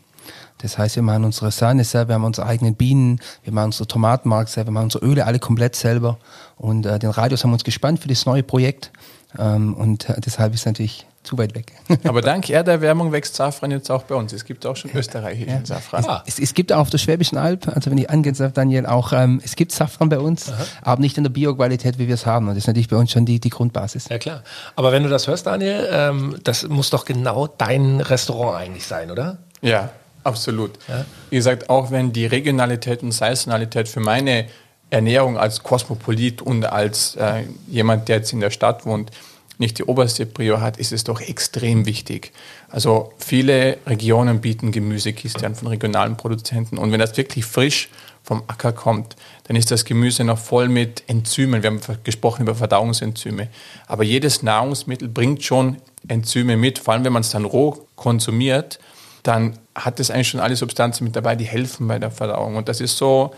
Das 0.60 0.78
heißt, 0.78 0.96
wir 0.96 1.04
machen 1.04 1.26
unsere 1.26 1.52
Sahne 1.52 1.84
selber, 1.84 2.10
wir 2.10 2.16
haben 2.16 2.24
unsere 2.24 2.48
eigenen 2.48 2.76
Bienen, 2.76 3.20
wir 3.44 3.52
machen 3.52 3.68
unsere 3.68 3.88
Tomatenmark 3.88 4.48
selber, 4.50 4.70
wir 4.70 4.74
machen 4.74 4.86
unsere 4.86 5.06
Öle 5.06 5.26
alle 5.26 5.40
komplett 5.40 5.76
selber. 5.76 6.20
Und 6.56 6.86
äh, 6.86 7.00
den 7.00 7.10
Radius 7.10 7.44
haben 7.44 7.52
wir 7.52 7.56
uns 7.56 7.64
gespannt 7.64 8.00
für 8.00 8.08
das 8.08 8.26
neue 8.26 8.44
Projekt. 8.44 8.92
Ähm, 9.38 9.74
und 9.74 10.10
äh, 10.10 10.22
deshalb 10.22 10.54
ist 10.54 10.66
natürlich 10.66 11.06
zu 11.24 11.38
weit 11.38 11.56
weg. 11.56 11.72
Aber 12.04 12.22
dank 12.22 12.50
Erderwärmung 12.50 13.12
wächst 13.12 13.36
Safran 13.36 13.72
jetzt 13.72 13.90
auch 13.90 14.04
bei 14.04 14.16
uns. 14.16 14.34
Es 14.34 14.46
gibt 14.46 14.66
auch 14.66 14.76
schon 14.76 14.92
österreichischen 14.94 15.50
ja. 15.50 15.66
Safran. 15.66 16.06
Ah. 16.06 16.24
Es, 16.26 16.38
es, 16.40 16.54
gibt 16.54 16.72
auch 16.72 16.80
auf 16.80 16.90
der 16.90 16.98
Schwäbischen 16.98 17.38
Alb, 17.38 17.68
also 17.68 17.90
wenn 17.90 17.98
ich 17.98 18.10
angehen 18.10 18.36
darf, 18.36 18.54
Daniel, 18.54 18.86
auch, 18.86 19.14
ähm, 19.14 19.42
es 19.44 19.56
gibt 19.56 19.72
Safran 19.72 20.10
bei 20.10 20.20
uns, 20.20 20.52
Aha. 20.52 20.66
aber 20.82 21.02
nicht 21.02 21.18
in 21.18 21.24
der 21.24 21.32
Bioqualität, 21.32 21.98
wie 21.98 22.08
wir 22.08 22.16
es 22.16 22.26
haben. 22.26 22.48
Und 22.48 22.56
das 22.56 22.64
ist 22.64 22.68
natürlich 22.68 22.90
bei 22.90 22.98
uns 22.98 23.12
schon 23.12 23.26
die, 23.26 23.40
die 23.40 23.50
Grundbasis. 23.50 24.10
Ja 24.10 24.18
klar. 24.18 24.44
Aber 24.76 24.92
wenn 24.92 25.04
du 25.04 25.10
das 25.10 25.28
hörst, 25.28 25.46
Daniel, 25.46 25.88
ähm, 25.92 26.36
das 26.44 26.68
muss 26.68 26.90
doch 26.90 27.06
genau 27.06 27.48
dein 27.48 28.02
Restaurant 28.02 28.58
eigentlich 28.58 28.86
sein, 28.86 29.10
oder? 29.10 29.38
Ja, 29.62 29.90
absolut. 30.24 30.72
Ja? 30.88 31.06
Wie 31.30 31.38
gesagt, 31.38 31.70
auch 31.70 31.92
wenn 31.92 32.12
die 32.12 32.26
Regionalität 32.26 33.02
und 33.02 33.12
Saisonalität 33.12 33.88
für 33.88 34.02
meine 34.02 34.46
Ernährung 34.90 35.38
als 35.38 35.64
Kosmopolit 35.64 36.42
und 36.42 36.66
als 36.66 37.16
äh, 37.16 37.46
jemand, 37.68 38.10
der 38.10 38.18
jetzt 38.18 38.32
in 38.32 38.42
der 38.42 38.52
Stadt 38.52 38.86
wohnt, 38.86 39.12
nicht 39.58 39.78
die 39.78 39.84
oberste 39.84 40.26
Prio 40.26 40.62
hat, 40.62 40.78
ist 40.78 40.92
es 40.92 41.04
doch 41.04 41.22
extrem 41.22 41.86
wichtig. 41.86 42.32
Also 42.70 43.14
viele 43.18 43.78
Regionen 43.86 44.42
bieten 44.42 44.72
Gemüsekiste 44.72 45.46
an 45.46 45.56
von 45.56 45.68
regionalen 45.68 46.18
Produzenten 46.18 46.78
und 46.78 46.92
wenn 46.92 47.00
das 47.00 47.16
wirklich 47.18 47.46
frisch 47.46 47.90
vom 48.24 48.44
Acker 48.48 48.72
kommt, 48.72 49.16
dann 49.44 49.58
ist 49.58 49.70
das 49.70 49.84
Gemüse 49.84 50.24
noch 50.24 50.40
voll 50.40 50.70
mit 50.70 51.04
Enzymen. 51.08 51.62
Wir 51.62 51.72
haben 51.72 51.82
gesprochen 52.04 52.44
über 52.44 52.56
Verdauungsenzyme. 52.56 53.50
Aber 53.86 54.04
jedes 54.04 54.42
Nahrungsmittel 54.42 55.10
bringt 55.10 55.44
schon 55.44 55.78
Enzyme 56.08 56.56
mit, 56.56 56.80
vor 56.80 56.94
allem 56.94 57.04
wenn 57.04 57.14
man 57.14 57.22
es 57.22 57.32
dann 57.32 57.44
roh 57.44 57.86
konsumiert, 57.96 58.80
dann 59.24 59.60
hat 59.76 60.00
es 60.00 60.10
eigentlich 60.10 60.30
schon 60.30 60.40
alle 60.40 60.56
Substanzen 60.56 61.04
mit 61.04 61.16
dabei, 61.16 61.36
die 61.36 61.46
helfen 61.46 61.88
bei 61.88 62.00
der 62.00 62.12
Verdauung. 62.12 62.56
Und 62.56 62.70
das 62.70 62.82
ist 62.82 62.98
so 62.98 63.34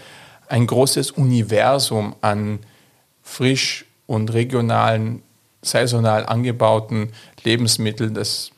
ein 0.48 0.68
großes 0.68 1.12
Universum 1.12 2.16
an 2.22 2.60
frisch 3.24 3.86
und 4.06 4.34
regionalen, 4.34 5.24
saisonal 5.68 6.26
angebauten 6.26 7.12
Lebensmitteln. 7.44 8.14
Das 8.14 8.52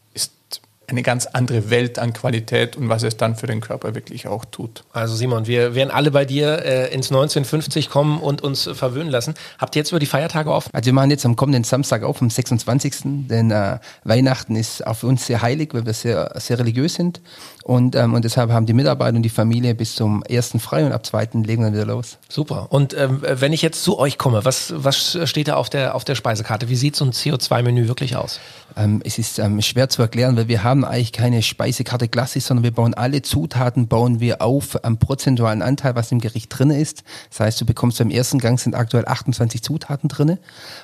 eine 0.90 1.04
ganz 1.04 1.26
andere 1.26 1.70
Welt 1.70 2.00
an 2.00 2.14
Qualität 2.14 2.78
und 2.78 2.88
was 2.88 3.04
es 3.04 3.18
dann 3.18 3.36
für 3.36 3.46
den 3.46 3.60
Körper 3.60 3.94
wirklich 3.94 4.28
auch 4.28 4.46
tut. 4.46 4.86
Also 4.94 5.16
Simon, 5.16 5.46
wir 5.46 5.76
werden 5.76 5.92
alle 5.92 6.12
bei 6.12 6.24
dir 6.24 6.64
äh, 6.64 6.94
ins 6.94 7.12
1950 7.12 7.90
kommen 7.90 8.20
und 8.22 8.42
uns 8.42 8.70
verwöhnen 8.74 9.10
lassen. 9.10 9.34
Habt 9.60 9.76
ihr 9.76 9.82
jetzt 9.82 9.92
über 9.92 10.00
die 10.00 10.06
Feiertage 10.06 10.50
offen? 10.50 10.70
Also 10.72 10.86
wir 10.86 10.94
machen 10.94 11.12
jetzt 11.12 11.26
am 11.26 11.36
kommenden 11.36 11.66
Samstag 11.66 12.04
auf, 12.04 12.22
am 12.22 12.30
26. 12.30 13.28
Denn 13.28 13.52
äh, 13.52 13.80
Weihnachten 14.06 14.56
ist 14.56 14.88
auch 14.88 14.96
für 14.96 15.08
uns 15.08 15.26
sehr 15.26 15.42
heilig, 15.42 15.74
weil 15.74 15.86
wir 15.86 15.94
sehr, 15.94 16.32
sehr 16.36 16.58
religiös 16.58 16.94
sind. 16.94 17.20
Und, 17.68 17.98
ähm, 17.98 18.14
und 18.14 18.24
deshalb 18.24 18.50
haben 18.50 18.66
die 18.66 18.72
Mitarbeiter 18.72 19.18
und 19.18 19.24
die 19.24 19.30
Familie 19.30 19.76
bis 19.76 19.96
zum 19.96 20.24
ersten 20.24 20.62
frei 20.62 20.86
und 20.86 20.94
ab 20.94 21.06
zweiten 21.06 21.44
legen 21.44 21.64
wir 21.64 21.66
dann 21.66 21.74
wieder 21.74 21.86
los. 21.86 22.18
Super. 22.30 22.68
Und 22.70 22.96
ähm, 22.98 23.22
wenn 23.22 23.52
ich 23.52 23.62
jetzt 23.62 23.84
zu 23.84 24.00
euch 24.00 24.18
komme, 24.18 24.46
was, 24.46 24.74
was 24.78 25.20
steht 25.26 25.50
da 25.50 25.56
auf 25.56 25.70
der, 25.70 25.94
auf 25.94 26.06
der 26.06 26.16
Speisekarte? 26.16 26.70
Wie 26.70 26.78
sieht 26.78 26.96
so 26.96 27.04
ein 27.04 27.12
CO2-Menü 27.12 27.90
wirklich 27.90 28.16
aus? 28.16 28.40
Ähm, 28.78 29.02
es 29.04 29.18
ist 29.18 29.38
ähm, 29.40 29.62
schwer 29.62 29.90
zu 29.90 30.02
erklären, 30.02 30.38
weil 30.38 30.48
wir 30.48 30.64
haben 30.64 30.86
eigentlich 30.86 31.12
keine 31.12 31.42
Speisekarte 31.42 32.08
klassisch, 32.08 32.46
sondern 32.46 32.64
wir 32.64 32.72
bauen 32.72 32.94
alle 32.94 33.22
Zutaten, 33.22 33.90
bauen 33.90 34.22
wir 34.22 34.42
auf 34.42 34.86
am 34.86 34.98
prozentualen 34.98 35.62
Anteil, 35.62 35.94
was 35.96 36.10
im 36.14 36.20
Gericht 36.20 36.58
drin 36.58 36.70
ist. 36.70 37.04
Das 37.32 37.42
heißt, 37.42 37.60
du 37.60 37.66
bekommst 37.66 37.98
beim 37.98 38.12
ersten 38.12 38.40
Gang 38.40 38.58
sind 38.58 38.76
aktuell 38.76 39.06
28 39.06 39.62
Zutaten 39.62 40.08
drin 40.08 40.38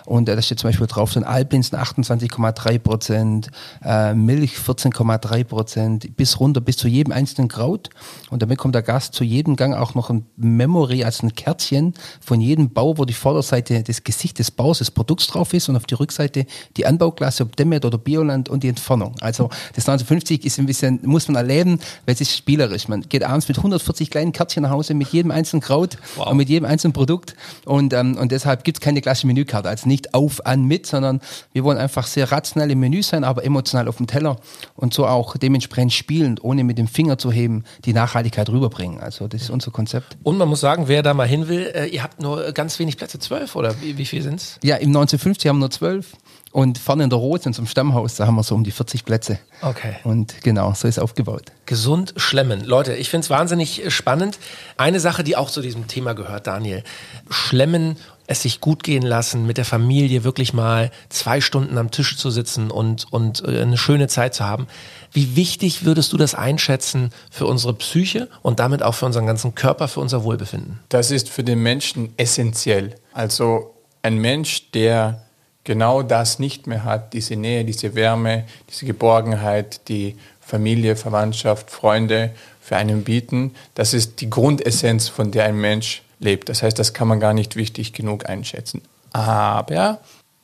und 0.03 0.27
äh, 0.27 0.35
da 0.35 0.41
steht 0.41 0.59
zum 0.59 0.69
Beispiel 0.69 0.87
drauf, 0.87 1.13
so 1.13 1.21
ein 1.21 1.23
Alplinsen 1.23 1.77
28,3 1.77 2.79
Prozent, 2.79 3.51
äh, 3.85 4.13
Milch 4.13 4.55
14,3 4.55 5.45
Prozent, 5.45 6.17
bis 6.17 6.41
runter 6.41 6.59
bis 6.59 6.72
zu 6.77 6.87
jedem 6.87 7.13
einzelnen 7.13 7.47
Kraut 7.47 7.89
und 8.29 8.41
damit 8.41 8.57
kommt 8.57 8.75
der 8.75 8.81
Gast 8.81 9.13
zu 9.13 9.23
jedem 9.23 9.55
Gang 9.55 9.75
auch 9.75 9.95
noch 9.95 10.09
ein 10.09 10.25
Memory, 10.35 11.03
also 11.03 11.27
ein 11.27 11.35
Kärtchen 11.35 11.93
von 12.21 12.41
jedem 12.41 12.69
Bau, 12.71 12.97
wo 12.97 13.05
die 13.05 13.13
Vorderseite 13.13 13.83
des 13.83 14.03
Gesicht 14.03 14.39
des 14.39 14.51
Baus 14.51 14.79
des 14.79 14.91
Produkts 14.91 15.27
drauf 15.27 15.53
ist 15.53 15.69
und 15.69 15.75
auf 15.75 15.85
die 15.85 15.95
Rückseite 15.95 16.45
die 16.77 16.85
Anbauklasse, 16.85 17.43
ob 17.43 17.55
Demet 17.55 17.85
oder 17.85 17.97
Bioland 17.97 18.49
und 18.49 18.63
die 18.63 18.69
Entfernung. 18.69 19.15
Also 19.21 19.49
das 19.75 19.87
1950 19.87 20.45
ist 20.45 20.59
ein 20.59 20.65
bisschen, 20.65 20.99
muss 21.03 21.27
man 21.27 21.35
erleben, 21.35 21.79
weil 22.05 22.15
es 22.15 22.21
ist 22.21 22.35
spielerisch. 22.35 22.87
Man 22.87 23.01
geht 23.01 23.23
abends 23.23 23.47
mit 23.47 23.57
140 23.57 24.09
kleinen 24.09 24.31
Kärtchen 24.31 24.63
nach 24.63 24.71
Hause 24.71 24.93
mit 24.93 25.09
jedem 25.09 25.31
einzelnen 25.31 25.61
Kraut 25.61 25.97
wow. 26.15 26.27
und 26.27 26.37
mit 26.37 26.49
jedem 26.49 26.65
einzelnen 26.65 26.93
Produkt 26.93 27.35
und, 27.65 27.93
ähm, 27.93 28.17
und 28.17 28.31
deshalb 28.31 28.63
gibt 28.63 28.77
es 28.77 28.81
keine 28.81 29.01
klassische 29.01 29.27
Menükarte, 29.27 29.69
also 29.69 29.87
nicht 29.87 30.13
auf, 30.13 30.45
an, 30.45 30.65
mit, 30.65 30.85
sondern 30.85 31.21
wir 31.51 31.63
wollen 31.63 31.77
einfach 31.77 32.07
sehr 32.07 32.31
rational 32.31 32.69
im 32.71 32.79
Menü 32.79 33.03
sein, 33.03 33.23
aber 33.23 33.43
emotional 33.43 33.87
auf 33.87 33.97
dem 33.97 34.07
Teller 34.07 34.37
und 34.75 34.93
so 34.93 35.05
auch 35.07 35.37
dementsprechend 35.37 35.93
spielend, 35.93 36.43
ohne 36.43 36.62
mit 36.65 36.77
dem 36.77 36.87
Finger 36.87 37.17
zu 37.17 37.31
heben, 37.31 37.63
die 37.85 37.93
Nachhaltigkeit 37.93 38.49
rüberbringen. 38.49 38.99
Also 38.99 39.27
das 39.27 39.43
ist 39.43 39.49
unser 39.49 39.71
Konzept. 39.71 40.17
Und 40.23 40.37
man 40.37 40.47
muss 40.47 40.59
sagen, 40.59 40.87
wer 40.87 41.03
da 41.03 41.13
mal 41.13 41.27
hin 41.27 41.47
will, 41.47 41.71
äh, 41.73 41.87
ihr 41.87 42.03
habt 42.03 42.21
nur 42.21 42.51
ganz 42.51 42.79
wenig 42.79 42.97
Plätze, 42.97 43.19
zwölf 43.19 43.55
oder 43.55 43.75
wie, 43.81 43.97
wie 43.97 44.05
viel 44.05 44.21
sind 44.21 44.35
es? 44.35 44.59
Ja, 44.63 44.75
im 44.75 44.89
1950 44.89 45.49
haben 45.49 45.57
wir 45.57 45.61
nur 45.61 45.71
zwölf. 45.71 46.13
Und 46.53 46.77
vorne 46.77 47.03
in 47.03 47.09
der 47.09 47.17
Rot, 47.17 47.41
in 47.41 47.47
unserem 47.47 47.65
Stammhaus, 47.65 48.13
da 48.13 48.27
haben 48.27 48.35
wir 48.35 48.43
so 48.43 48.53
um 48.53 48.63
die 48.63 48.69
40 48.69 49.05
Plätze. 49.05 49.39
Okay. 49.63 49.95
Und 50.03 50.43
genau, 50.43 50.71
so 50.75 50.87
ist 50.87 50.99
aufgebaut. 50.99 51.45
Gesund 51.65 52.13
schlemmen. 52.15 52.63
Leute, 52.63 52.93
ich 52.93 53.09
finde 53.09 53.25
es 53.25 53.31
wahnsinnig 53.31 53.91
spannend. 53.91 54.37
Eine 54.77 54.99
Sache, 54.99 55.23
die 55.23 55.35
auch 55.35 55.49
zu 55.49 55.61
diesem 55.61 55.87
Thema 55.87 56.13
gehört, 56.13 56.45
Daniel. 56.45 56.83
Schlemmen, 57.31 57.97
es 58.27 58.41
sich 58.41 58.61
gut 58.61 58.83
gehen 58.83 59.03
lassen, 59.03 59.45
mit 59.45 59.57
der 59.57 59.65
Familie 59.65 60.23
wirklich 60.23 60.53
mal 60.53 60.91
zwei 61.09 61.41
Stunden 61.41 61.77
am 61.77 61.91
Tisch 61.91 62.17
zu 62.17 62.29
sitzen 62.31 62.71
und, 62.71 63.11
und 63.11 63.43
äh, 63.45 63.61
eine 63.61 63.77
schöne 63.77 64.07
Zeit 64.07 64.33
zu 64.33 64.45
haben. 64.45 64.67
Wie 65.11 65.35
wichtig 65.35 65.85
würdest 65.85 66.13
du 66.13 66.17
das 66.17 66.33
einschätzen 66.33 67.11
für 67.29 67.45
unsere 67.45 67.73
Psyche 67.73 68.29
und 68.41 68.59
damit 68.59 68.81
auch 68.81 68.95
für 68.95 69.05
unseren 69.05 69.27
ganzen 69.27 69.55
Körper, 69.55 69.87
für 69.87 69.99
unser 69.99 70.23
Wohlbefinden? 70.23 70.79
Das 70.89 71.11
ist 71.11 71.29
für 71.29 71.43
den 71.43 71.61
Menschen 71.61 72.13
essentiell. 72.17 72.95
Also 73.11 73.73
ein 74.01 74.17
Mensch, 74.17 74.71
der 74.71 75.23
genau 75.63 76.01
das 76.01 76.39
nicht 76.39 76.67
mehr 76.67 76.83
hat, 76.83 77.13
diese 77.13 77.35
Nähe, 77.35 77.65
diese 77.65 77.95
Wärme, 77.95 78.45
diese 78.69 78.85
Geborgenheit, 78.85 79.87
die 79.87 80.15
Familie, 80.39 80.95
Verwandtschaft, 80.95 81.71
Freunde 81.71 82.31
für 82.61 82.75
einen 82.75 83.03
bieten, 83.03 83.55
das 83.75 83.93
ist 83.93 84.21
die 84.21 84.29
Grundessenz, 84.29 85.07
von 85.07 85.31
der 85.31 85.45
ein 85.45 85.57
Mensch 85.57 86.03
lebt. 86.23 86.49
Das 86.49 86.63
heißt, 86.63 86.77
das 86.77 86.93
kann 86.93 87.07
man 87.07 87.19
gar 87.19 87.33
nicht 87.33 87.55
wichtig 87.55 87.93
genug 87.93 88.27
einschätzen. 88.27 88.81
Aber 89.11 89.99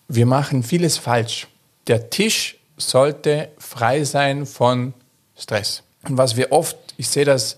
wir 0.08 0.26
machen 0.26 0.64
vieles 0.64 0.98
falsch. 0.98 1.48
Der 1.88 2.10
Tisch 2.10 2.58
sollte 2.78 3.50
frei 3.58 4.04
sein 4.04 4.46
von 4.46 4.94
Stress. 5.38 5.84
Und 6.04 6.18
was 6.18 6.36
wir 6.36 6.52
oft, 6.52 6.78
ich 6.98 7.10
sehe 7.10 7.26
das 7.26 7.58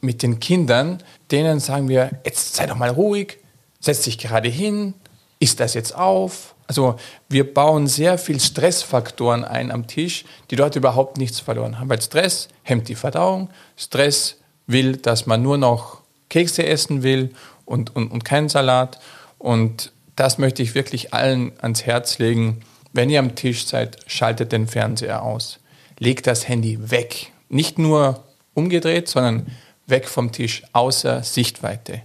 mit 0.00 0.22
den 0.22 0.40
Kindern, 0.40 1.02
denen 1.30 1.60
sagen 1.60 1.88
wir, 1.88 2.10
jetzt 2.24 2.54
sei 2.54 2.66
doch 2.66 2.76
mal 2.76 2.90
ruhig, 2.90 3.38
setz 3.80 4.02
dich 4.02 4.18
gerade 4.18 4.48
hin, 4.48 4.94
isst 5.38 5.60
das 5.60 5.74
jetzt 5.74 5.94
auf, 5.94 6.54
also 6.70 6.94
wir 7.28 7.52
bauen 7.52 7.88
sehr 7.88 8.16
viel 8.16 8.38
Stressfaktoren 8.38 9.44
ein 9.44 9.72
am 9.72 9.88
Tisch, 9.88 10.24
die 10.52 10.56
dort 10.56 10.76
überhaupt 10.76 11.18
nichts 11.18 11.40
verloren 11.40 11.80
haben. 11.80 11.88
Weil 11.88 12.00
Stress 12.00 12.46
hemmt 12.62 12.86
die 12.86 12.94
Verdauung, 12.94 13.50
Stress 13.76 14.36
will, 14.68 14.96
dass 14.96 15.26
man 15.26 15.42
nur 15.42 15.58
noch 15.58 15.99
Kekse 16.30 16.64
essen 16.64 17.02
will 17.02 17.34
und, 17.66 17.94
und, 17.94 18.10
und 18.10 18.24
keinen 18.24 18.48
Salat. 18.48 18.98
Und 19.38 19.92
das 20.16 20.38
möchte 20.38 20.62
ich 20.62 20.74
wirklich 20.74 21.12
allen 21.12 21.52
ans 21.60 21.84
Herz 21.84 22.18
legen. 22.18 22.62
Wenn 22.92 23.10
ihr 23.10 23.18
am 23.18 23.34
Tisch 23.34 23.66
seid, 23.66 23.98
schaltet 24.06 24.52
den 24.52 24.66
Fernseher 24.66 25.22
aus. 25.22 25.58
Legt 25.98 26.26
das 26.26 26.48
Handy 26.48 26.90
weg. 26.90 27.32
Nicht 27.48 27.78
nur 27.78 28.24
umgedreht, 28.54 29.08
sondern 29.08 29.46
weg 29.86 30.08
vom 30.08 30.32
Tisch, 30.32 30.62
außer 30.72 31.22
Sichtweite. 31.22 32.02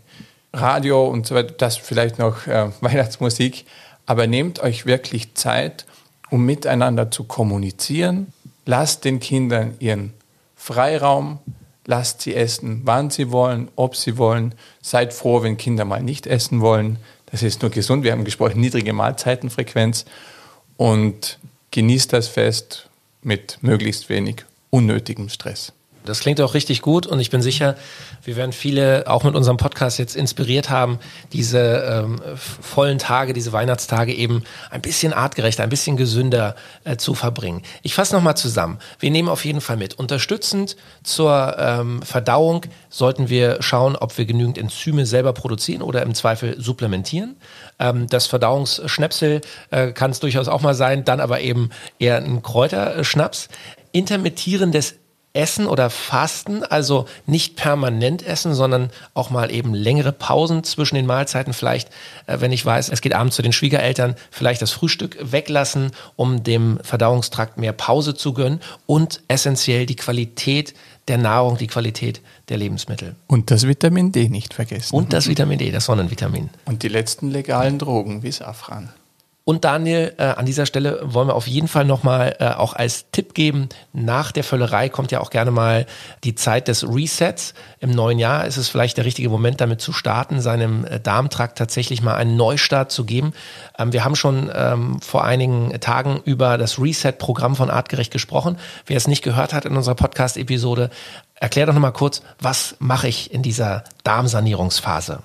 Radio 0.54 1.08
und 1.08 1.28
so 1.28 1.36
weiter, 1.36 1.54
das 1.58 1.78
vielleicht 1.78 2.20
noch 2.20 2.48
äh, 2.48 2.70
Weihnachtsmusik, 2.82 3.66
aber 4.06 4.28
nehmt 4.28 4.60
euch 4.60 4.86
wirklich 4.86 5.34
Zeit, 5.36 5.86
um 6.30 6.46
miteinander 6.46 7.12
zu 7.12 7.24
kommunizieren. 7.24 8.34
Lasst 8.66 9.06
den 9.06 9.20
Kindern 9.20 9.76
ihren 9.80 10.14
Freiraum, 10.56 11.40
lasst 11.86 12.22
sie 12.22 12.36
essen, 12.36 12.82
wann 12.84 13.10
sie 13.10 13.32
wollen, 13.32 13.70
ob 13.76 13.96
sie 13.96 14.18
wollen. 14.18 14.56
Seid 14.82 15.14
froh, 15.14 15.44
wenn 15.44 15.58
Kinder 15.58 15.86
mal 15.86 16.02
nicht 16.02 16.28
essen 16.28 16.62
wollen. 16.62 16.98
Das 17.28 17.44
ist 17.44 17.62
nur 17.62 17.72
gesund. 17.72 18.04
Wir 18.04 18.12
haben 18.12 18.26
gesprochen, 18.26 18.60
niedrige 18.60 18.94
Mahlzeitenfrequenz. 18.94 20.06
Und 20.78 21.40
genießt 21.72 22.12
das 22.14 22.28
Fest 22.28 22.90
mit 23.22 23.60
möglichst 23.62 24.10
wenig 24.10 24.46
unnötigem 24.70 25.30
Stress. 25.30 25.74
Das 26.06 26.20
klingt 26.20 26.40
auch 26.42 26.54
richtig 26.54 26.82
gut 26.82 27.08
und 27.08 27.20
ich 27.20 27.30
bin 27.30 27.42
sicher, 27.42 27.76
wir 28.24 28.36
werden 28.36 28.54
viele 28.54 29.06
auch 29.08 29.24
mit 29.24 29.36
unserem 29.36 29.58
Podcast 29.58 30.00
jetzt 30.00 30.16
inspiriert 30.16 30.70
haben, 30.70 31.00
diese 31.34 31.60
ähm, 31.60 32.22
vollen 32.36 33.00
Tage, 33.00 33.34
diese 33.34 33.52
Weihnachtstage 33.52 34.14
eben 34.14 34.44
ein 34.70 34.82
bisschen 34.82 35.14
artgerechter, 35.14 35.64
ein 35.64 35.70
bisschen 35.70 35.98
gesünder 35.98 36.56
äh, 36.84 36.98
zu 36.98 37.14
verbringen. 37.14 37.62
Ich 37.82 37.94
fasse 37.94 38.16
nochmal 38.16 38.38
zusammen. 38.38 38.80
Wir 39.00 39.12
nehmen 39.12 39.30
auf 39.30 39.46
jeden 39.46 39.62
Fall 39.62 39.78
mit. 39.78 39.96
Unterstützend 39.96 40.76
zur 41.04 41.56
ähm, 41.58 42.02
Verdauung 42.02 42.66
sollten 42.90 43.30
wir 43.30 43.62
schauen, 43.62 43.96
ob 43.96 44.18
wir 44.18 44.26
genügend 44.26 44.58
Enzyme 44.58 45.06
selber 45.06 45.34
produzieren 45.34 45.82
oder 45.82 46.02
im 46.04 46.16
Zweifel 46.16 46.60
supplementieren. 46.60 47.36
Ähm, 47.80 48.08
das 48.08 48.28
Verdauungsschnäpsel 48.28 49.42
äh, 49.72 49.92
kann 49.92 50.12
es 50.12 50.20
durchaus 50.20 50.48
auch 50.48 50.62
mal 50.62 50.76
sein, 50.76 51.06
dann 51.06 51.20
aber 51.20 51.42
eben 51.42 51.70
eher 52.00 52.18
ein 52.18 52.42
Kräuterschnaps. 52.42 53.50
Intermittierendes 53.92 54.96
Essen 55.36 55.68
oder 55.68 55.90
Fasten, 55.90 56.64
also 56.64 57.06
nicht 57.26 57.56
permanent 57.56 58.26
essen, 58.26 58.54
sondern 58.54 58.90
auch 59.14 59.30
mal 59.30 59.52
eben 59.52 59.74
längere 59.74 60.12
Pausen 60.12 60.64
zwischen 60.64 60.96
den 60.96 61.06
Mahlzeiten. 61.06 61.54
Vielleicht, 61.54 61.90
äh, 62.28 62.40
wenn 62.40 62.52
ich 62.52 62.66
weiß, 62.66 62.90
es 62.90 63.02
geht 63.02 63.14
abends 63.14 63.36
zu 63.36 63.42
den 63.42 63.54
Schwiegereltern, 63.54 64.16
vielleicht 64.32 64.62
das 64.62 64.72
Frühstück 64.72 65.18
weglassen, 65.22 65.92
um 66.16 66.44
dem 66.44 66.80
Verdauungstrakt 66.84 67.58
mehr 67.58 67.74
Pause 67.74 68.16
zu 68.16 68.34
gönnen 68.34 68.62
und 68.86 69.22
essentiell 69.28 69.86
die 69.86 69.96
Qualität 69.96 70.74
der 71.08 71.18
Nahrung, 71.18 71.58
die 71.58 71.68
Qualität 71.68 72.22
der 72.50 72.58
Lebensmittel. 72.58 73.16
Und 73.28 73.52
das 73.52 73.68
Vitamin 73.68 74.12
D 74.12 74.30
nicht 74.30 74.54
vergessen. 74.54 74.96
Und 74.96 75.14
das 75.14 75.28
Vitamin 75.28 75.60
D, 75.60 75.72
das 75.72 75.86
Sonnenvitamin. 75.86 76.50
Und 76.66 76.84
die 76.84 76.88
letzten 76.88 77.30
legalen 77.30 77.78
Drogen 77.78 78.24
wie 78.24 78.32
Safran. 78.32 78.90
Und 79.48 79.64
Daniel, 79.64 80.16
äh, 80.18 80.24
an 80.24 80.48
dieser 80.48 80.66
Stelle 80.66 81.00
wollen 81.04 81.28
wir 81.28 81.36
auf 81.36 81.46
jeden 81.46 81.68
Fall 81.68 81.86
nochmal 81.86 82.36
äh, 82.40 82.48
auch 82.50 82.74
als 82.74 83.12
Tipp 83.12 83.36
geben, 83.36 83.70
nach 83.94 84.32
der 84.32 84.44
Völlerei 84.44 84.90
kommt 84.90 85.12
ja 85.12 85.20
auch 85.20 85.30
gerne 85.30 85.52
mal 85.52 85.86
die 86.24 86.34
Zeit 86.34 86.68
des 86.68 86.84
Resets. 86.84 87.54
Im 87.80 87.92
neuen 87.92 88.18
Jahr 88.18 88.46
ist 88.46 88.58
es 88.58 88.70
vielleicht 88.70 88.98
der 88.98 89.06
richtige 89.06 89.30
Moment, 89.30 89.62
damit 89.62 89.82
zu 89.82 89.94
starten, 89.94 90.42
seinem 90.42 90.84
äh, 90.86 91.00
Darmtrakt 91.00 91.60
tatsächlich 91.60 92.02
mal 92.02 92.16
einen 92.16 92.36
Neustart 92.36 92.92
zu 92.92 93.06
geben. 93.06 93.34
Ähm, 93.78 93.94
wir 93.94 94.04
haben 94.04 94.16
schon 94.16 94.50
ähm, 94.52 95.00
vor 95.00 95.24
einigen 95.24 95.80
Tagen 95.80 96.22
über 96.26 96.58
das 96.58 96.80
Reset-Programm 96.80 97.56
von 97.56 97.70
Artgerecht 97.70 98.12
gesprochen. 98.12 98.58
Wer 98.88 98.98
es 98.98 99.08
nicht 99.08 99.24
gehört 99.24 99.54
hat 99.54 99.66
in 99.66 99.78
unserer 99.78 99.94
Podcast-Episode, 99.94 100.90
erklär 101.36 101.68
doch 101.68 101.74
nochmal 101.76 101.94
kurz, 101.94 102.24
was 102.40 102.78
mache 102.80 103.08
ich 103.08 103.32
in 103.32 103.44
dieser 103.44 103.84
Darmsanierungsphase? 104.04 105.20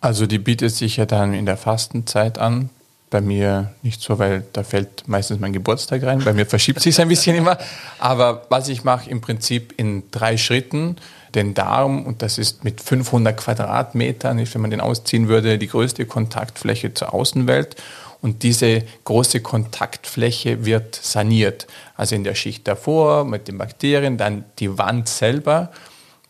Also 0.00 0.26
die 0.26 0.38
bietet 0.38 0.76
sich 0.76 0.96
ja 0.96 1.06
dann 1.06 1.34
in 1.34 1.44
der 1.44 1.56
Fastenzeit 1.56 2.38
an. 2.38 2.70
Bei 3.14 3.20
mir 3.20 3.70
nicht 3.82 4.02
so, 4.02 4.18
weil 4.18 4.42
da 4.54 4.64
fällt 4.64 5.06
meistens 5.06 5.38
mein 5.38 5.52
Geburtstag 5.52 6.02
rein. 6.02 6.24
Bei 6.24 6.32
mir 6.32 6.46
verschiebt 6.46 6.80
sich 6.80 7.00
ein 7.00 7.06
bisschen 7.06 7.36
immer. 7.36 7.58
Aber 8.00 8.44
was 8.48 8.66
ich 8.68 8.82
mache 8.82 9.08
im 9.08 9.20
Prinzip 9.20 9.72
in 9.76 10.10
drei 10.10 10.36
Schritten, 10.36 10.96
den 11.32 11.54
Darm, 11.54 12.06
und 12.06 12.22
das 12.22 12.38
ist 12.38 12.64
mit 12.64 12.80
500 12.80 13.36
Quadratmetern, 13.36 14.44
wenn 14.52 14.60
man 14.60 14.72
den 14.72 14.80
ausziehen 14.80 15.28
würde, 15.28 15.58
die 15.58 15.68
größte 15.68 16.06
Kontaktfläche 16.06 16.92
zur 16.92 17.14
Außenwelt. 17.14 17.76
Und 18.20 18.42
diese 18.42 18.82
große 19.04 19.42
Kontaktfläche 19.42 20.64
wird 20.64 20.96
saniert. 20.96 21.68
Also 21.96 22.16
in 22.16 22.24
der 22.24 22.34
Schicht 22.34 22.66
davor 22.66 23.24
mit 23.24 23.46
den 23.46 23.58
Bakterien, 23.58 24.18
dann 24.18 24.44
die 24.58 24.76
Wand 24.76 25.08
selber 25.08 25.70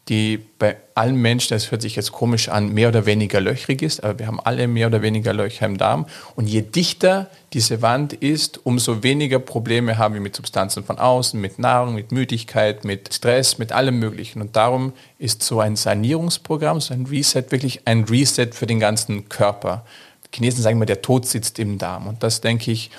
die 0.08 0.38
bei 0.58 0.76
allen 0.94 1.16
Menschen, 1.16 1.54
das 1.54 1.70
hört 1.70 1.80
sich 1.80 1.96
jetzt 1.96 2.12
komisch 2.12 2.50
an, 2.50 2.68
mehr 2.68 2.88
oder 2.88 3.06
weniger 3.06 3.40
löchrig 3.40 3.80
ist, 3.80 4.04
aber 4.04 4.18
wir 4.18 4.26
haben 4.26 4.38
alle 4.38 4.68
mehr 4.68 4.88
oder 4.88 5.00
weniger 5.00 5.32
Löcher 5.32 5.64
im 5.64 5.78
Darm. 5.78 6.06
Und 6.36 6.46
je 6.46 6.60
dichter 6.60 7.30
diese 7.54 7.80
Wand 7.80 8.12
ist, 8.12 8.66
umso 8.66 9.02
weniger 9.02 9.38
Probleme 9.38 9.96
haben 9.96 10.12
wir 10.12 10.20
mit 10.20 10.36
Substanzen 10.36 10.84
von 10.84 10.98
außen, 10.98 11.40
mit 11.40 11.58
Nahrung, 11.58 11.94
mit 11.94 12.12
Müdigkeit, 12.12 12.84
mit 12.84 13.14
Stress, 13.14 13.56
mit 13.56 13.72
allem 13.72 13.98
Möglichen. 13.98 14.42
Und 14.42 14.56
darum 14.56 14.92
ist 15.18 15.42
so 15.42 15.60
ein 15.60 15.74
Sanierungsprogramm, 15.74 16.82
so 16.82 16.92
ein 16.92 17.06
Reset 17.06 17.44
wirklich 17.48 17.86
ein 17.86 18.04
Reset 18.04 18.48
für 18.52 18.66
den 18.66 18.80
ganzen 18.80 19.30
Körper. 19.30 19.86
Die 20.26 20.36
Chinesen 20.36 20.62
sagen 20.62 20.76
immer, 20.76 20.86
der 20.86 21.00
Tod 21.00 21.26
sitzt 21.26 21.58
im 21.58 21.78
Darm. 21.78 22.08
Und 22.08 22.22
das, 22.22 22.42
denke 22.42 22.70
ich, 22.70 22.90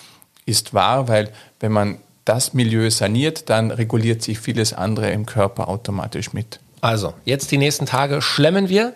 ist 0.47 0.73
wahr, 0.73 1.07
weil 1.07 1.29
wenn 1.59 1.71
man 1.71 1.97
das 2.25 2.55
Milieu 2.55 2.89
saniert, 2.89 3.51
dann 3.51 3.69
reguliert 3.69 4.23
sich 4.23 4.39
vieles 4.39 4.73
andere 4.73 5.11
im 5.11 5.27
Körper 5.27 5.69
automatisch 5.69 6.33
mit. 6.33 6.59
Also, 6.85 7.15
jetzt 7.23 7.49
die 7.49 7.57
nächsten 7.57 7.87
Tage 7.87 8.21
schlemmen 8.21 8.69
wir. 8.69 8.93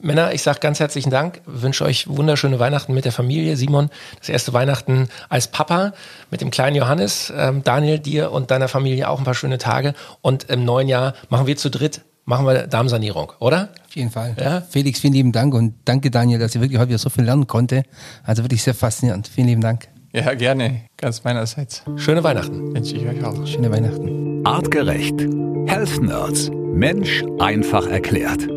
Männer, 0.00 0.32
ich 0.32 0.42
sage 0.42 0.60
ganz 0.60 0.80
herzlichen 0.80 1.10
Dank, 1.10 1.42
wünsche 1.44 1.84
euch 1.84 2.08
wunderschöne 2.08 2.58
Weihnachten 2.58 2.94
mit 2.94 3.04
der 3.04 3.12
Familie. 3.12 3.54
Simon, 3.58 3.90
das 4.18 4.30
erste 4.30 4.54
Weihnachten 4.54 5.10
als 5.28 5.48
Papa 5.48 5.92
mit 6.30 6.40
dem 6.40 6.50
kleinen 6.50 6.74
Johannes. 6.74 7.30
Ähm, 7.36 7.62
Daniel, 7.62 7.98
dir 7.98 8.32
und 8.32 8.50
deiner 8.50 8.66
Familie 8.66 9.10
auch 9.10 9.18
ein 9.18 9.24
paar 9.24 9.34
schöne 9.34 9.58
Tage. 9.58 9.92
Und 10.22 10.44
im 10.44 10.64
neuen 10.64 10.88
Jahr 10.88 11.12
machen 11.28 11.46
wir 11.46 11.58
zu 11.58 11.68
dritt, 11.68 12.00
machen 12.24 12.46
wir 12.46 12.66
Darmsanierung, 12.66 13.34
oder? 13.40 13.68
Auf 13.86 13.94
jeden 13.94 14.10
Fall. 14.10 14.34
Ja? 14.40 14.62
Felix, 14.62 14.98
vielen 15.00 15.12
lieben 15.12 15.32
Dank 15.32 15.52
und 15.52 15.74
danke 15.84 16.10
Daniel, 16.10 16.38
dass 16.38 16.54
ich 16.54 16.62
wirklich 16.62 16.78
heute 16.78 16.88
wieder 16.88 16.98
so 16.98 17.10
viel 17.10 17.24
lernen 17.24 17.46
konnte. 17.46 17.82
Also 18.24 18.42
wirklich 18.42 18.62
sehr 18.62 18.74
faszinierend. 18.74 19.28
Vielen 19.28 19.48
lieben 19.48 19.60
Dank. 19.60 19.88
Ja, 20.14 20.32
gerne. 20.32 20.80
Ganz 20.96 21.22
meinerseits. 21.24 21.82
Schöne 21.96 22.24
Weihnachten. 22.24 22.74
Wünsche 22.74 22.96
ich 22.96 23.06
euch 23.06 23.22
auch. 23.22 23.46
Schöne 23.46 23.70
Weihnachten. 23.70 24.46
Artgerecht. 24.46 25.26
Health 25.66 26.00
Nerds. 26.00 26.50
Mensch 26.72 27.24
einfach 27.38 27.86
erklärt. 27.86 28.48